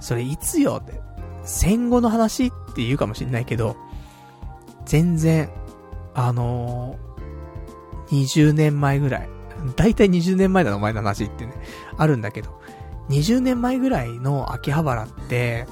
[0.00, 0.99] それいつよって。
[1.44, 3.76] 戦後の話って言うかもしんないけど、
[4.84, 5.50] 全然、
[6.14, 9.28] あのー、20年前ぐらい。
[9.76, 11.52] だいたい20年前だな、お前の話ってね、
[11.96, 12.60] あるんだけど、
[13.10, 15.66] 20年前ぐらいの秋葉原って、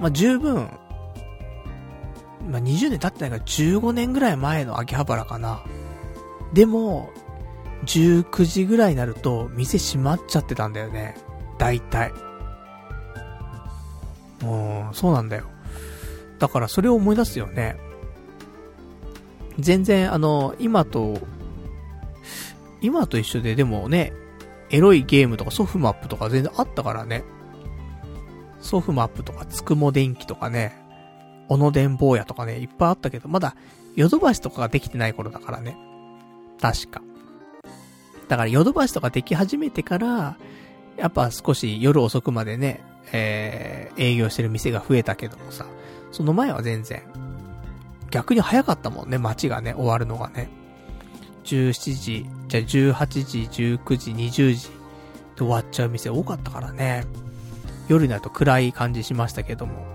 [0.00, 0.70] まあ、十分、
[2.50, 5.62] まあ、20年経ってないから15年ぐらい前の秋葉原かな。
[6.52, 7.10] でも、
[7.84, 11.16] 19時ぐらいになると店閉まっちゃってたんだよね。
[11.58, 12.12] 大体。
[14.42, 15.44] もう、そうなんだよ。
[16.38, 17.76] だからそれを思い出すよね。
[19.58, 21.18] 全然、あの、今と、
[22.80, 24.12] 今と一緒ででもね、
[24.70, 27.24] エロいゲームとかソフマップとか全然あったからね。
[28.60, 30.76] ソフマップとかつくも電気とかね、
[31.48, 33.56] 小野電坊やとかね、いっぱいあったけど、まだ
[33.96, 35.76] ヨドバシとかができてない頃だからね。
[36.60, 37.02] 確か。
[38.28, 40.36] だからヨドバシとかでき始めてから、
[40.96, 45.66] やっぱ少し夜遅くまでね、えー、営業してる店が増えたけどもさ、
[46.12, 47.02] その前は全然、
[48.10, 50.48] 逆に早かったもんね、街がね、終わるのがね。
[51.44, 54.72] 17時、じゃあ18時、19時、20時で
[55.38, 57.04] 終わっちゃう店多かったからね。
[57.88, 59.86] 夜になると暗い感じしましたけども。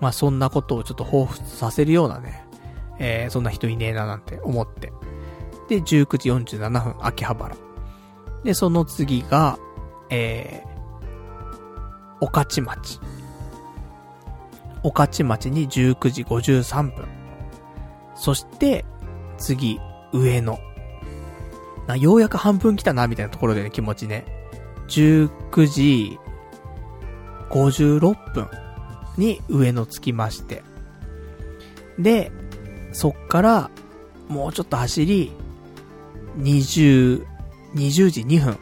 [0.00, 2.44] まあそんなことをちょっと彷彿させるようなね、
[2.98, 4.92] えー、そんな人いねえななんて思って。
[5.68, 7.56] で、19時47分、秋葉原。
[8.44, 9.58] で、その次が、
[10.10, 10.62] え、
[12.20, 13.00] 御徒町。
[14.82, 17.06] 御徒町に19時53分。
[18.14, 18.84] そして、
[19.38, 19.78] 次、
[20.12, 20.58] 上野。
[21.86, 24.24] な、ようやく半分来たな、みたいなところでね、気持ちね。
[24.88, 26.18] 19時
[27.50, 28.48] 56分
[29.16, 30.62] に上野着きまして。
[31.98, 32.32] で、
[32.92, 33.70] そっから、
[34.28, 35.32] もうちょっと走り、
[36.38, 37.24] 20、
[37.74, 38.58] 20時2分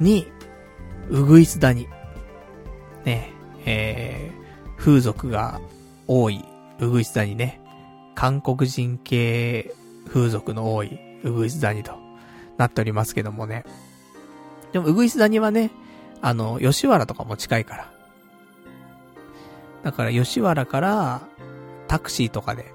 [0.00, 0.26] に、
[1.08, 1.88] うぐいす谷。
[3.66, 5.60] えー、風俗が
[6.06, 6.44] 多い、
[6.80, 7.60] うぐいす谷ね。
[8.14, 9.74] 韓国人系
[10.08, 11.92] 風俗の多い、うぐいす谷と
[12.58, 13.64] なっておりますけどもね。
[14.72, 15.70] でも、うぐいす谷はね、
[16.20, 17.92] あの、吉原とかも近いから。
[19.82, 21.22] だから、吉原から、
[21.88, 22.72] タクシーとかで、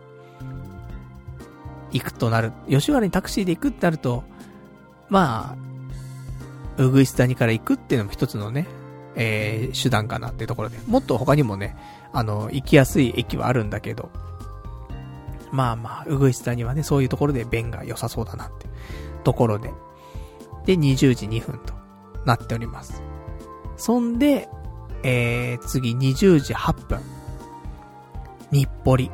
[1.92, 2.52] 行くとなる。
[2.70, 4.24] 吉原にタクシーで行くってなると、
[5.10, 5.56] ま
[6.78, 8.68] あ、うぐいす谷から行くっていうのも一つのね、
[9.16, 10.78] えー、手段かなっていうところで。
[10.88, 11.76] もっと他にもね、
[12.12, 14.10] あの、行きやすい駅はあるんだけど、
[15.52, 18.68] まあまあ、うぐいす谷はね、そういうところで便が良さそうだなって
[19.24, 19.72] ところで。
[20.66, 21.74] で、20時2分と
[22.26, 23.02] なっております。
[23.78, 24.50] そんで、
[25.04, 27.00] えー、次20時8分。
[28.52, 29.12] 日暮里。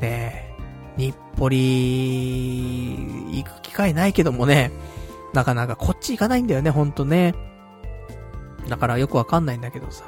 [0.00, 0.56] ね
[0.98, 1.56] え、日暮里、
[3.32, 4.72] 行く機会ないけどもね、
[5.32, 7.34] なかなかこっち行かないんだよね、ほんとね。
[8.68, 10.04] だからよくわかんないんだけどさ。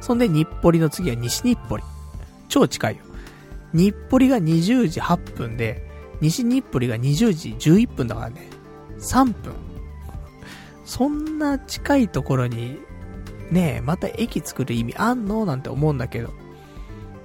[0.00, 1.84] そんで日暮里の次は西日暮里。
[2.48, 3.02] 超近いよ。
[3.72, 5.88] 日暮里が20時8分で、
[6.20, 8.48] 西日暮里が20時11分だからね。
[8.98, 9.54] 3分。
[10.84, 12.78] そんな近いところに、
[13.50, 15.44] ねえ、また駅作る意味あんの？
[15.44, 16.30] なんて思うんだけど。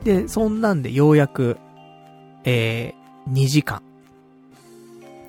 [0.04, 1.58] で、そんなんでようやく、
[2.44, 3.82] えー、2時間、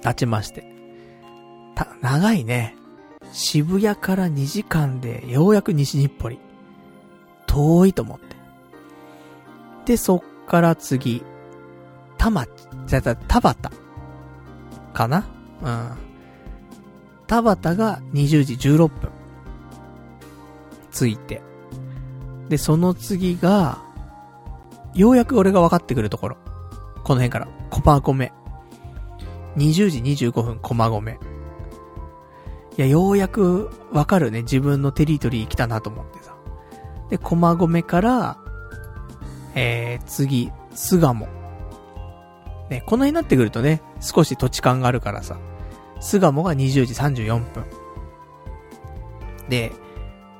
[0.02, 0.64] 経ちまして。
[1.74, 2.76] た、長いね。
[3.32, 6.48] 渋谷から2時間で、ようやく西日暮里。
[7.46, 8.36] 遠いと思って。
[9.86, 11.22] で、そっから次、
[12.16, 12.46] たま、
[12.86, 13.76] じゃあ、田畑。
[14.92, 15.24] かな？
[15.62, 15.90] うん。
[17.26, 19.10] 田畑が20時16分。
[20.90, 21.42] ついて。
[22.48, 23.78] で、その次が、
[24.94, 26.36] ようやく俺が分かってくるところ。
[27.04, 28.32] この辺から、駒込。
[29.56, 31.16] 20時25分駒込。
[32.78, 36.36] いや、ようやくわかるね、自分のテリトリー来たなと思ってさ。
[37.10, 38.38] で、駒込から、
[39.56, 41.26] えー、次、巣鴨。
[42.70, 45.38] ね、この辺になってくるとね、少し土地感があるからさ、
[46.00, 47.64] 巣鴨が20時34分。
[49.48, 49.72] で、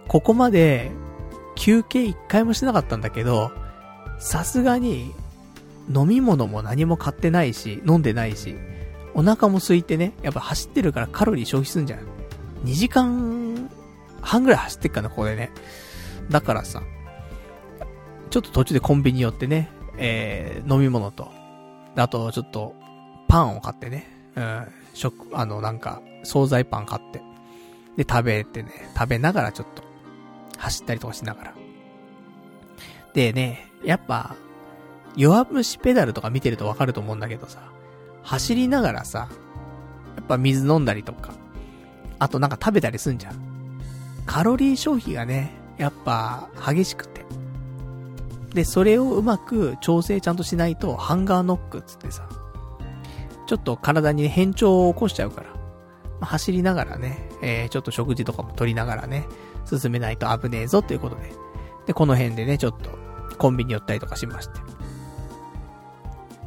[0.07, 0.93] ここまで、
[1.57, 3.51] 休憩一回もしてなかったんだけど、
[4.21, 5.13] さすがに、
[5.93, 8.55] 飲み物も何も買ってないし、飲んでないし、
[9.15, 12.18] お腹も空いてね、やっぱ走ってるからカロリー消費すんじゃん。
[12.65, 13.71] 2時間
[14.21, 15.51] 半ぐらい走ってっかな、ここでね。
[16.31, 16.83] だからさ、
[18.31, 21.31] ちょっと途中でコンビニ寄ってね、えー、飲み物と、
[21.97, 22.75] あとちょっと、
[23.29, 24.07] パンを買ってね、
[24.37, 27.23] うん、食、あの、なんか、惣菜パン買って、
[27.97, 29.83] で、食べてね、食べながらちょっと、
[30.57, 31.55] 走ったりとかしながら。
[33.15, 34.37] でね、やっぱ、
[35.17, 37.61] 弱虫ペダルとか見てるとわかると思うんだけどさ、
[38.23, 39.29] 走りながらさ、
[40.17, 41.33] やっぱ水飲んだりとか、
[42.19, 43.35] あとなんか食べたりすんじゃん。
[44.27, 47.25] カロリー消費がね、やっぱ激しくて。
[48.53, 52.29] で、それをうまく調整ちゃんとしないと、ハンガーノックつってさ、
[53.47, 55.47] ちょっと体に、変調を起こしちゃうから、
[56.21, 59.27] まあ、走りながらね、えー、ちょっと食事とかも取りながらね、
[59.65, 61.33] 進めないと危ねえぞっていうことで。
[61.87, 62.91] で、この辺でね、ちょっと、
[63.39, 64.53] コンビニ寄ったりとかしまして。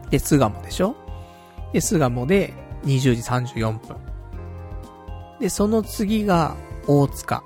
[0.10, 0.96] で、巣鴨でしょ？
[1.72, 2.54] で、巣鴨で
[2.84, 3.96] 20時34分。
[5.42, 6.56] で、その次が
[6.88, 7.44] 大塚。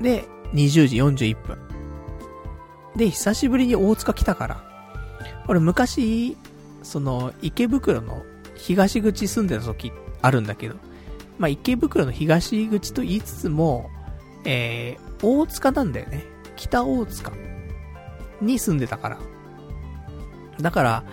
[0.00, 0.24] で、
[0.54, 1.58] 20時41分。
[2.96, 4.64] で、久しぶりに大塚来たから。
[5.48, 6.36] 俺昔、
[6.84, 8.22] その、池袋の
[8.54, 9.92] 東口住んでた時
[10.22, 10.76] あるんだけど、
[11.38, 13.90] まあ、池袋の東口と言いつつも、
[14.44, 16.24] えー、大塚なんだよね。
[16.54, 17.32] 北大塚
[18.40, 19.18] に住んでたから。
[20.60, 21.04] だから、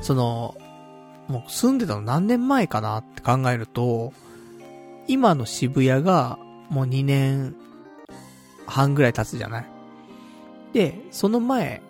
[0.00, 0.56] その、
[1.26, 4.12] もう住んでたの何年前かなって考えると、
[5.08, 7.56] 今の渋谷がもう2年
[8.66, 9.66] 半ぐらい経つじゃない？
[10.72, 11.82] で、その前、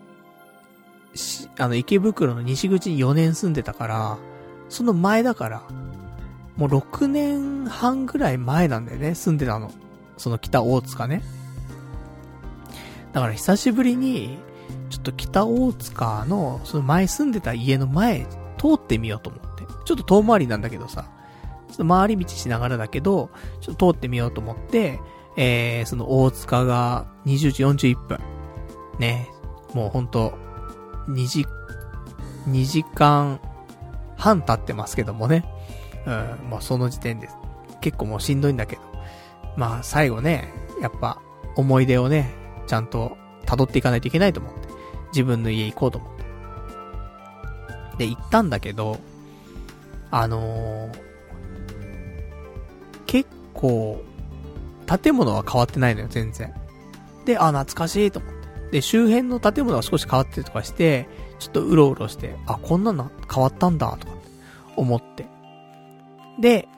[1.59, 4.19] あの池袋の西口に4年住んでたから、
[4.69, 5.63] その前だから、
[6.57, 9.73] もう6年半ぐらい前なんだよね、住んでたの。
[10.17, 11.23] その北大塚ね。
[13.13, 14.39] だから久しぶりに、
[14.91, 18.27] ちょっと北大塚の、その前住んでた家の前、
[18.59, 19.65] 通ってみようと思って。
[19.85, 21.11] ちょっと遠回りなんだけどさ、
[21.69, 23.31] ちょっと回り道しながらだけど、
[23.61, 25.01] ちょっと通ってみようと思って、
[25.37, 27.65] えー、その大塚が20時
[27.95, 28.19] 41分。
[28.99, 29.29] ね、
[29.75, 30.35] もうほんと、
[31.09, 31.47] 2時、
[32.49, 33.41] 2時間
[34.17, 35.45] 半経ってますけどもね。
[36.07, 36.11] う
[36.47, 37.29] ん、もうその時点で、
[37.81, 38.83] 結構もうしんどいんだけど。
[39.57, 41.21] まあ最後ね、やっぱ
[41.57, 42.33] 思い出をね、
[42.67, 43.17] ちゃんと
[43.47, 44.69] 辿っていかないといけないと思って。
[45.09, 46.25] 自分の家行こうと思って。
[47.99, 48.99] で、行ったんだけど、
[50.11, 51.08] あのー、
[53.59, 54.05] 結構、
[54.87, 56.55] 建物は変わってないのよ、全然。
[57.25, 58.39] で、あ、懐かしいと思って。
[58.71, 61.09] で、周辺の建物が少し変わってるとかして、
[61.39, 64.29] ちょっとうろうろして、あ、こんなの変わったんだ、とかって
[64.77, 65.27] 思って。
[66.41, 66.69] で、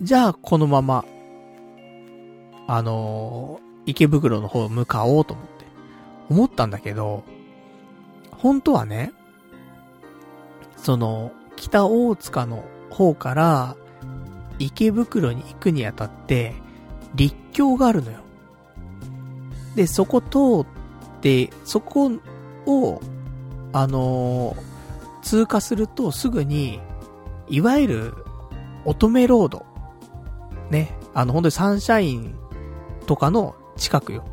[0.00, 1.04] じゃあこのまま、
[2.66, 5.66] あのー、池袋の方向かおうと思って、
[6.30, 7.24] 思ったんだけど、
[8.30, 9.12] 本当はね、
[10.76, 13.76] その、北大塚の方から、
[14.66, 16.54] 池袋に行くにあたって、
[17.14, 18.20] 立教があるのよ。
[19.74, 22.10] で、そこ通って、そこ
[22.66, 23.00] を、
[23.72, 26.80] あのー、通過するとすぐに、
[27.48, 28.14] いわゆる、
[28.84, 29.64] 乙女ロード。
[30.70, 30.96] ね。
[31.14, 32.34] あの、本当にサンシャイン
[33.06, 34.24] とかの近くよ。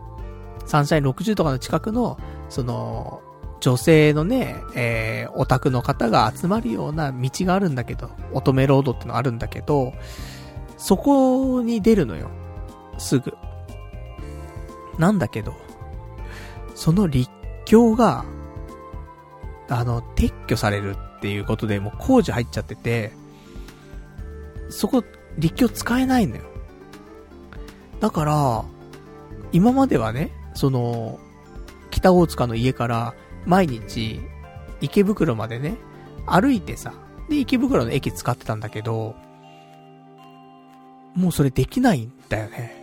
[0.65, 2.17] サンシャイン60とかの近くの、
[2.49, 3.21] その、
[3.59, 9.93] 女性のね、えー、オタクの方が集まるような道があるんだけど、乙女ロードってのあるんだけど、
[10.77, 12.29] そこに出るのよ。
[12.97, 13.33] すぐ。
[14.97, 15.53] なんだけど、
[16.75, 17.29] その立
[17.65, 18.25] 教が、
[19.67, 23.11] あの、撤去されるっていうことで、もう工事入っちゃってて、
[24.69, 25.03] そこ、
[25.37, 26.43] 立教使えないのよ。
[27.99, 28.63] だから、
[29.51, 31.19] 今まではね、その、
[31.91, 33.13] 北大塚の家から
[33.45, 34.19] 毎日、
[34.81, 35.77] 池袋までね、
[36.25, 36.93] 歩いてさ、
[37.29, 39.15] で、池袋の駅使ってたんだけど、
[41.15, 42.79] もうそれできないんだよね。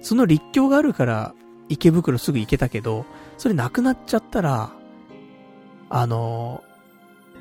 [0.00, 1.34] その立教があるから、
[1.68, 3.04] 池袋すぐ行けたけど、
[3.38, 4.70] それなくなっちゃったら、
[5.90, 6.62] あの、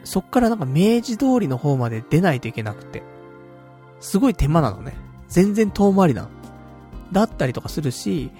[0.04, 3.04] そっからなんか明治通りの方まで出ないといけなくて。
[4.00, 4.96] すごい手間なのね。
[5.28, 6.30] 全然遠回りなの。
[7.12, 8.32] だったりとかするし、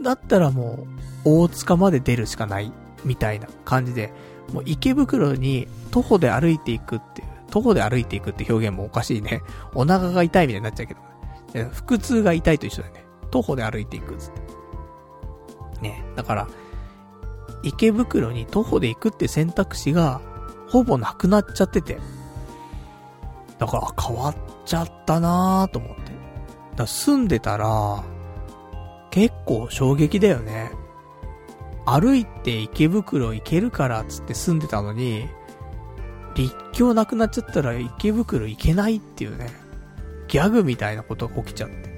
[0.00, 0.86] だったらも
[1.24, 2.72] う、大塚まで出るしかない
[3.04, 4.12] みたいな感じで、
[4.52, 9.42] もう池袋に徒歩で歩いていくっていう、徒歩で歩いていくって表現もおかしいね。
[9.74, 11.00] お腹が痛いみたいになっちゃうけど。
[11.86, 13.04] 腹痛が痛いと一緒だよね。
[13.30, 14.40] 徒歩で歩いていくっつって。
[15.82, 16.04] ね。
[16.14, 16.48] だから、
[17.62, 20.20] 池袋に徒歩で行くって選択肢が、
[20.68, 21.98] ほぼなくなっちゃってて。
[23.58, 26.12] だから、変わっちゃったなーと思って。
[26.76, 28.04] だ住んでたら、
[29.10, 30.70] 結構衝撃だよね。
[31.86, 35.28] 歩いて池袋行けるからっつって住んでたのに、
[36.34, 39.50] 立教なくなっちゃったら池袋行けないっていうね、
[40.28, 41.90] ギャグみたいなことが起きちゃって。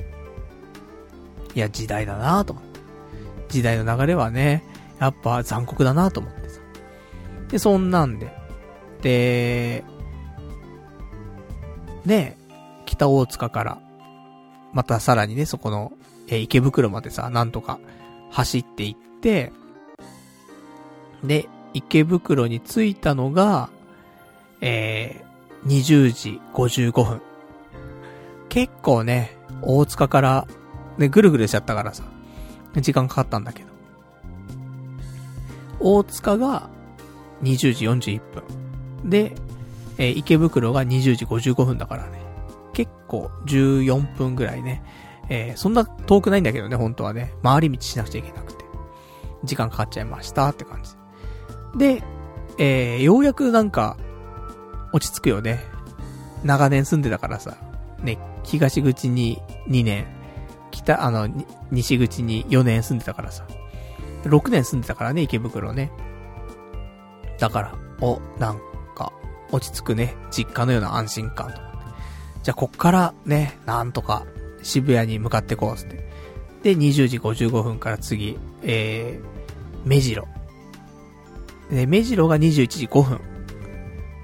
[1.55, 2.81] いや、時代だなと思って。
[3.51, 4.65] 時代の流れはね、
[4.99, 6.61] やっぱ残酷だなと思ってさ。
[7.49, 8.33] で、そんなんで。
[9.03, 9.85] で、
[12.07, 12.39] ね、
[12.87, 13.79] 北大塚から、
[14.73, 15.93] またさらにね、そこの、
[16.29, 17.79] え池袋までさ、なんとか
[18.31, 19.53] 走っていって、
[21.25, 23.71] で、池袋に着いたのが、
[24.61, 27.21] えー、20時55分。
[28.49, 30.47] 結構ね、大塚から、
[30.99, 32.05] ね、ぐるぐるしちゃったからさ、
[32.77, 33.69] 時間かかったんだけど。
[35.81, 36.69] 大塚が
[37.43, 39.11] 20時41分。
[39.11, 39.35] で、
[39.99, 42.21] えー、池袋が20時55分だからね。
[42.73, 44.83] 結構14分ぐらいね。
[45.29, 47.33] えー、そんな遠くないんだけどね、本当はね。
[47.43, 48.65] 回り道しなくちゃいけなくて。
[49.45, 51.02] 時間かかっちゃいましたって感じ。
[51.77, 52.03] で、
[52.59, 53.97] えー、ようやくなんか、
[54.93, 55.61] 落ち着くよね。
[56.45, 57.57] 長年住んでたからさ。
[58.03, 60.07] ね、東口に2年、
[60.71, 61.29] 北、あの、
[61.71, 63.47] 西口に4年住んでたからさ。
[64.25, 65.91] 6年住んでたからね、池袋ね。
[67.39, 68.59] だから、お、なん
[68.95, 69.13] か、
[69.51, 71.55] 落ち着くね、実家のような安心感と。
[72.43, 74.25] じゃあ、こっからね、なんとか、
[74.63, 76.09] 渋谷に向かってこう、つって。
[76.63, 80.27] で、20時55分から次、えー、目白。
[81.73, 83.21] で、目白が21時5分。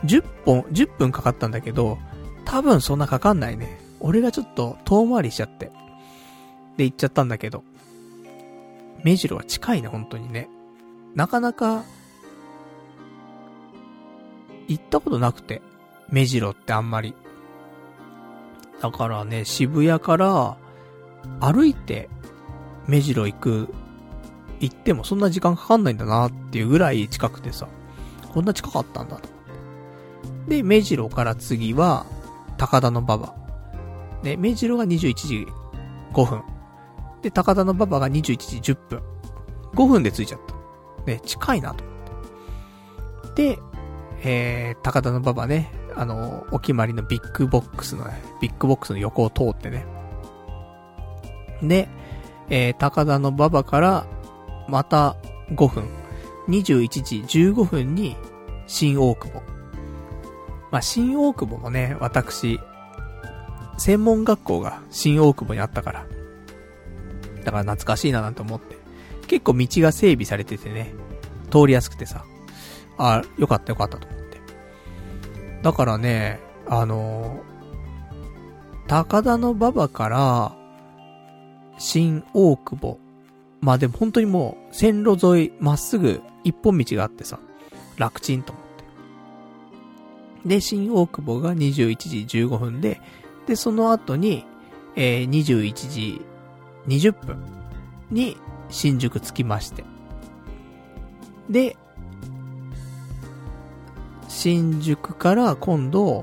[0.05, 1.99] 10本、10分かかったんだけど、
[2.45, 3.81] 多分そんなかかんないね。
[4.01, 5.73] 俺がちょっと遠回りしちゃって。
[6.77, 7.65] で、行っちゃったんだけど。
[9.03, 10.49] 目白は近いね、本当にね。
[11.15, 11.85] なかなか、
[14.69, 15.63] 行ったことなくて。
[16.11, 17.15] 目白ってあんまり。
[18.81, 20.57] だからね、渋谷から
[21.41, 22.09] 歩いて
[22.87, 23.75] 目白行く、
[24.61, 27.69] 行ってもそんな時間かかんないんだなっていうぐらい近くてさ、
[28.33, 29.29] こんな近かったんだと。
[30.49, 32.07] で、目白から次は、
[32.57, 33.35] 高田馬場。
[34.23, 35.47] で、目白が21時
[36.13, 36.43] 5分。
[37.23, 38.23] で、高田馬場が21
[38.63, 39.03] 時10分。
[39.75, 40.55] 5分で着いちゃった。
[41.05, 43.51] ね、近いなと思って。
[43.57, 43.59] で、
[44.23, 49.87] えー、高田馬場ね、あの、お決まりのビッグボックスのね、ビッグボックスの横を通ってね。
[51.63, 51.89] で、
[52.51, 54.07] えー、高田馬場から、
[54.69, 55.17] また
[55.51, 55.89] 5分、
[56.49, 58.17] 21時15分に、
[58.67, 59.43] 新大久保。
[60.71, 62.61] まあ、新大久保もね、私、
[63.79, 66.07] 専門学校が新大久保にあったから、
[67.45, 68.77] だから懐かしいななんて思って。
[69.27, 70.93] 結構道が整備されててね、
[71.51, 72.25] 通りやすくてさ、
[72.99, 74.41] あ、よかったよかったと思って。
[75.63, 80.57] だからね、あのー、高田の馬場から、
[81.79, 82.99] 新大久保。
[83.61, 87.41] まあでも本当にもう、線路沿い、まっすぐ、一本道があってさ、
[87.97, 88.65] 楽ちんと思っ
[90.45, 90.49] て。
[90.49, 93.01] で、新大久保が21時15分で、
[93.47, 94.45] で、その後に、
[94.95, 96.25] えー、21時
[96.87, 97.39] 20分
[98.11, 98.37] に
[98.69, 99.85] 新宿着きまして。
[101.51, 101.77] で、
[104.29, 106.23] 新宿から今度、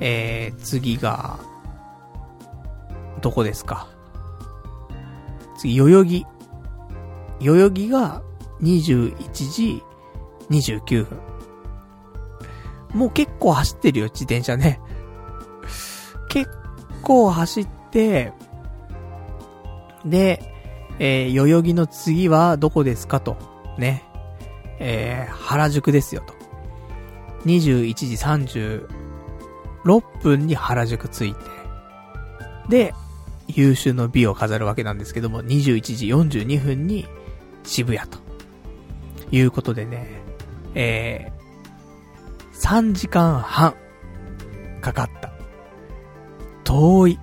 [0.00, 1.38] えー、次が、
[3.22, 3.88] どこですか？
[5.58, 6.26] 次、代々木。
[7.40, 8.22] 代々木が
[8.62, 9.14] 21
[9.50, 9.82] 時
[10.50, 11.18] 29分。
[12.94, 14.80] もう結構走ってるよ、自転車ね。
[16.28, 16.50] 結
[17.02, 18.32] 構走って、
[20.04, 20.42] で、
[20.98, 23.36] えー、代々木の次はどこですかと。
[23.78, 24.04] ね。
[24.78, 26.34] えー、原宿ですよと。
[27.44, 28.86] 21時
[29.88, 31.40] 36分に原宿着いて。
[32.68, 32.94] で、
[33.48, 37.06] 優秀の美を飾るわけなんですけども、21時42分に
[37.66, 38.26] 渋谷と。
[39.30, 40.06] いうことでね、
[40.74, 43.74] えー、3時間半
[44.80, 45.32] かかった。
[46.64, 47.18] 遠い。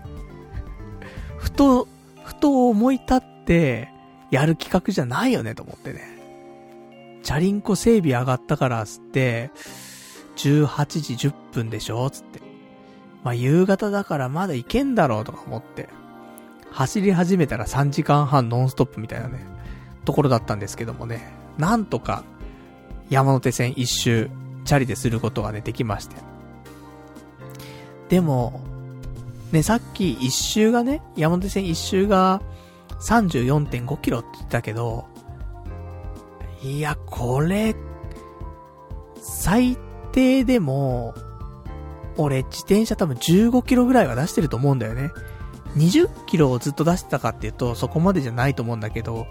[1.38, 1.88] ふと
[2.24, 3.90] ふと思い立って
[4.32, 6.02] やる企画じゃないよねと思ってね。
[7.24, 9.52] チャリンコ整備上がったからつって、
[10.36, 12.42] 18時10分でしょつって。
[13.24, 15.88] まあ、夕方だからまだ行けんだろうとか思って。
[16.72, 19.46] 走り始めたら3時間半ノンストップみたいなね、
[20.06, 21.34] ところだったんですけどもね。
[21.58, 22.24] なんとか、
[23.10, 24.30] 山手線一周、
[24.66, 26.16] チャリですることがね、できまして。
[28.10, 28.62] でも、
[29.52, 32.42] ね、さっき一周がね、山手線一周が
[33.02, 35.06] 34.5キロって言ってたけど、
[36.64, 37.76] いや、これ、
[39.22, 39.78] 最
[40.12, 41.14] 低でも、
[42.18, 45.12] 俺自転車多分15キロぐらいは出してると思うんだよね。
[45.76, 49.26] 20キロをずっと出してたかっていうとそこまでじゃないと思うんだけど、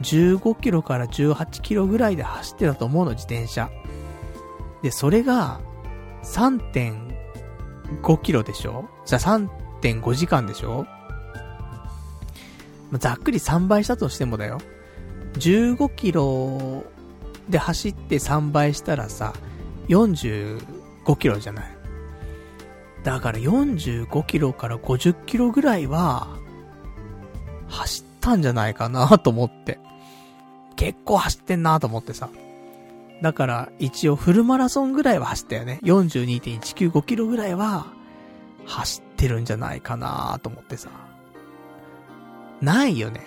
[0.00, 3.70] 15キロから18キロぐらいで走ってたと思うの、自転車。
[4.82, 5.60] で、それが、
[6.24, 8.88] 3.5キロでしょ？
[9.04, 10.86] じゃあ3.5時間でしょ？
[12.92, 14.58] ざっくり3倍したとしてもだよ。
[15.34, 16.84] 15キロ
[17.48, 19.32] で走って3倍したらさ、
[19.88, 20.60] 45
[21.18, 21.64] キロじゃない？
[23.02, 26.36] だから45キロから50キロぐらいは、
[27.68, 29.78] 走ったんじゃないかなと思って。
[30.76, 32.30] 結構走ってんなと思ってさ。
[33.20, 35.80] だから一応フルマラソンぐらいは走ったよね。
[35.82, 37.86] 42.195キロぐらいは
[38.66, 40.88] 走ってるんじゃないかなと思ってさ。
[42.60, 43.20] ないよね。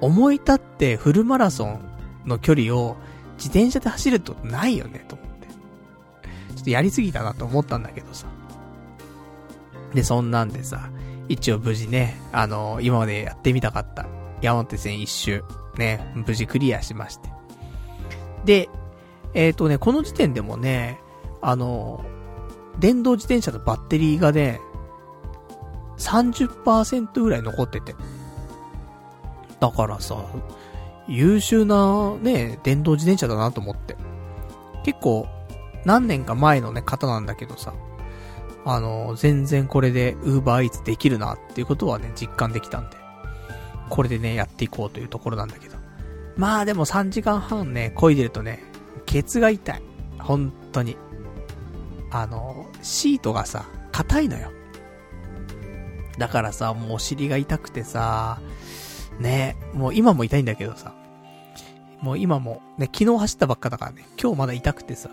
[0.00, 1.80] 思い立ってフルマラソン
[2.24, 2.96] の距離を
[3.36, 5.48] 自転車で走るってことないよねと思って。
[6.54, 8.26] ちょっとやりすぎたなと思ったんだけどさ。
[9.94, 10.90] で、そんなんでさ、
[11.28, 14.06] 一応無事ね、あの、今までやってみたかった
[14.42, 15.44] 山手線一周、
[15.76, 17.30] ね、無事クリアしまして。
[18.44, 18.68] で、
[19.34, 21.00] えっ、ー、とね、この時点でもね、
[21.40, 22.04] あの、
[22.78, 24.60] 電動自転車のバッテリーがね、
[25.98, 27.94] 30%ぐらい残ってて。
[29.60, 30.16] だからさ、
[31.08, 33.96] 優秀なね、電動自転車だなと思って。
[34.84, 35.26] 結構、
[35.84, 37.74] 何年か前のね、方なんだけどさ、
[38.64, 42.96] あの、全然これで Uber Eats できるなっていうことはね、実感できたんで、
[43.88, 45.76] これでね、やっていこうというところなんだけど。
[46.36, 48.62] まあでも3時間半ね、漕いでるとね、
[49.06, 49.82] ケツが痛い。
[50.18, 50.96] 本当に。
[52.10, 54.50] あの、シートがさ、硬いのよ。
[56.18, 58.40] だからさ、もうお尻が痛くてさ、
[59.18, 60.94] ね、もう今も痛いんだけどさ、
[62.00, 65.10] もう今も、ね、昨日走ったばっかだからね、今日まだ痛くてさ、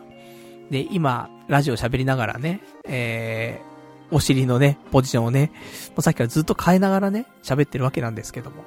[0.70, 3.75] で、今、ラジオ喋りながらね、えー、
[4.12, 5.52] お尻のね、ポジションをね、
[5.90, 8.64] もうさっきからずっと変えながらね、喋ってるわけなんですけども。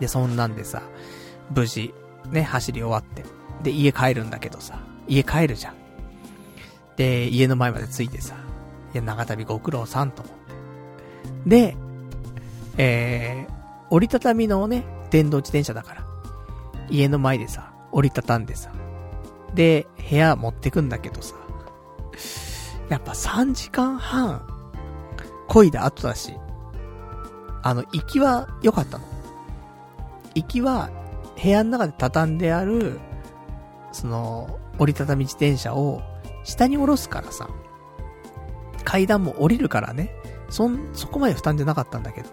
[0.00, 0.82] で、そんなんでさ、
[1.54, 1.94] 無事、
[2.30, 3.24] ね、走り終わって。
[3.62, 5.74] で、家帰るんだけどさ、家帰るじゃん。
[6.96, 8.34] で、家の前まで着いてさ、
[8.92, 10.44] いや、長旅ご苦労さんと思って。
[11.46, 11.76] で、
[12.76, 13.52] えー、
[13.90, 16.06] 折りたたみのね、電動自転車だから、
[16.90, 18.72] 家の前でさ、折りたたんでさ、
[19.54, 21.36] で、部屋持ってくんだけどさ、
[22.88, 24.46] やっぱ3時間半、
[25.48, 26.34] 漕いだ後だし、
[27.62, 29.04] あの、行きは良かったの。
[30.34, 30.90] 行きは、
[31.42, 33.00] 部屋の中で畳んである、
[33.92, 36.02] その、折りたたみ自転車を
[36.42, 37.48] 下に下ろすからさ、
[38.84, 40.10] 階段も降りるからね、
[40.50, 42.28] そん、そこまで負担じゃなかったんだけど、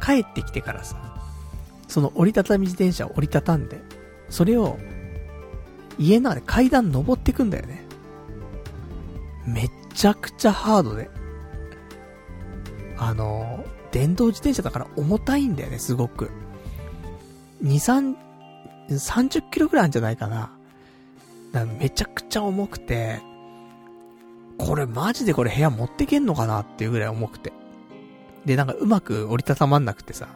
[0.00, 0.96] 帰ってきてからさ、
[1.88, 3.82] その折りたたみ自転車を折りたたんで、
[4.28, 4.78] それを
[5.98, 7.85] 家の中で階段登ってくんだよね。
[9.46, 11.10] めっちゃくちゃハードで。
[12.98, 16.30] あの、電動自転車だから重たいんだよね、すごく。
[17.62, 18.16] 2、3、
[18.90, 20.50] 30キロぐらいあるんじゃないかな。
[21.52, 23.20] だめちゃくちゃ重くて、
[24.58, 27.52] これマジでこれ部屋持ってけんのかなっていうぐらい重くて。
[28.44, 30.28] で、なんかうまく折りたたまんなくてさ、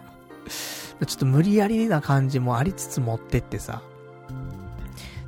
[1.07, 3.83] ちょっと無理やりな感じもありつつ持ってってさ、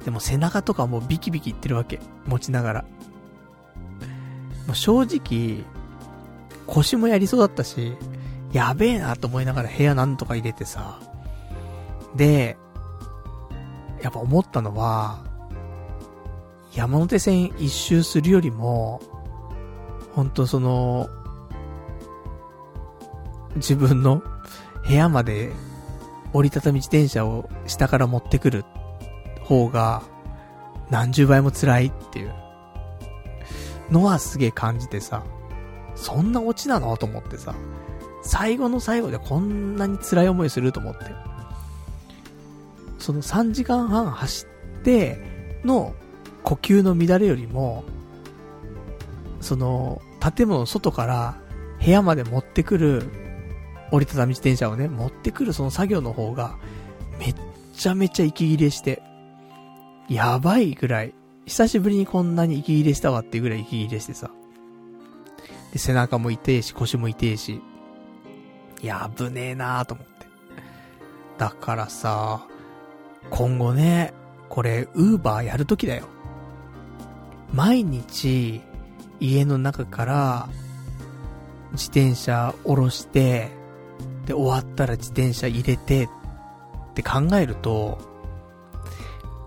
[0.05, 2.01] でも背中とかもうビキビキいってるわけ。
[2.27, 2.85] 持ちながら。
[4.73, 5.65] もう正直、
[6.67, 7.95] 腰もやりそうだったし、
[8.53, 10.99] やべえなと思いながら部屋なんとか入れてさ。
[12.17, 12.57] で、
[14.01, 15.23] やっぱ思ったのは、
[16.73, 19.03] 山手線一周するよりも、
[20.15, 21.11] ほんとその、
[23.57, 24.23] 自分の
[24.89, 25.53] 部屋まで
[26.33, 28.65] 折りたたみ自転車を下から持ってくる
[29.43, 30.03] 方が
[30.89, 32.42] 何十倍も辛いっていう
[33.93, 35.23] のはすげえ感じてさ、
[35.95, 36.97] そんなオチなの？
[36.97, 37.55] と思ってさ、
[38.23, 41.05] 最後の最後でこんなに辛い思いすると思って。
[42.99, 44.47] その3時間半走
[44.81, 45.95] っての
[46.45, 47.85] 呼吸の乱れよりも、
[49.41, 51.37] その建物の外から
[51.85, 53.03] 部屋まで持ってくる
[53.91, 56.57] 折りたたみ自転車をね、持ってくるその作業の方が
[57.19, 57.35] めっ
[57.75, 59.03] ちゃめちゃ息切れして、
[60.09, 61.15] やばいぐらい、
[61.47, 64.31] 久しぶりにこんなに息切れしたわっていうぐらい息切れしてさ。
[65.73, 67.61] で、背中も痛えし、腰も痛えし。
[68.83, 70.27] やぶねえなーと思って。
[71.39, 72.47] だからさ、
[73.31, 74.13] 今後ね、
[74.49, 76.05] これ、ウーバーやるときだよ。
[77.53, 78.61] 毎日、
[79.19, 80.49] 家の中から、
[81.73, 83.51] 自転車下ろして、
[84.27, 86.09] で、終わったら自転車入れて、っ
[86.95, 87.99] て考えると、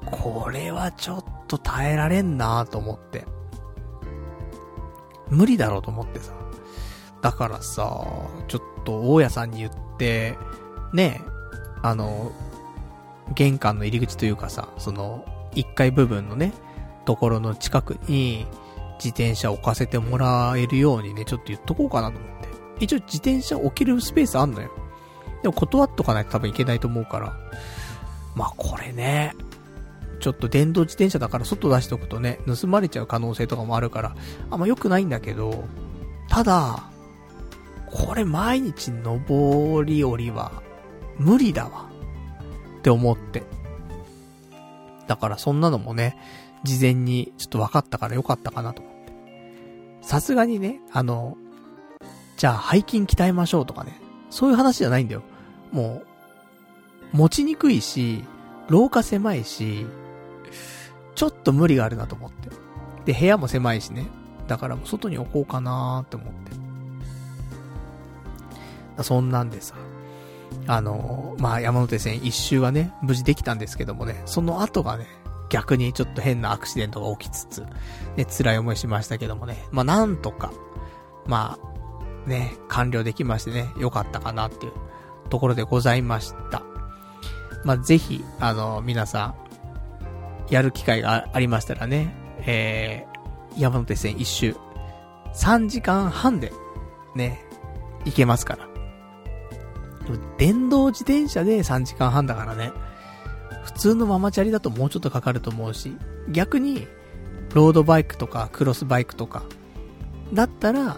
[0.06, 3.26] これはちょっと耐えられんなと思って。
[5.30, 6.34] 無理だろうと思ってさ。
[7.22, 8.06] だからさ、
[8.48, 10.38] ちょっと大家さんに言って、
[10.94, 11.22] ね
[11.82, 12.32] あの、
[13.34, 16.54] 玄関の入り口というかさ、その、1階部分のね、
[17.06, 18.46] ところの近くに、
[18.98, 22.48] 自転車置かせてもらえるようにね、ちょっと言っとこうかなと思って。
[22.80, 24.70] 一応自転車置けるスペースあんのよ。
[25.42, 27.34] でも断っとかないと多分いけないと思うから。
[28.36, 29.34] まあこれね、
[30.26, 34.16] ちょっと電動自転車だから外出しておくとね、盗まれちゃう可能性とかもあるから、
[34.50, 35.66] あんま良くないんだけど、
[36.28, 36.90] ただ、
[37.92, 40.64] これ毎日上り下りは
[41.20, 41.92] 無理だわ。
[42.80, 43.44] って思って。
[45.06, 46.18] だからそんなのもね、
[46.64, 49.14] 事前にちょっと分かったからよかったかなと思って。
[50.02, 51.38] さすがにね、あの、
[52.36, 55.22] じゃあ背筋鍛えましょうとかね、そういう話じゃないんだよ。
[55.72, 56.02] も
[57.14, 58.24] う、持ちにくいし、
[58.70, 59.86] 廊下狭いし、
[61.16, 62.50] ちょっと無理があるなと思って。
[63.06, 64.08] で、部屋も狭いしね。
[64.48, 66.34] だからもう外に置こうかなーって思っ
[68.98, 69.04] て。
[69.04, 69.76] そんなんでさ、
[70.68, 75.08] あの、まあ、山手線一周はね、無事できたんですけどもね、その後がね、
[75.50, 77.66] 逆にちょっと変なアクシデントが起きつつ、
[78.16, 80.52] ね、辛い思いしましたけどもね、まあ、なんとか、
[81.26, 81.58] ま
[82.26, 84.74] あ、ね、完了できましてね、良かったかなっていう
[85.30, 86.64] ところでございました。
[87.64, 89.36] まあ、ぜひ、あの、皆さん、
[90.50, 92.14] やる機会がありましたらね、
[92.46, 94.56] えー、山手線一周、
[95.34, 96.52] 3時間半で、
[97.16, 97.42] ね、
[98.06, 98.68] 行けますから。
[100.38, 102.72] 電動自転車で3時間半だからね。
[103.64, 105.98] 普通のママチャリだともうちょっとかかると思うし、
[106.30, 106.88] 逆に、
[107.54, 109.44] ロードバイクとかクロスバイクとか、
[110.34, 110.98] だったら、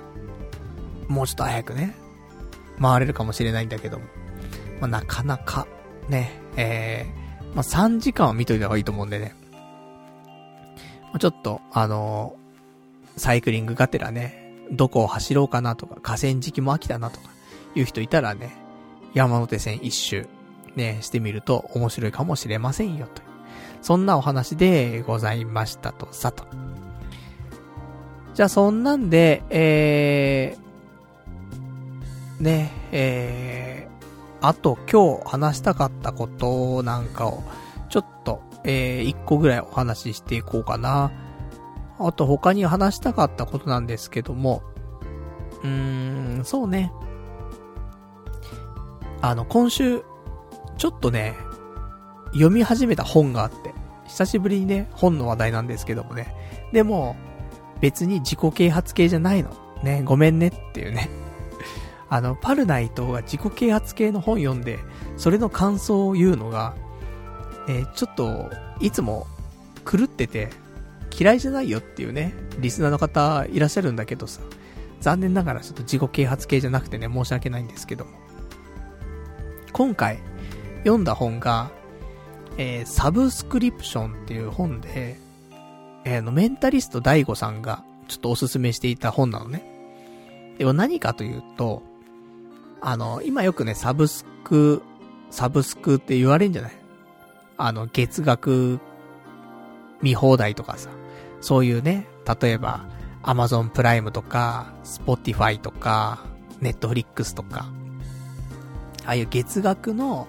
[1.08, 1.96] もうちょっと早くね、
[2.82, 4.06] 回れるかもしれないんだけども。
[4.82, 5.68] まあ、なかなか、
[6.10, 9.36] ね、えー、まあ、3時間は見といた方がいいと思うんでね。
[11.14, 17.30] ま、ちょっと、あのー、サイクリングがてらね、どこを走ろうかなとか、河川敷も飽きたなとか、
[17.76, 18.56] いう人いたらね、
[19.14, 20.28] 山手線一周、
[20.76, 23.22] ね、してみると面白いかもしれませんよ、と。
[23.82, 26.46] そんなお話でございましたと、さと。
[28.34, 33.87] じゃあそんなんで、えー、ね、えー、
[34.42, 37.44] あと今日話したかったことなんかを、
[37.90, 41.12] ちょっと、えー、一個ぐらいお話ししていこうかな。
[42.00, 44.62] あと他に話したかったことなんですけども、
[45.64, 46.92] うーん、そうね。
[49.22, 50.04] あの、今週、
[50.78, 51.36] ちょっとね、
[52.34, 53.74] 読み始めた本があって、
[54.06, 56.36] 久しぶりにね、本の話題なんですけどもね。
[56.72, 57.16] でも、
[57.82, 59.50] 別に自己啓発系じゃないの。
[59.84, 61.10] ね、ごめんねっていうね。
[62.10, 64.80] あの、パルナイトが自己啓発系の本読んで、
[65.18, 66.76] それの感想を言うのが、
[67.68, 69.28] えー、ちょっと、いつも
[69.90, 70.50] 狂ってて、
[71.18, 74.42] 嫌いじゃないよっていうね、リスナーの方いらっしゃるんだけどさ、
[75.02, 78.12] 残念ながらちょっと自己啓発系じゃなくてね、申し訳ないんですけども。
[79.74, 80.20] 今回
[80.80, 81.72] 読んだ本が、
[82.58, 85.18] えー、サブスクリプションっていう本で、
[86.06, 89.64] えー、の、メンタリスト大悟さんがちょっとおすすめしていた本なのね。
[90.58, 91.84] でも何かというと、
[92.82, 94.82] あの、今よくね、サブスク、
[95.30, 96.72] サブスクって言われんじゃない？
[97.58, 98.80] あの、月額
[100.02, 100.90] 見放題とかさ、
[101.42, 102.08] そういうね、
[102.42, 102.86] 例えば、
[103.24, 106.24] アマゾンプライムとか、スポティファイとか、
[106.62, 107.68] ネットフリックスとか、
[109.06, 110.28] ああいう月額の、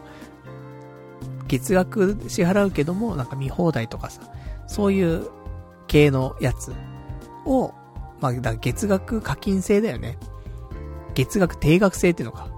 [1.47, 4.23] 月額支払うけども、なんか見放題とかさ、
[4.67, 5.29] そういう
[5.87, 6.73] 系のやつ
[7.47, 7.73] を、
[8.21, 10.19] まあ、だ月額課金制だよね。
[11.19, 12.49] 月額定額制っていうのか。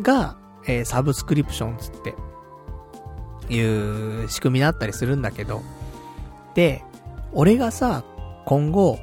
[0.00, 0.36] が、
[0.66, 2.14] えー、サブスクリプションつって、
[3.52, 3.60] い
[4.24, 5.62] う仕組みだったりするんだけど、
[6.54, 6.84] で、
[7.32, 8.04] 俺がさ、
[8.46, 8.98] 今後、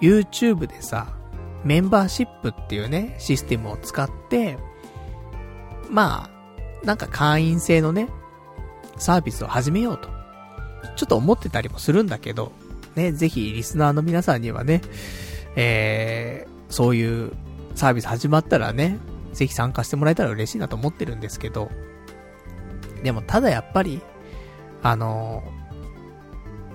[0.00, 1.08] YouTube でさ、
[1.64, 4.58] メンバーシップっていうね、システムを使って、
[5.90, 6.28] ま
[6.82, 8.08] あ、なんか会員制のね、
[8.98, 10.08] サービスを始めようと。
[10.96, 12.52] ちょっと思ってたりもするんだけど、
[12.94, 14.82] ね、ぜひリスナーの皆さんにはね、
[15.56, 17.32] えー、そういう
[17.80, 18.98] サービス始まったらね、
[19.32, 21.70] ぜひ参加してもらえたら嬉しいなと思ってるんですけど、
[23.02, 24.02] でもただやっぱり、
[24.82, 25.42] あの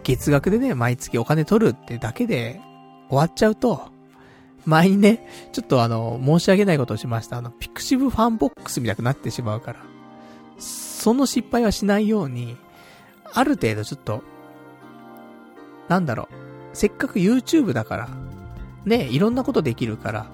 [0.02, 2.60] 月額でね、毎月お金取るってだけで
[3.10, 3.92] 終わっちゃうと、
[4.66, 7.38] 前にね、ちょっとあの、申し訳ないことをしました。
[7.38, 9.80] あの、ピクシブファンボックスみたくなってしまうから。
[10.58, 12.58] その失敗はしないように、
[13.32, 14.24] ある程度ちょっと、
[15.88, 16.28] なんだろう。
[16.74, 18.10] せっかく YouTube だから、
[18.86, 20.32] ね、いろんなことできるから、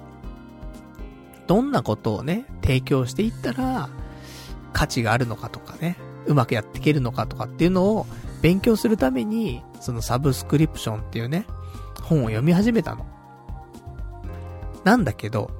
[1.46, 3.88] どんなことをね、提供していったら、
[4.72, 5.96] 価値があるのかとかね、
[6.26, 8.06] うまくやっていけるのかとかっていうのを
[8.40, 11.46] 勉強するために、そのサブスクリプションっていうね、
[12.02, 13.06] 本を読み始めたの。
[14.84, 15.50] なんだけど、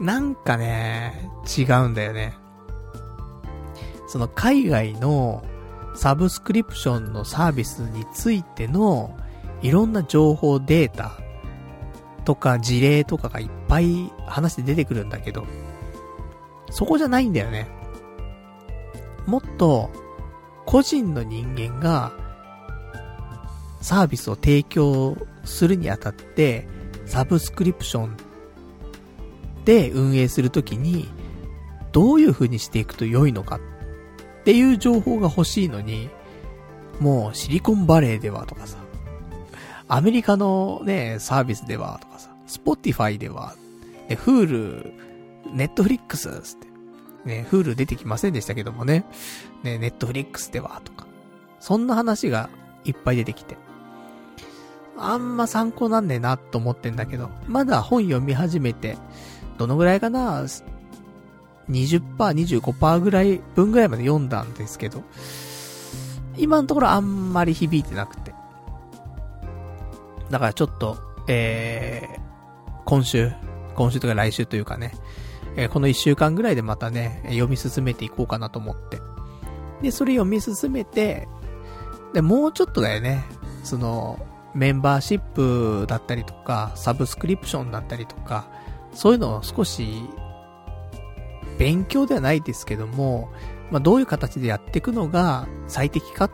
[0.00, 2.34] なんかね、違うんだよね。
[4.08, 5.44] その海外の
[5.94, 9.16] サブスクリプションのサービスについての
[9.62, 11.12] いろんな情報データ
[12.24, 15.46] とか事例とかがいっぱい話して出てくるんだけど、
[16.70, 17.68] そこじゃないんだよね。
[19.26, 19.90] もっと、
[20.64, 22.12] 個人の人間が、
[23.80, 26.66] サービスを提供するにあたって、
[27.04, 28.16] サブスクリプション
[29.64, 31.08] で運営するときに、
[31.92, 36.08] どういう風にしていくと良いのかっていう情報が欲しいのに、
[37.00, 38.78] もうシリコンバレーではとかさ、
[39.88, 42.11] アメリカのね、サービスではとか
[42.52, 43.54] さ、スポティファイでは、
[44.08, 44.92] ね、 Hulu、
[45.52, 46.66] ネットフリックスつって、
[47.24, 49.04] ね、 Hulu 出てきませんでしたけどもね、
[49.62, 51.06] ね、ネットフリックスではとか、
[51.60, 52.50] そんな話が
[52.84, 53.56] いっぱい出てきて、
[54.98, 58.98] あんま参考なんねえなと思ってんだけど、まだ本読み始めて、
[59.58, 60.42] どのぐらいかな
[61.68, 65.02] ?20%、25%ぐらい分ぐらいまで読んだんですけど、
[66.36, 68.34] 今のところあんまり響いてなくて。
[70.30, 70.96] だからちょっと、
[71.28, 72.31] えー、
[72.92, 73.32] 今週、
[73.74, 74.92] 今週とか来週というかね、
[75.56, 79.00] えー、この1週間ぐらいでまたね、読み進めていこうかなと思って。
[79.80, 81.26] で、それ読み進めて、
[82.12, 83.24] で、もうちょっとだよね、
[83.64, 84.18] その、
[84.54, 88.50] メンバーシップだったりとか、サブスクリプションだったりとか、
[88.92, 90.06] そういうのを少し、
[91.58, 93.32] 勉強ではないですけども、
[93.70, 96.30] まあ、どういう形でやっていくのが最適かっ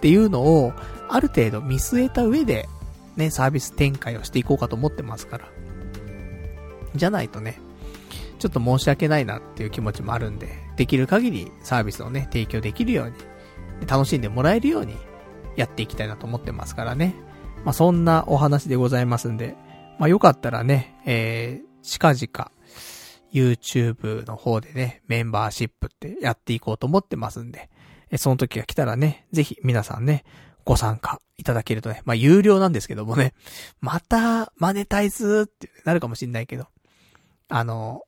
[0.00, 0.72] ていうのを、
[1.08, 2.68] ある程度見据えた上で、
[3.14, 5.53] ね、サービス展開をしていこうかと思ってますから。
[6.94, 7.58] じゃないとね、
[8.38, 13.14] ちょっと申し訳ないなっていう気持ちもあるんで、できる限りサービスをね、提供できるように、
[13.86, 14.96] 楽しんでもらえるように
[15.56, 17.14] やっていきたいなと思ってますからね。
[17.64, 19.56] まあ、そんなお話でございますんで、
[19.98, 22.50] まあ、よかったらね、えー、近々、
[23.32, 27.68] YouTube の方でね、メンバーシップってやっていこうと思ってますんで、
[28.10, 30.24] えその時が来たらね、ぜひ皆さんね、
[30.64, 33.34] ご参加いただけるとね、まあ、有料なんですけどもね、
[33.80, 36.66] また、マネタイズってなるかもしんないけど、
[37.48, 38.02] あの、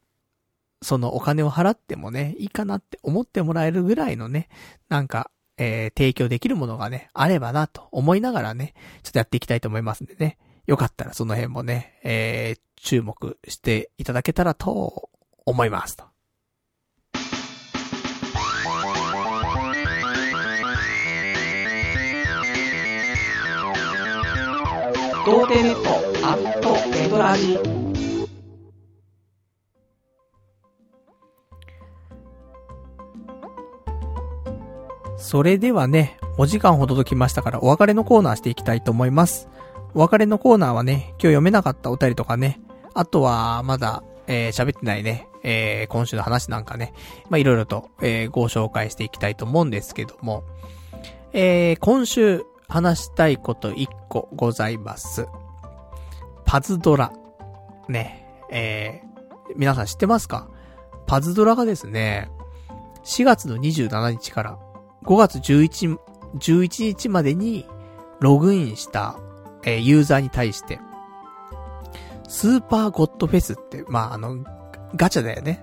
[0.83, 4.49] そのお金を払ってもね、いいかなって思ってもらえるぐらいのね、
[4.89, 10.39] なんか、えー、提供できるものがね、あればなと思いながらね、ちょっとやっていきたいと思いますんでね。
[10.67, 15.11] よかったらその辺もね、えー、注目していただけたらと
[15.45, 16.05] 思いますと。
[25.25, 25.91] 童貞ネット
[26.25, 27.76] アットエドラジ
[35.17, 39.49] それではね、お時間ほどときましたからお別れのコーナーしていきたいと思います。
[39.95, 42.61] お別れのコーナーはね、今日読めなかったお便りとかね、
[42.95, 46.93] あとはまだ、えー、喋ってないね、えー、今週の話なんかね、
[47.31, 50.45] ま、いろいろと、えー、ご紹介していきたいと思うんですけども、
[51.33, 55.27] えー、今週話したいこと一個ございます。
[56.45, 57.13] パズドラ。
[57.89, 60.49] ね、えー、皆さん知ってますか？
[61.07, 62.29] パズドラがですね、
[63.05, 64.59] 4月の27日から
[65.07, 65.99] 5月11、
[66.35, 67.67] 11日までに
[68.21, 69.19] ログインした、
[69.65, 70.81] えー、ユーザーに対して、
[72.29, 74.45] スーパーゴッドフェスって、まあ、あの、
[74.97, 75.63] ガチャだよね。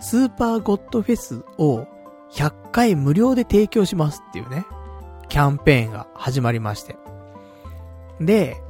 [0.00, 1.86] スーパーゴッドフェスを
[2.32, 4.66] 100回無料で提供しますっていうね、
[5.28, 6.96] キャンペーンが始まりまして。
[8.20, 8.60] で、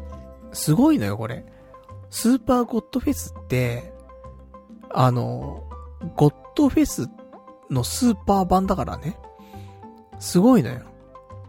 [0.52, 1.44] すごいのよ、これ。
[2.10, 3.92] スーパーゴッドフェスって、
[4.90, 5.64] あの、
[6.14, 7.08] ゴッドフェス
[7.68, 9.18] のスーパー版だからね。
[10.24, 10.80] すごいのよ。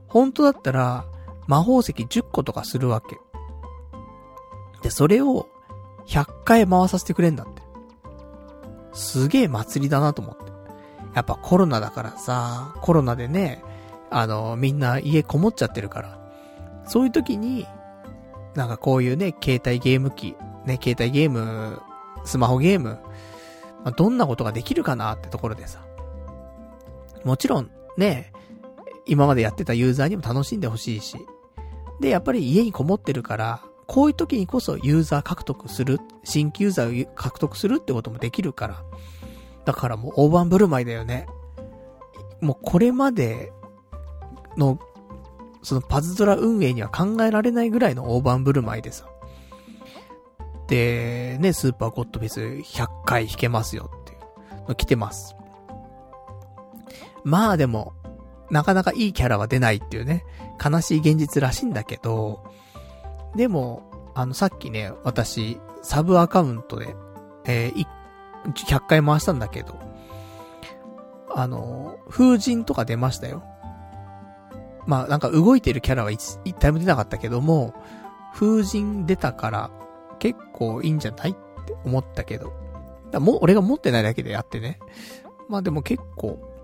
[0.09, 1.05] 本当だったら、
[1.47, 3.17] 魔法石10個とかするわけ。
[4.81, 5.47] で、それを
[6.07, 7.61] 100回回させてくれんだって。
[8.91, 10.51] すげえ祭りだなと思って。
[11.13, 13.63] やっぱコロナだからさ、コロナでね、
[14.09, 16.19] あの、みんな家こもっちゃってるから。
[16.85, 17.65] そういう時に、
[18.55, 20.35] なんかこういうね、携帯ゲーム機、
[20.65, 21.81] ね、携帯ゲーム、
[22.25, 22.99] スマホゲーム、
[23.85, 25.79] まあ、どんなことができるかなってところでさ。
[27.23, 28.33] もちろん、ね、
[29.05, 31.17] 今までやってたユーザーにも楽しんでほしいし。
[31.99, 38.83] で、やっぱり家にこもってるから、こういう時にこそユーザー獲得する、新規ユーザーを獲得するってこともできるから。
[39.65, 41.27] だからもう大盤振る舞いだよね。
[42.41, 43.51] もうこれまで
[44.57, 44.79] の、
[45.61, 49.07] そのパズドラ運営には考えられないぐらいの大盤振る舞いでさ。
[50.67, 55.35] で、ね、スーパーゴッドフェス100回弾けますよっていうの来てます。
[57.23, 57.93] まあでも、
[58.49, 60.25] なかなかいいキャラは出ないっていうね、
[60.63, 62.43] 悲しい現実らしいんだけど、
[63.35, 66.95] でも、あの、さっきね、私、サブアカウントで、
[67.45, 67.85] えー、
[68.53, 69.79] 100回回したんだけど、
[71.33, 73.43] あの、風神とか出ましたよ。
[74.85, 77.73] まあ、なんか動いてるキャラは一体も出なかったけども、
[78.33, 79.71] 風神出たから
[80.19, 82.53] 結構いいんじゃないって思ったけど。
[83.11, 84.79] だも、俺が持ってないだけであってね。
[85.49, 86.54] まあでも結構、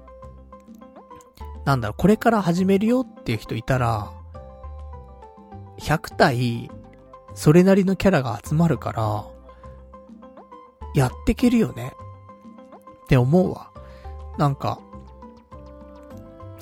[1.65, 4.11] なんだろう、これから始めるよっていう人いたら、
[5.79, 6.71] 100体、
[7.33, 9.25] それなりのキャラが集まるから、
[10.95, 11.93] やってけるよね。
[13.05, 13.71] って思うわ。
[14.37, 14.79] なんか、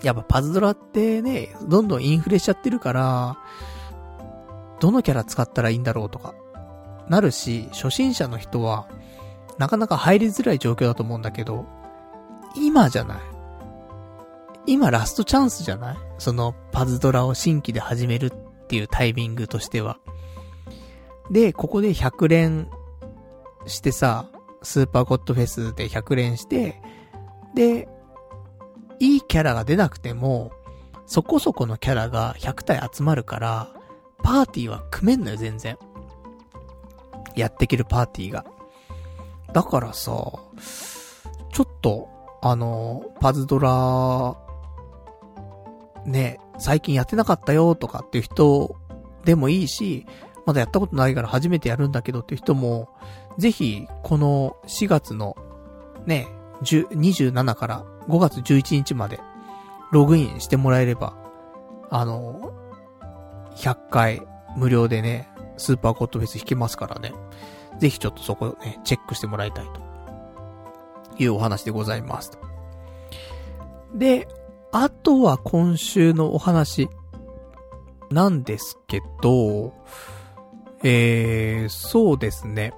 [0.03, 3.37] やっぱパズドラってね、どんどんインフレしちゃってるから、
[4.79, 6.33] どのキャラ使ったらいいんだろうとか、
[7.09, 8.87] なるし、初心者の人は、
[9.57, 11.65] なかなか入りづらい状況だと思うんだけど、
[12.55, 13.17] 今じゃない
[14.65, 15.97] 今ラストチャンスじゃない？
[16.19, 19.99] そのパズドラを新規で始めるっていうタイミングとしては。
[21.31, 22.69] で、ここで100連
[23.65, 24.29] してさ、
[24.61, 26.81] スーパーゴッドフェスで100連して、
[27.55, 27.87] で、
[28.99, 30.51] いいキャラが出なくても、
[31.05, 33.73] そこそこのキャラが100体集まるから、
[34.21, 35.77] パーティーは組めんのよ、全然。
[37.35, 38.45] やっていけるパーティーが。
[39.53, 40.11] だからさ、
[41.51, 42.09] ちょっと、
[42.41, 44.35] あの、パズドラ、
[46.09, 48.75] ね、最近やってなかったよとかっていう人
[49.25, 50.05] でもいいし、
[50.45, 52.89] まだやったことないから初めてやるんだけどっていう人も、
[53.37, 55.35] ぜひ、この4月の
[56.05, 56.27] ね、
[56.63, 59.19] 27から5月11日まで
[59.91, 61.15] ログインしてもらえれば、
[61.89, 62.51] あの、
[63.55, 64.21] 100回
[64.57, 67.13] 無料でね、スーパーコットフェス弾けますからね。
[67.77, 69.89] ぜひちょっとそこね、チェックしてもらいたいと。
[71.23, 72.31] いうお話でございます。
[73.93, 74.27] で、
[74.71, 76.89] あとは今週のお話
[78.11, 79.73] なんですけど、
[80.83, 82.73] えー、そうですね。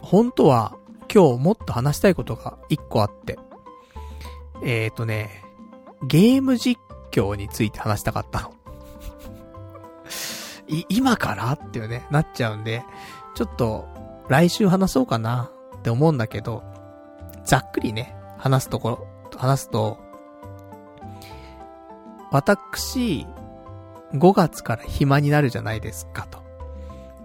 [0.00, 0.76] 本当は
[1.12, 3.38] 今日もっと話したいことが一個あって。
[4.62, 5.42] えーとね、
[6.06, 6.80] ゲーム実
[7.10, 8.54] 況について話したかったの。
[10.68, 12.82] い、今からっていうね、なっちゃうんで、
[13.34, 13.86] ちょっと、
[14.28, 16.62] 来週話そうかなって思うんだけど、
[17.44, 19.06] ざっくりね、話すところ、
[19.36, 19.98] 話すと、
[22.34, 23.24] 私、
[24.12, 26.42] 5月から暇になるじゃないですかと。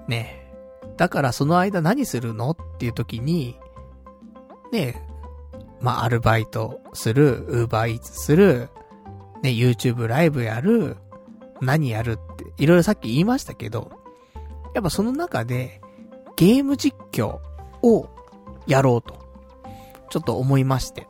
[0.07, 0.53] ね
[0.97, 2.51] だからその間何するの？
[2.51, 3.57] っていう時に、
[4.71, 5.03] ね
[5.81, 8.69] まあ、アルバイトする、ウーバーイーツする、
[9.41, 10.97] ね、YouTube ライブやる、
[11.59, 13.91] 何やるって、いろいろさっき言いましたけど、
[14.75, 15.81] やっぱその中で、
[16.35, 17.39] ゲーム実況
[17.81, 18.09] を
[18.67, 19.15] やろうと、
[20.11, 21.07] ちょっと思いまして。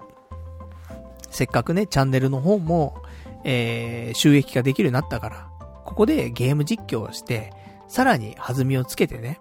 [1.29, 3.01] せっかくね、チャンネルの方も、
[3.43, 5.49] えー、収益化できるようになったから、
[5.85, 7.51] ここでゲーム実況をして、
[7.87, 9.39] さらに弾みをつけてね。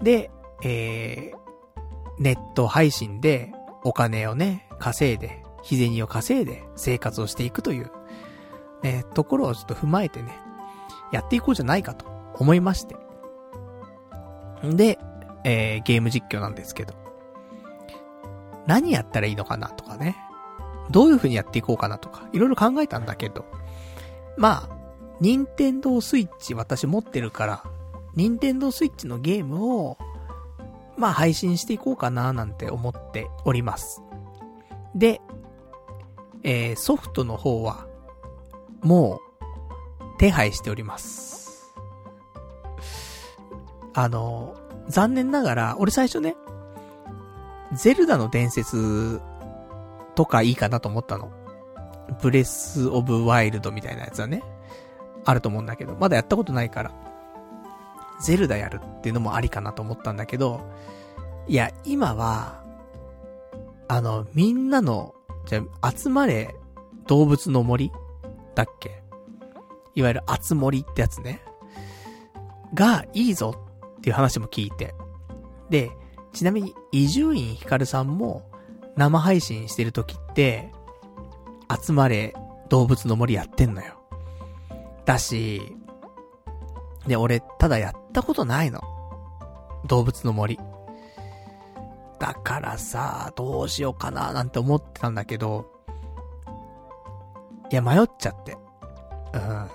[0.00, 0.30] で、
[0.62, 3.52] えー、ネット配信で
[3.84, 7.90] お金をね、稼いで、日銭を稼いで生活をしていくという、
[8.82, 10.38] ね、ところをちょっと踏まえてね、
[11.12, 12.96] やっていこうじゃないかと思いまして。
[14.66, 14.98] んで、
[15.44, 16.94] えー、ゲーム実況なんですけど。
[18.66, 20.16] 何やったらいいのかなとかね。
[20.90, 23.44] どういう風にやっていこうかなとか、いろいろ考えたんだけど。
[24.36, 24.78] まあ、
[25.20, 27.62] 任天堂スイッチ私持ってるから、
[28.14, 29.98] 任天堂スイッチのゲームを、
[30.96, 34.02] まあ配信していこうかななんて思っております。
[34.94, 35.20] で、
[36.42, 37.86] えー、ソフトの方は、
[38.80, 41.74] もう、手配しております。
[43.94, 44.56] あの、
[44.88, 46.36] 残念ながら、俺最初ね、
[47.72, 49.20] ゼルダの伝説
[50.18, 51.30] とかいいかなと思ったの。
[52.20, 54.42] ブレスオブワイルドみたいなやつはね、
[55.24, 56.90] あると思うんだけど、まだやったことないから、
[58.20, 60.60] ゼルダやるっていうのもありかなと思ったんだけど、
[61.46, 62.64] いや、今は、
[63.86, 65.14] あの、みんなの、
[65.46, 65.62] じゃ
[65.96, 66.52] 集まれ、
[67.06, 67.92] 動物の森
[68.56, 69.00] だっけ？
[69.94, 71.42] いわゆる集森ってやつね。
[72.74, 73.54] が、いいぞ
[73.98, 74.96] っていう話も聞いて。
[75.70, 75.92] で、
[76.32, 78.47] ちなみに、伊集院光さんも、
[78.98, 80.72] 生配信してる時って、
[81.86, 82.34] 集まれ、
[82.68, 83.94] 動物の森やってんのよ。
[85.04, 85.76] だし、
[87.06, 88.82] で、俺、ただやったことないの。
[89.86, 90.58] 動物の森。
[92.18, 95.66] だからさ、どうしようかななんて思ってたんだけど、
[97.70, 98.58] いや、迷っちゃって。
[99.32, 99.68] うん。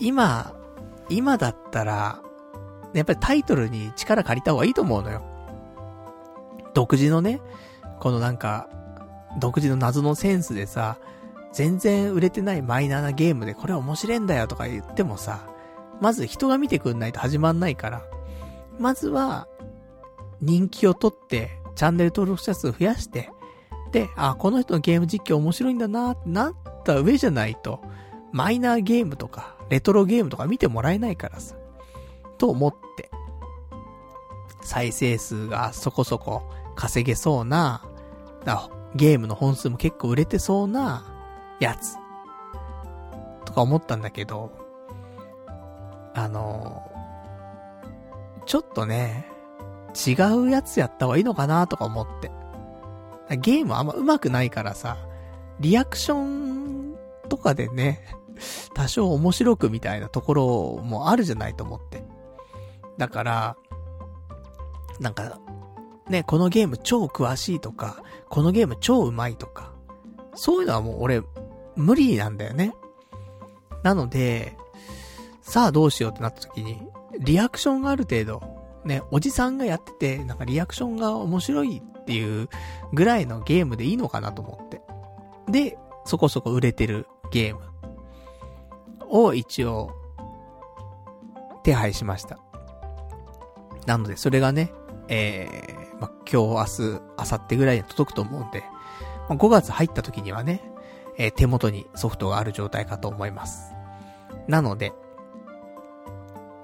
[0.00, 0.52] 今、
[1.08, 2.20] 今だったら、
[2.92, 5.22] やっぱりタイトルに力借りた方がいいと思うのよ。
[6.74, 7.40] 独自のね、
[8.00, 8.68] このなんか、
[9.38, 10.98] 独自の謎のセンスでさ、
[11.52, 15.46] 全然売れてないマイナーなゲームでこれ面白いんだよとか言ってもさ、
[16.00, 18.02] まず人が見てくんないと始まんないから、
[18.78, 19.48] まずは、
[20.40, 23.30] 人気を取って、チャンネル登録者数増やして、
[23.92, 26.54] で、あ、この人のゲーム実況面白いんだなってなっ
[26.84, 27.80] た上じゃないと、
[28.32, 31.56] マイナーゲームとか、レトロゲームとか見てもらえないからさ。
[32.36, 33.10] と思って、
[34.62, 36.42] 再生数がそこそこ
[36.78, 37.82] 稼げそうな、
[38.94, 41.04] ゲームの本数も結構売れてそうな
[41.58, 41.96] やつ。
[43.44, 44.52] とか思ったんだけど、
[46.14, 46.88] あの、
[48.46, 49.26] ちょっとね、
[50.06, 52.30] 違うやつやった方がいいのかなとか思って。
[53.38, 54.98] ゲームあんま上手くないからさ、
[55.58, 56.96] リアクション
[57.28, 58.04] とかでね、
[58.74, 62.04] 多少面白くみたいなところもあるじゃないと思って。
[62.98, 63.56] だから、
[65.00, 65.40] なんか、
[66.08, 69.72] ね、このゲーム超詳しいとか、このゲーム超上手いとか、
[70.34, 71.22] そういうのはもう俺、
[71.76, 72.74] 無理なんだよね。
[73.82, 74.56] なので、
[75.42, 76.80] さあどうしようってなった時に、
[77.20, 78.42] リアクションがある程度、
[78.84, 82.48] ね、おじさんがやってて、なんかリアクションが面白いっていう
[82.92, 84.80] ぐらいのゲームでいいのかなと思って。
[85.50, 87.60] で、そこそこ売れてるゲーム
[89.08, 89.90] を一応、
[91.62, 92.38] 手配しました。
[93.86, 94.72] なので、それがね、
[95.08, 98.64] えー、ま今日、明日、明後日ぐらいに届くと思うんで、
[99.28, 100.72] ま5月入った時にはね、
[101.16, 103.72] えー、手元にソフトがある状態かと思います。
[104.46, 104.92] なので、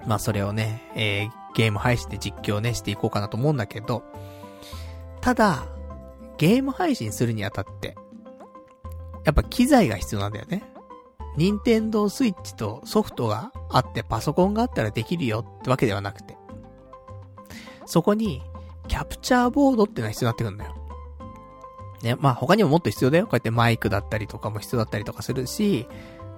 [0.05, 4.03] まあそれをね、えー、ゲーム配信で実況ね、していこうかなと思うんだけど、
[5.21, 5.65] ただ、
[6.37, 7.95] ゲーム配信するにあたって、
[9.23, 10.63] やっぱ機材が必要なんだよね。
[11.37, 16.37] 任天堂スイッチとソフトがあってパソコンがあったらできるよってわけではなくて。
[17.85, 18.41] そこに、
[18.87, 20.75] キャプチャーボードってのが必要になってくるんだよ。
[22.03, 23.25] ね、まあ他にももっと必要だよ。
[23.25, 25.87] こうやってマイクだったりとかも必要だったりとかするし、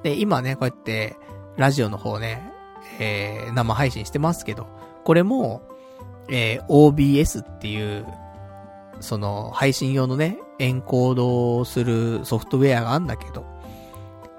[0.03, 1.18] で、今ね、こうやって、
[1.57, 2.53] ラジオの方ね、
[2.99, 4.68] えー、生配信してますけど、
[5.03, 5.61] これも、
[6.30, 8.06] えー、OBS っていう、
[8.99, 13.41] その、配信用のね、エンコードをするソフトウェアがあるんだけど、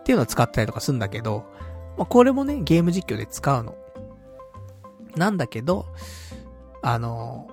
[0.01, 1.45] っていうのを使ったりとかするんだけど、
[1.97, 3.75] まあ、これもね、ゲーム実況で使うの。
[5.17, 5.87] なんだけど、
[6.83, 7.49] あの、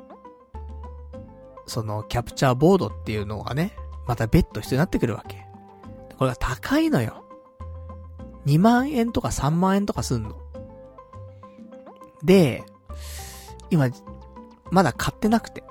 [1.67, 3.73] その、キャプチャーボードっていうのがね、
[4.07, 5.45] また別途必要になってくるわけ。
[6.17, 7.23] これが高いのよ。
[8.45, 10.35] 2万円とか3万円とかすんの。
[12.23, 12.63] で、
[13.69, 13.89] 今、
[14.71, 15.63] まだ買ってなくて、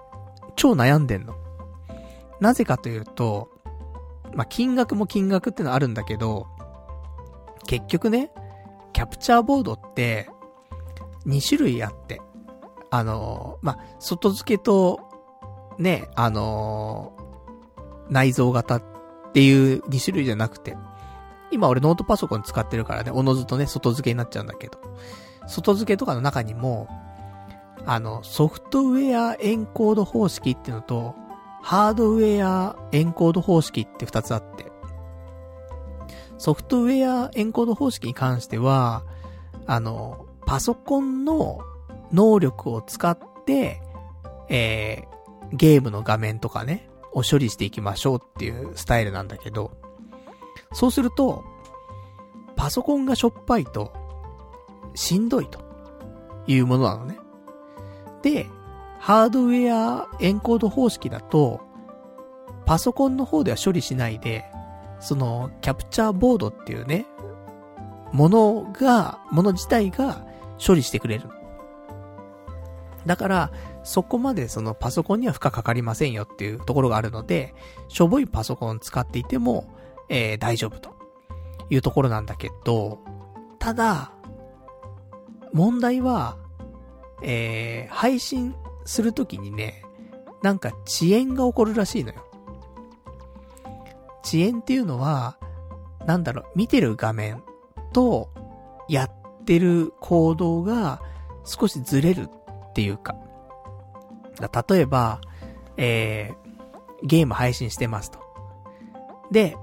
[0.56, 1.34] 超悩んでんの。
[2.40, 3.48] なぜかというと、
[4.34, 6.46] まあ、金額も金額ってのあるんだけど、
[7.66, 8.30] 結局ね、
[8.92, 10.28] キャプチャーボードって、
[11.26, 12.20] 2種類あって、
[12.90, 15.00] あの、まあ、外付けと、
[15.78, 18.82] ね、あのー、内蔵型っ
[19.32, 20.76] ていう2種類じゃなくて、
[21.51, 24.78] 今俺ノートパソコン使ってるからね、おのずとね、外付けになっちゃうんだけど、
[25.46, 26.88] 外付けとかの中にも、
[27.86, 31.14] あの、ソフトウェアエンコード方式っていうのと、
[31.62, 34.72] ハードウェアエンコード方式って二つあって、
[36.38, 39.05] ソフトウェアエンコード方式に関しては、
[39.66, 41.60] あの、パソコンの
[42.12, 43.80] 能力を使って、
[44.48, 45.14] えー、
[45.55, 49.72] ゲームの画面とかね、を処理していきましょうっていうスタイルなんだけど、
[50.72, 51.44] そうすると、
[52.56, 53.93] パソコンがしょっぱいと、
[54.94, 55.60] しんどいと
[56.47, 57.18] いうものなのね。
[58.22, 58.47] で、
[58.98, 61.60] ハードウェアエンコード方式だと、
[62.66, 64.44] パソコンの方では処理しないで、
[64.98, 67.06] その、キャプチャーボードっていうね、
[68.12, 70.24] ものが、もの自体が
[70.64, 71.28] 処理してくれる。
[73.06, 73.51] だから、
[73.85, 77.55] そこまでそのパソコンには負荷かかりませんよっていうところがあるので、
[77.89, 79.73] しょぼいパソコン使っていても、
[80.09, 80.97] えー、大丈夫と
[81.70, 82.98] いうところなんだけど、
[83.59, 84.12] ただ、
[85.52, 86.39] 問題は、
[87.23, 88.55] えー、配信
[88.85, 89.85] するときにね、
[90.43, 92.24] なんか遅延が起こるらしいのよ。
[94.24, 95.39] 遅延っていうのは、
[96.06, 97.43] なんだろう、見てる画面
[97.93, 98.31] と、
[98.89, 101.01] やってる行動が
[101.44, 102.28] 少しずれる
[102.70, 103.15] っていうか。
[104.40, 105.20] 例えば、
[105.77, 108.19] えー、ゲーム配信してますと。
[109.31, 109.56] で、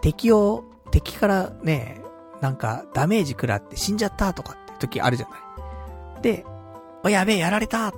[0.00, 2.00] 敵を、敵からね、
[2.40, 5.36] なんかダメージ食らって死んじゃったとかって時あるじゃな
[6.18, 6.22] い。
[6.22, 6.44] で、
[7.04, 7.94] おやべえ、やられたっ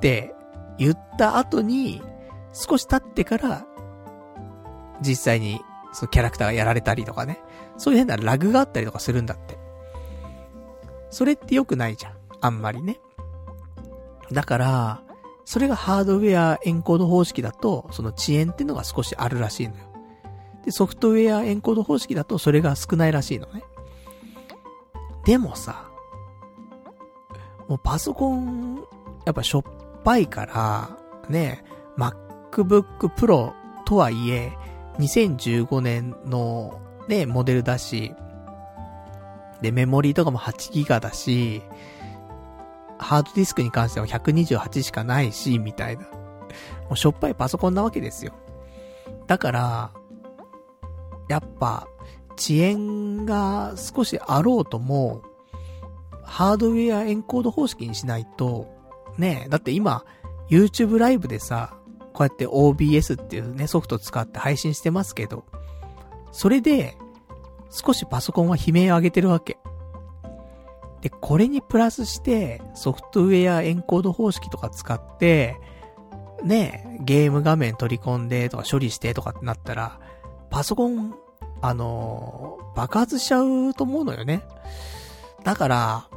[0.00, 0.34] て
[0.78, 2.02] 言った後に、
[2.52, 3.66] 少し経ってから、
[5.00, 5.60] 実際に、
[5.92, 7.40] そのキャラクターがやられたりとかね。
[7.78, 9.58] そういう変なラグがあったりとかするんだって。
[11.10, 12.12] それって良くないじゃん。
[12.40, 13.00] あんまりね。
[14.32, 15.02] だから、
[15.44, 19.84] それがハードウェアエンコード方式だと、その遅延っていうのが少しあるらしいのよ。
[20.64, 23.62] で、ソフトウェアエンコード方式だとそれが少ないらしいのね。
[25.24, 25.88] でもさ、
[27.68, 28.84] もうパソコン、
[29.24, 29.62] やっぱしょっ
[30.04, 30.98] ぱいから、
[31.28, 31.64] ね、
[31.96, 33.52] MacBook Pro
[33.84, 34.52] とはいえ、
[34.98, 38.14] 2015年のね、モデルだし、
[39.60, 41.62] で、メモリーとかも8ギガだし、
[42.98, 46.04] ハードディスクに関しては128しかないし、みたいな。
[46.04, 48.32] もうしょっぱいパソコンなわけですよ。
[49.26, 49.92] だから、
[51.28, 51.88] やっぱ、
[52.38, 55.22] 遅延が少しあろうとも、
[56.22, 58.68] ハードウェアエンコード方式にしないと、
[59.16, 60.04] ね、だって今、
[60.50, 61.76] YouTube ライブでさ、
[62.12, 65.44] こうやって OBS っていうね、ソフト使って配信してますけど、
[66.32, 66.96] それで、
[67.70, 69.58] 少しパソコンは悲鳴を上げてるわけ。
[71.00, 75.56] で、これにプラスして、ソフトウェアエンコード方式とか使って、
[76.42, 80.00] ね、ゲーム画面取り込んでとか処理してとかってなったら、
[80.50, 81.14] パソコン、
[81.62, 84.42] あのー爆発しちゃうと思うのよね。
[85.42, 86.08] だから、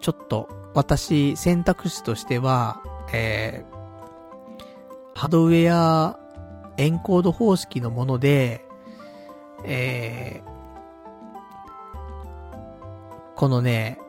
[0.00, 2.80] ちょっと、私、選択肢としては、
[3.12, 6.20] えー、ハードウェア
[6.76, 8.64] エンコード方式のもので、
[9.64, 10.47] えー、
[13.38, 14.00] このね、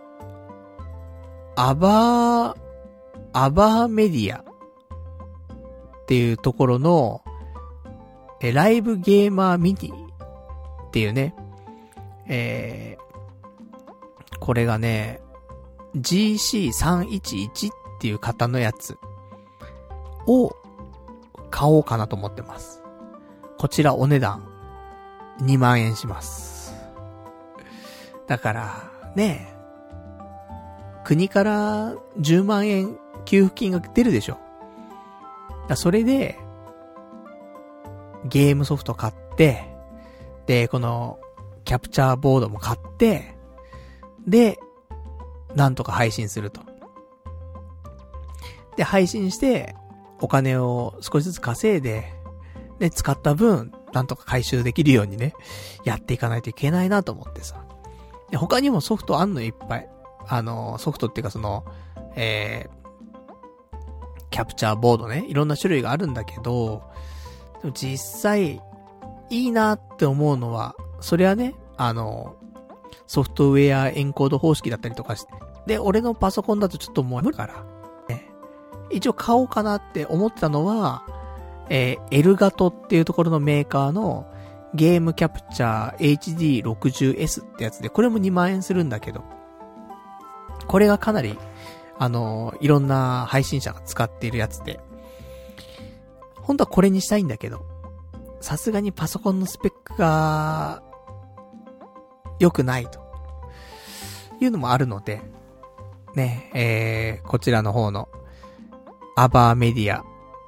[1.55, 2.57] アバー、
[3.31, 4.43] アバーメディアっ
[6.07, 7.21] ていうところの、
[8.41, 9.93] え、ライブゲーマーミニ
[10.87, 11.35] っていうね、
[12.27, 15.21] えー、これがね、
[15.95, 18.97] GC311 っていう型のやつ
[20.25, 20.55] を
[21.51, 22.81] 買おうかなと思ってます。
[23.59, 24.43] こちらお値段
[25.41, 26.73] 2万円します。
[28.25, 29.59] だから、ねえ
[31.03, 34.37] 国から10万円給付金が出るでしょ。
[35.67, 36.37] だそれで、
[38.25, 39.65] ゲームソフト買って、
[40.45, 41.19] で、この、
[41.63, 43.35] キャプチャーボードも買って、
[44.27, 44.59] で、
[45.55, 46.61] なんとか配信すると。
[48.75, 49.75] で、配信して、
[50.21, 52.11] お金を少しずつ稼いで、
[52.79, 55.33] で、使った分、なんとか回収できるようにね、
[55.83, 57.63] やっていかないといけないなと思ってさ。
[58.31, 59.89] で、他にもソフトあんのいっぱい。
[60.27, 61.65] あの、ソフトっていうかその、
[62.15, 66.83] えー、キャプチャーボードね、いろんな種類があるんだけど、
[67.61, 68.61] でも実際、
[69.31, 72.35] いいなって思うのは、それはね、あの、
[73.07, 75.33] ソフトウェアエンコード方式だったりとかして。
[75.65, 77.65] で、俺のパソコンだとちょっともう無理から。
[78.91, 81.03] 一応買おうかなって思ってたのは、
[81.69, 84.25] えー、エルガトっていうところのメーカーの
[84.73, 89.23] ゲームキャプチャー HD60S ってやつで、これも2万円するんだけど、
[90.67, 91.37] これがかなり、
[91.97, 94.79] あのいろんな配信者が使っているやつで、
[96.35, 97.65] 本当はこれにしたいんだけど、
[98.41, 100.83] さすがにパソコンのスペックが、
[102.39, 103.09] 良くないと。
[104.39, 105.21] いうのもあるので、
[106.15, 108.09] ね、えー、こちらの方の、
[109.15, 110.05] アバーメディア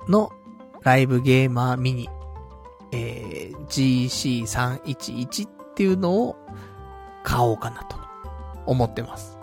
[0.07, 0.31] の
[0.81, 2.09] ライブゲーマーミニ、
[2.91, 6.35] えー、GC311 っていうのを
[7.23, 7.97] 買おうかなと
[8.65, 9.37] 思ってます。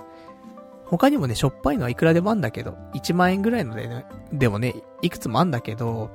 [0.85, 6.11] 他にもね、しょっぱいのはいくらでもあんだけど、1万円ぐらいのでね、でもね、いくつもあんだけど、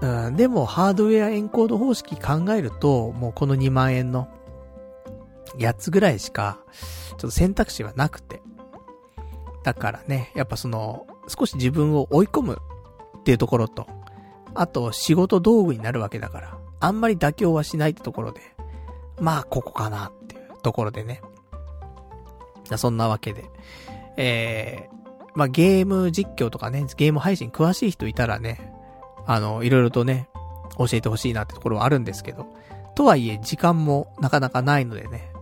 [0.00, 4.28] うん、でもハードウェアエンコード方式考えると、もうこの2万円の
[5.56, 6.58] やつぐらいしか、
[7.10, 8.42] ちょっと選択肢はなくて。
[9.62, 12.58] だからね、やっぱその、少し自分を追い込む
[13.18, 13.86] っていうところと、
[14.54, 18.40] あと仕事道具になるわけだから、あんまり妥協はしないってところで、
[19.20, 21.22] まあここかなっていうところでね。
[22.76, 23.44] そんなわけで、
[24.16, 28.72] えー、まあゲーム実況とかね、ゲーム配信詳しい人いたらね、
[29.26, 30.28] あの、いろいろとね、
[30.78, 32.46] 教えてほしいなってところはあるんですけど、
[32.94, 35.32] とはいえ時間もなかなかないのでね、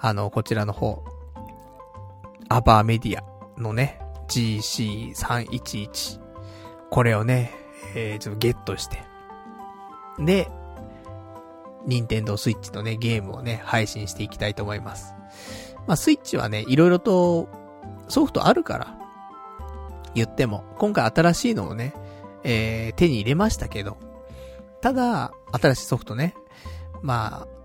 [0.00, 1.04] あの、こちらの方、
[2.48, 3.24] アバーメディア
[3.60, 6.20] のね、GC311。
[6.90, 7.52] これをね、
[7.94, 9.02] えー、ちょっとゲットして。
[10.18, 10.48] で、
[11.86, 15.14] ニンテンドースイッチのね、ゲームをね、配信していきたいと思います。
[15.86, 17.48] まあ、スイッチはね、いろいろと
[18.08, 18.98] ソフトあるから、
[20.14, 21.94] 言っても、今回新しいのをね、
[22.44, 23.96] えー、手に入れましたけど、
[24.80, 26.34] ただ、新しいソフトね、
[27.02, 27.58] まあ、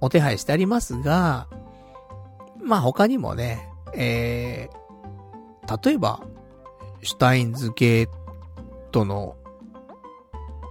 [0.00, 1.46] お手配してありますが、
[2.62, 6.20] まあ他にもね、えー、例えば、
[7.02, 8.08] シュタインズゲー
[8.92, 9.36] トの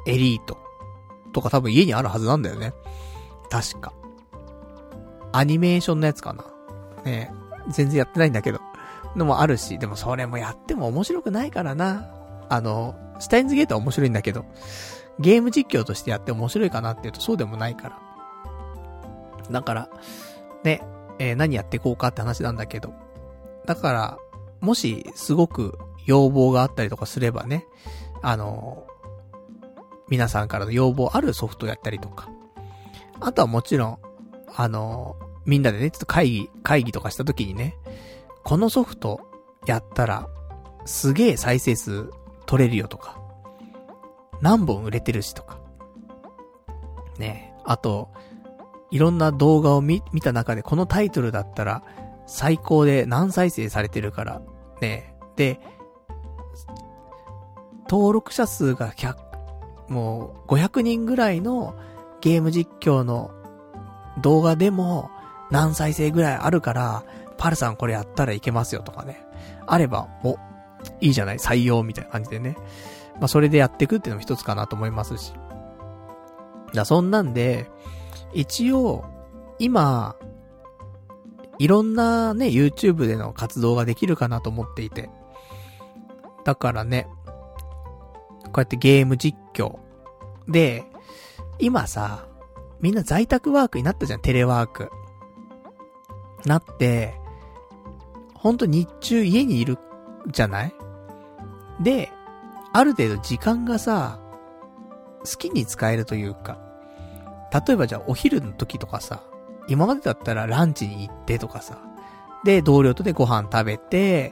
[0.09, 0.57] エリート
[1.33, 2.73] とか多分家にあるはずなんだよね。
[3.49, 3.93] 確か。
[5.31, 6.45] アニメーションのやつかな。
[7.03, 7.31] ね
[7.69, 8.59] 全然やってないんだけど。
[9.15, 12.11] のもあるし、でもそれもやっても面白くないからな。
[12.49, 14.45] あの、スタインズゲートは面白いんだけど、
[15.19, 17.99] ゲーム実況としてやって面白いかなっていうとそうでもないから。
[19.51, 19.89] だから、
[20.63, 20.81] ね、
[21.17, 22.93] えー、何やっていこうかって話なんだけど。
[23.65, 24.17] だから、
[24.61, 27.65] もし、すごく要望があったりとかすればね、
[28.21, 28.85] あの、
[30.09, 32.29] 皆さんからの要望あるソフトやったりとか。
[33.19, 33.97] あとはもちろん、
[34.55, 37.75] あの、みんなでね、ちょっと会議、会議とかした時にね、
[38.43, 39.21] このソフト
[39.65, 40.29] やったら、
[40.85, 42.09] すげえ再生数
[42.45, 43.19] 取れるよとか、
[44.41, 45.59] 何本売れてるしとか。
[47.17, 48.09] ねあと、
[48.91, 51.83] いろんな動画を見、見た中でこのタイトルだったら、
[52.25, 54.41] 最高で何再生されてるから、
[54.81, 55.59] ねで、
[57.89, 59.28] 登録者数が100、
[59.89, 61.75] もう500人ぐらいの
[62.21, 63.31] ゲーム実況の
[64.21, 65.09] 動画でも
[65.49, 67.03] 何再生ぐらいあるから、
[67.37, 69.25] パルさんこれやったらいけますよとかね。
[69.65, 70.37] あれば、お、
[71.01, 72.55] いいじゃない採用みたいな感じでね。
[73.19, 75.33] まあ、それでやっていくっていうのも一つかなと思いますし。
[76.73, 77.69] だそんなんで、
[78.33, 79.05] 一応、
[79.57, 80.15] 今、
[81.57, 85.09] いろんなね、YouTube での活動ができるかなと思っていて。
[86.45, 87.07] だからね、
[88.45, 89.79] こうやってゲーム実況。
[90.47, 90.85] で、
[91.59, 92.25] 今さ、
[92.79, 94.89] みんな在宅ワークになったじゃん、テレワーク。
[96.45, 97.13] なって、
[98.33, 99.77] ほんと日中家にいる
[100.27, 100.73] じゃない？
[101.81, 102.09] で、
[102.71, 104.21] ある程度時間がさ、
[105.19, 106.57] 好きに使えるというか、
[107.51, 109.23] 例えばじゃあお昼の時とかさ、
[109.67, 111.81] 今までだったらランチに行ってとかさ、
[112.45, 114.31] で、同僚とでご飯食べて、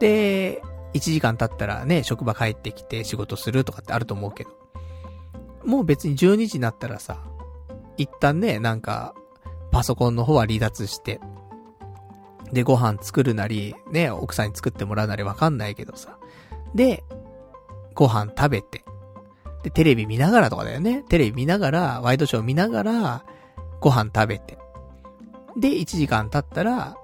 [0.00, 0.62] で、
[0.94, 4.50] 1時間経ったらね、職場帰ってきて仕事するとかってあると思うけど、
[5.64, 7.18] もう別に12時になったらさ、
[7.96, 9.14] 一旦ね、なんか、
[9.70, 11.20] パソコンの方は離脱して、
[12.52, 16.18] で、ご飯作るなり、ね、奥さんに作ってもらうなりわかんないけどさ。
[16.74, 17.02] で、
[17.94, 18.84] ご飯食べて。
[19.62, 21.04] で、テレビ見ながらとかだよね。
[21.08, 23.24] テレビ見ながら、ワイドショー見ながら、
[23.80, 24.58] ご飯食べて。
[25.56, 26.96] で、1時間経ったら、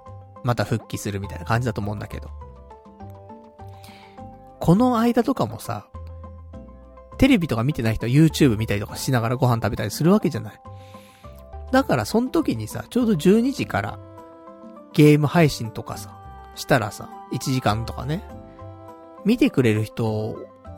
[0.45, 2.31] また復帰するみたいな感じだと思うんだけど。
[4.61, 5.89] この間とかもさ、
[7.19, 10.61] テレビとか見てない人は YouTube 見たりとかしながらご飯食べたりするわけじゃない。
[11.71, 13.99] だからその時にさ、ちょうど12時から
[14.93, 16.17] ゲーム配信とかさ、
[16.55, 18.25] したらさ、1時間とかね、
[19.25, 20.37] 見てくれる人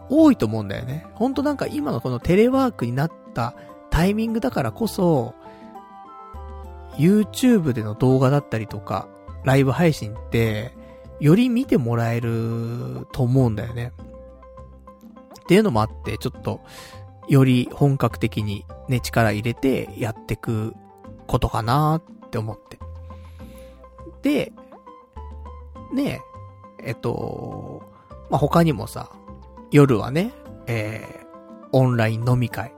[0.08, 1.06] 多いと思うんだよね。
[1.14, 3.54] ほんとなんか今のこのテレワークになった
[3.90, 5.34] タイミングだからこそ、
[6.96, 9.08] YouTube での動画だったりとか、
[9.44, 10.74] ライブ配信って、
[11.20, 13.92] より見てもらえると思うんだよね。
[15.50, 16.60] っていうのもあって、ちょっと、
[17.26, 20.76] より本格的にね、力入れてやってく
[21.26, 22.78] ことかなって思って。
[24.22, 24.52] で、
[25.92, 26.22] ね
[26.78, 27.82] え、えっと、
[28.30, 29.10] まあ、他にもさ、
[29.72, 30.32] 夜はね、
[30.68, 32.72] えー、オンライン飲み会、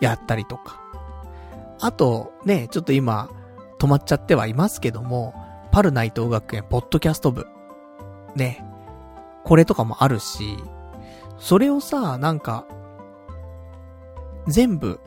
[0.00, 0.82] やったりとか。
[1.78, 3.30] あと、ね、ちょっと今、
[3.78, 5.34] 止まっちゃってはいますけども、
[5.70, 7.46] パル内藤学園ポッドキャスト部。
[8.34, 8.64] ね。
[9.44, 10.56] これとかもあるし、
[11.38, 12.66] それをさ、なんか、
[14.46, 15.00] 全部、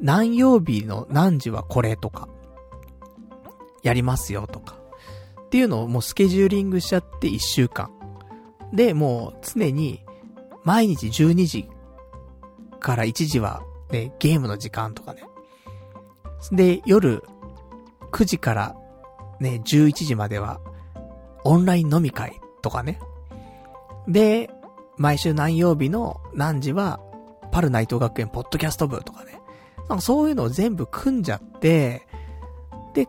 [0.00, 2.28] 何曜日の何時はこれとか、
[3.82, 4.76] やりますよとか。
[5.46, 7.90] っていうのをもうスケジューリングしちゃって1週間。
[8.72, 10.04] で、もう常に
[10.62, 11.68] 毎日12時
[12.78, 15.24] から1時はね、ゲームの時間とかね。
[16.52, 17.24] で、夜
[18.12, 18.76] 9時から
[19.40, 20.60] ね、11時までは
[21.44, 23.00] オンライン飲み会とかね。
[24.06, 24.50] で、
[25.00, 27.00] 毎週何曜日の何時は
[27.52, 29.40] パルナイト学園ポッドキャスト部とかね。
[29.88, 32.06] なんかそういうのを全部組んじゃって、
[32.92, 33.08] で、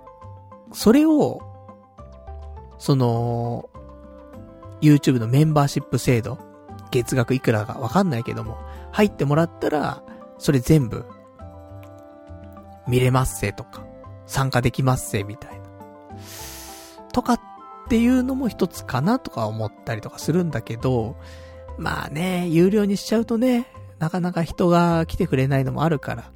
[0.72, 1.42] それを、
[2.78, 3.70] その、
[4.80, 6.40] YouTube のメンバーシップ制度、
[6.92, 8.58] 月額いくらかわかんないけども、
[8.94, 10.02] 入ってもらったら、
[10.38, 11.06] それ全部、
[12.88, 13.86] 見れますせとか、
[14.28, 15.66] 参加できますせみたいな。
[17.12, 17.40] とかっ
[17.90, 21.18] ていうのも一つかなとか思ったりとかするんだけど、
[21.82, 23.66] まあね、有料にしちゃうとね、
[23.98, 26.32] なかなか人が来てくれないのもあるから、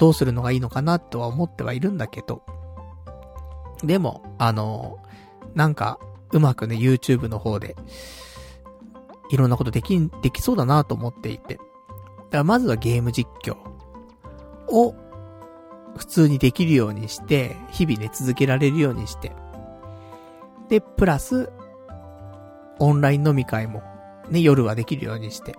[0.00, 2.42] どうするのがいいのかなとは思ってはいるんだけど、
[3.84, 4.98] でも、あの、
[5.54, 6.00] なんか、
[6.32, 7.76] うまくね、YouTube の方で、
[9.30, 11.54] いろんなことでき、できそうだなと思っていて。
[11.54, 11.66] だか
[12.38, 13.56] らまずはゲーム実況
[14.68, 14.96] を
[15.96, 19.30] 普通にできるようにして、日々ね、続けられるようにして。
[20.68, 21.50] で、プラス、
[22.80, 23.82] オンライン飲み会も、
[24.30, 25.54] ね、夜はできるようにして。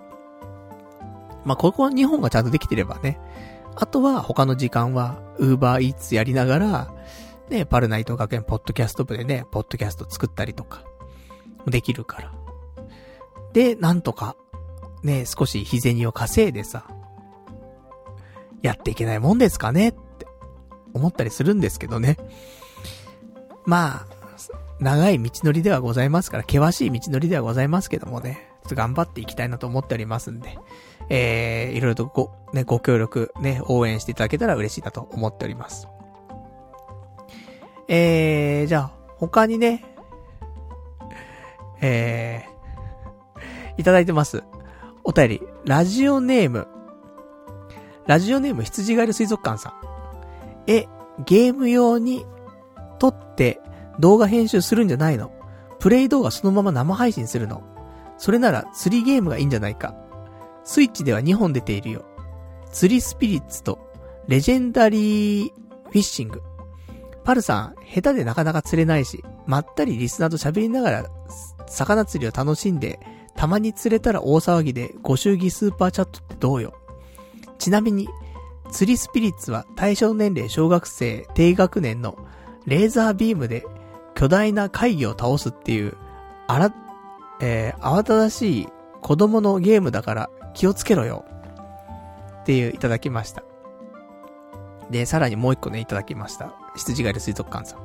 [1.46, 3.20] まあ、ここは日本がちゃんとできてればね。
[3.76, 6.94] あとは他の時間は、ウーバーイーツやりながら、
[7.50, 10.84] ね、パルナイト学園ポッドキャスト部でね、ポッドキャスト作ったりとか、
[11.66, 12.32] できるから。
[13.54, 14.36] で、なんとか、
[15.04, 16.86] ね、少し日銭を稼いでさ、
[18.62, 20.26] やっていけないもんですかねって
[20.94, 22.18] 思ったりするんですけどね。
[23.66, 24.18] まあ、
[24.80, 30.60] 長い道のりではございますから、険しい道のりではございますけどもね、っと頑張っていきたいなと思っておりますんで、
[31.10, 35.88] えー、いろいろとご、ね、ご協力、ね、応援していただけたら嬉しいなと思っております。
[37.88, 39.86] えー、じゃあ、他にね、
[41.82, 44.44] えー、いただいてます。
[45.04, 46.68] お便り、ラジオネーム、
[48.06, 49.74] ラジオネーム羊ガエル水族館さん。
[50.68, 50.88] え、
[51.26, 52.26] ゲーム用に
[53.00, 53.62] 撮って
[54.00, 55.32] 動画編集するんじゃないの？
[55.80, 57.64] プレイ動画そのまま生配信するの？
[58.18, 59.96] それなら釣りゲームがいいんじゃないか
[60.64, 62.06] スイッチでは2本出ているよ。
[62.72, 63.80] 釣りスピリッツと
[64.28, 65.54] レジェンダリー
[65.86, 66.42] フィッシング。
[67.24, 71.06] パルさん、下手でなかなか釣れないし、まったりリスナーと喋りながら、
[71.68, 73.00] 魚釣りを楽しんで、
[73.36, 76.74] たまに釣れたら大騒ぎでご祝儀スーパーチャットってどうよ。
[77.58, 78.08] ちなみに、
[78.72, 82.18] 釣りスピリッツは対象年齢小学生低学年の
[82.66, 83.66] レーザービームで
[84.16, 85.96] 巨大な怪魚を倒すっていう、
[86.48, 86.74] あら、
[87.42, 88.68] えー、慌ただしい
[89.02, 91.26] 子供のゲームだから気をつけろよ。
[92.42, 93.44] っていういただきました。
[94.90, 96.54] で、さらにもう一個ね、いただきました。
[96.76, 97.80] 羊狩り水族館さん。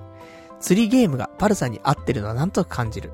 [0.61, 3.13] 釣りゲームがパルさんに合ってるのはなんとか感じる。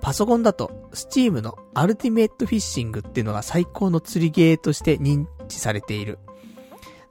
[0.00, 6.18] パソコンだと、スチームのアルティメットフィッシングっていうのが最高の釣りゲーとして認知されている。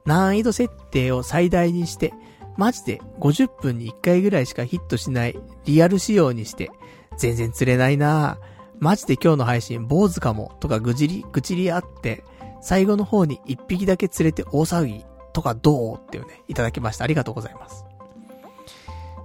[0.04, 2.12] 難易度設定を最大にして、
[2.56, 6.70] マジで50分に1回ぐらいしかヒットしないリアル仕様にして、
[7.16, 8.57] 全然釣れないなぁ。
[8.80, 12.24] マジで今日の配信坊主かもとかぐじり、ぐちりあって、
[12.60, 17.04] 最後の方に1匹だけ釣れて大騒ぎとかどうっていうね、いただきました。
[17.04, 17.84] ありがとうございます。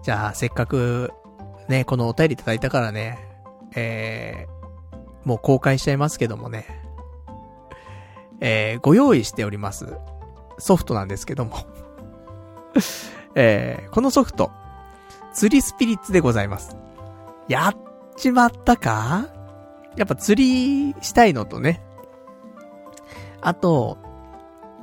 [0.03, 1.11] じゃあ、せっかく、
[1.67, 3.19] ね、このお便りいただいたからね、
[3.75, 6.65] えー、もう公開しちゃいますけどもね、
[8.41, 9.98] えー、ご用意しております。
[10.57, 11.57] ソフトなんですけども
[13.35, 14.51] えー、このソフト、
[15.33, 16.75] 釣りスピリッツでございます。
[17.48, 17.75] やっ
[18.17, 19.42] ちまったか？
[19.95, 21.81] やっぱ釣りしたいのとね、
[23.41, 23.97] あと、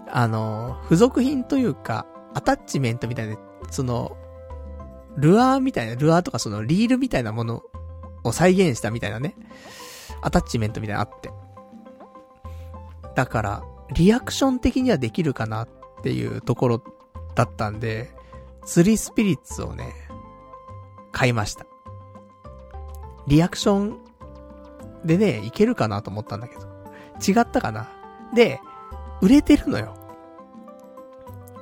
[0.09, 3.37] あの、付属品というか、アタッチメントみたいな、
[3.71, 4.17] その、
[5.17, 7.63] ルアーみたいな、ルアーとかそのリールみたいなもの
[8.23, 9.35] を再現したみたいなね、
[10.23, 11.31] アタッチメントみたいなのあって。
[13.15, 15.69] だから、リアクション的にはできるかなっ
[16.03, 16.83] ていうところ
[17.35, 18.11] だったんで、
[18.65, 19.93] 釣りスピリッツをね、
[21.13, 21.67] 買いました。
[23.27, 24.10] リアクション
[25.05, 26.63] でね、いけるかなと思ったんだけど。
[27.27, 27.89] 違ったかな
[28.35, 28.61] で、
[29.21, 29.95] 売れてるのよ。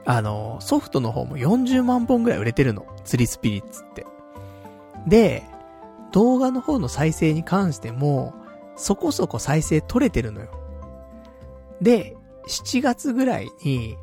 [0.04, 2.86] あの、ソフトの方も40万本ぐらい売れてるの。
[3.04, 4.06] 釣りスピリッツって。
[5.06, 5.44] で、
[6.12, 8.34] 動画の方の再生に関しても、
[8.76, 10.48] そこそこ再生取れてるのよ。
[11.80, 12.16] で、
[12.48, 13.96] 7月ぐらいに、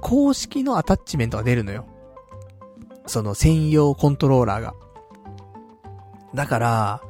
[0.00, 1.86] 公式のアタッチメントが出るのよ。
[3.06, 4.74] その専用コントローラーが。
[6.34, 7.02] だから、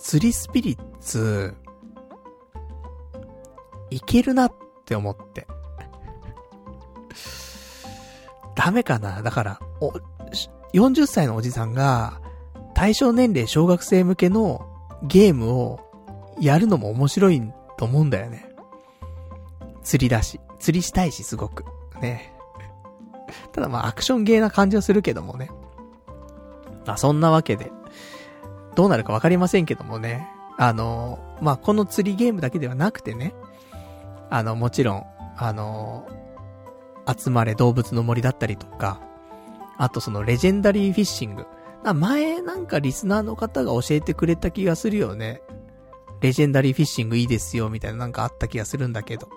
[0.00, 1.54] 釣りスピリッツ、
[3.90, 4.52] いけるなっ
[4.86, 5.46] て思って。
[8.56, 9.22] ダメかな？
[9.22, 9.92] だから、お、
[10.72, 12.20] 40歳のおじさんが、
[12.74, 14.66] 対象年齢小学生向けの
[15.02, 15.80] ゲームを
[16.40, 17.42] やるのも面白い
[17.76, 18.48] と思うんだよね。
[19.82, 20.40] 釣りだし。
[20.58, 21.64] 釣りしたいし、すごく。
[22.00, 22.32] ね。
[23.52, 25.50] ただまあアクションゲーな感じはするけどもね。
[26.86, 27.70] まあそんなわけで、
[28.74, 30.28] どうなるかわかりませんけどもね。
[30.56, 33.34] あの、まあこの釣りゲームだけではなくてね。
[34.30, 35.04] あの、もちろん、
[35.36, 36.06] あの、
[37.06, 39.00] 集まれ動物の森だったりとか、
[39.76, 41.46] あとそのレジェンダリーフィッシング。
[41.94, 45.40] 前なんかリスナーの方が教えてくれた気がするよね。
[46.20, 49.30] レジェンダリーフィッシングいいですよ、みたいななんかあった気がするんだけど。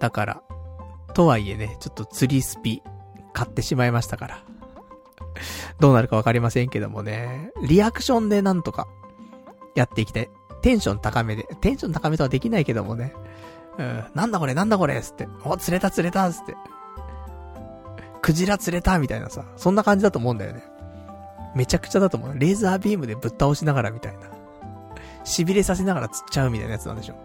[0.00, 0.42] だから、
[1.14, 2.82] とはいえね、ちょっと釣りスピ
[3.32, 4.44] 買ってしまいましたから。
[5.80, 8.88] どうなるかわかりませんけどもね、リアクションでなんとか
[9.74, 10.30] やっていきたい。
[10.62, 13.12] テンション高めで、テンション高めとはできないけどもね、
[13.78, 16.54] うん、なんだこれなんだこれつって、お、釣れた釣れたつって。
[18.22, 20.64] クジラ釣れたみたいなさ、そんな感じだと思うんだよね。
[21.54, 22.38] めちゃくちゃだと思う。
[22.38, 24.30] レーザービームでぶっ倒しながらみたいな。
[25.24, 27.16] 痺れさせながら釣っちゃうみたいなやつなんでしょ。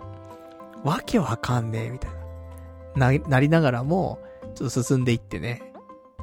[0.84, 2.12] わけわかんねえ、みたい
[2.96, 3.12] な。
[3.12, 4.20] な、なりながらも、
[4.56, 5.69] ちょっと進んでいってね。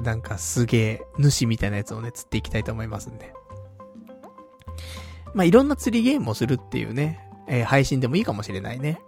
[0.01, 3.33] なんかすげえ、主みたいなやつをね、釣っていきたいと思いますんで。
[5.33, 9.01] まあ、いろんな釣りゲームをするっていうね、えー、配信でもいいかもしれないね。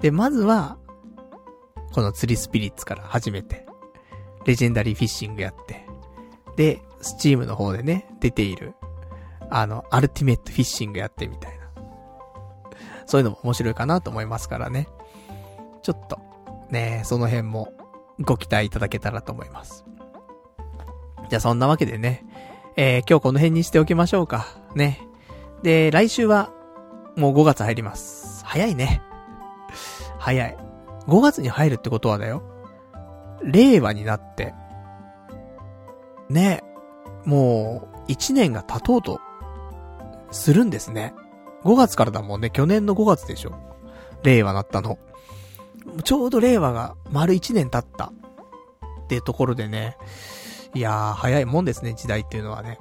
[0.00, 0.78] で、まずは、
[1.92, 3.70] この釣りスピリッツから始めて。
[4.44, 5.86] レジェンダリーフィッシングやって、
[6.56, 8.74] で、スチームの方でね、出ている、
[9.50, 11.70] あの、アルティメットフィッシングやってみたいな。
[13.06, 14.88] そういうのも面白いかなと思いますからね。
[15.82, 16.18] ちょっと、
[16.70, 17.72] ね、その辺も
[18.20, 19.84] ご期待いただけたらと思います。
[21.30, 22.24] じゃあそんなわけでね、
[22.76, 24.48] えー、今日この辺にしておきましょうか。
[24.74, 25.00] ね。
[25.62, 26.50] で、来週は、
[27.16, 28.44] もう5月入ります。
[28.44, 29.00] 早いね。
[30.18, 30.56] 早い。
[31.06, 32.42] 5月に入るってことはだよ。
[33.44, 34.54] 令和になって、
[36.28, 36.64] ね、
[37.24, 39.20] もう、1年が経とうと、
[40.32, 41.14] するんですね。
[41.62, 42.50] 5月からだもんね。
[42.50, 43.52] 去年の5月でしょ。
[44.24, 44.98] 令和なったの。
[46.02, 48.12] ちょうど令和が丸1年経った。
[49.04, 49.96] っていうところでね。
[50.74, 52.78] いやー、早いもんですね、時代っていうのはね。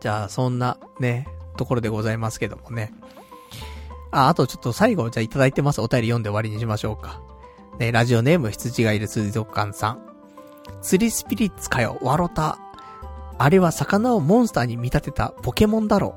[0.00, 2.92] じゃあ、そんな、ね、ところでございますけどもね。
[4.10, 7.20] あ、あとちょっと最後、じゃあいただいてますお便り読んで終わりにしましょうか。
[7.78, 10.08] ね、ラジオネーム羊がいる水族館さん。
[10.80, 12.58] 釣りスピリッツかよ、ワロタ。
[13.38, 16.16] あれは魚をモンスターに見立てたポケモンだろ。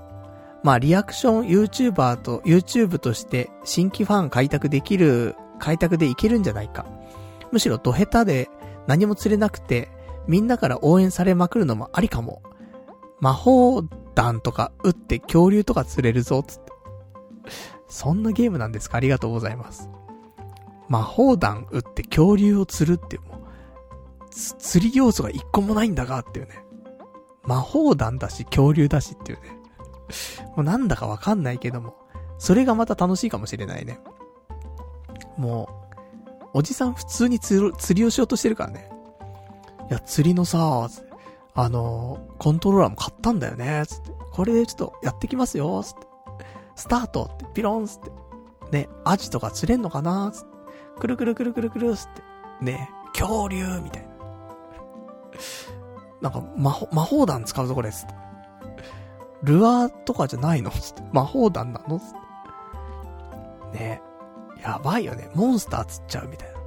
[0.64, 6.86] まあ、リアクション YouTuber と YouTube として新規ファン開拓できる、開拓でいけるんじゃないか。
[7.52, 8.50] むしろドヘタで
[8.88, 9.90] 何も釣れなくて、
[10.28, 12.42] みんなから応援されまくるのもありかも。
[13.20, 13.84] 魔法
[14.16, 16.72] 弾とか撃って恐竜とか釣れるぞ、つって。
[17.88, 18.98] そんなゲームなんですか？
[18.98, 19.90] ありがとうございます。
[20.88, 26.64] 魔法弾撃って恐竜を釣るってもう、釣り要素が一個もないんだがっていうね。
[27.44, 29.50] 魔法弾だし恐竜だしっていうね。
[30.56, 31.96] もうなんだかわかんないけども、
[32.38, 34.00] それがまた楽しいかもしれないね。
[35.38, 35.81] もう、
[36.54, 38.90] おじさん普通に釣りをしようとしてるからね。
[39.90, 40.90] いや、釣りのさ、
[41.54, 44.12] あの、コントローラーも買ったんだよね、つって。
[44.32, 46.08] これでちょっとやってきますよ、つって。
[46.76, 48.12] スタートって、ピロンつって。
[48.72, 50.50] ね、アジとか釣れんのかなつって。
[51.00, 52.22] くるくるくるくるくるつって。
[52.66, 54.10] ね、恐竜みたいな。
[56.22, 58.14] なんか、魔法、魔法弾使うぞ、これ、つって。
[59.44, 60.70] ルアーとかじゃないの？
[60.70, 61.02] つって。
[61.12, 62.00] 魔法弾なの？
[62.00, 62.06] つっ
[63.72, 63.78] て。
[63.80, 64.02] ね
[64.62, 65.30] やばいよね。
[65.34, 66.60] モンスター釣っちゃうみたいな。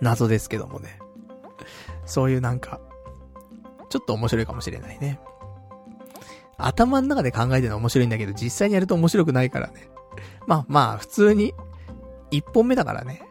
[0.00, 0.98] 謎ですけどもね。
[2.06, 2.80] そういうなんか、
[3.88, 5.20] ちょっと面白いかもしれないね。
[6.56, 9.88] 頭の中で考えてるの面白いんだけど、実際にやると面白くないからね。
[10.46, 11.54] まあまあ、普通に、
[12.30, 13.22] 一本目だからね。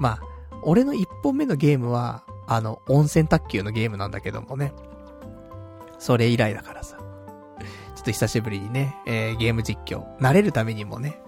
[0.00, 0.20] まあ、
[0.62, 4.72] 俺の一本目のゲームは、あの、温泉卓球のゲームなんだけどもね。
[5.98, 6.96] それ以来だからさ。
[6.96, 11.20] ちょっと久しぶりにね、えー、ゲーム実況、慣れるためにもね、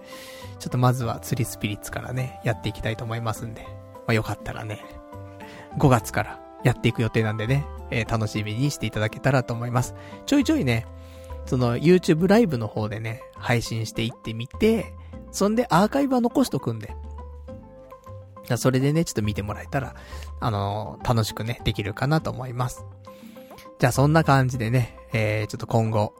[0.61, 4.85] ちょっとまずは釣りスピリッツからね、やっていきたいと思いますんで、まあよかったらね、
[5.79, 9.95] 5月からやっていく予定なんでね、えー、楽しみにしていただけたらと思います。
[10.27, 10.85] ちょいちょいね、
[11.47, 14.93] その YouTube ライブの方でね、配信していってみて、
[15.31, 16.93] そんでアーカイブは残しとくんで。
[18.57, 19.95] それでね、ちょっと見てもらえたら、
[20.39, 22.85] あのー、楽しくね、できるかなと思います。
[23.79, 26.13] じゃあそんな感じでね、えー、ちょっと今後、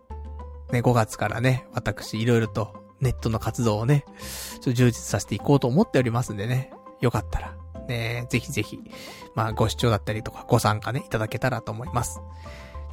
[0.71, 4.05] ね、5月からね、私いろいろとネットの活動をね、
[4.53, 6.71] ちょっと充実させていこうと思っておりますんでね、
[7.01, 7.55] よかったら、
[7.87, 8.79] ね、ぜひぜひ、
[9.35, 12.21] まあご視聴だったりとかご参加ね、いただけたらと思います。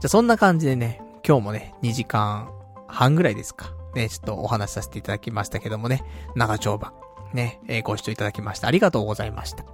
[0.01, 2.51] じゃそんな感じでね、今日もね、2時間
[2.87, 3.73] 半ぐらいですか。
[3.95, 6.05] ね、ちょっとお話しさせていただきましたけどもね、
[6.35, 6.93] 長丁場、
[7.33, 9.65] ね、えー、ご視聴いただきましてありがとうございました。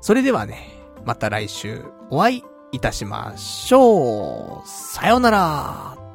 [0.00, 0.68] それではね、
[1.04, 4.68] また来週お会いいたしましょう。
[4.68, 6.05] さようなら。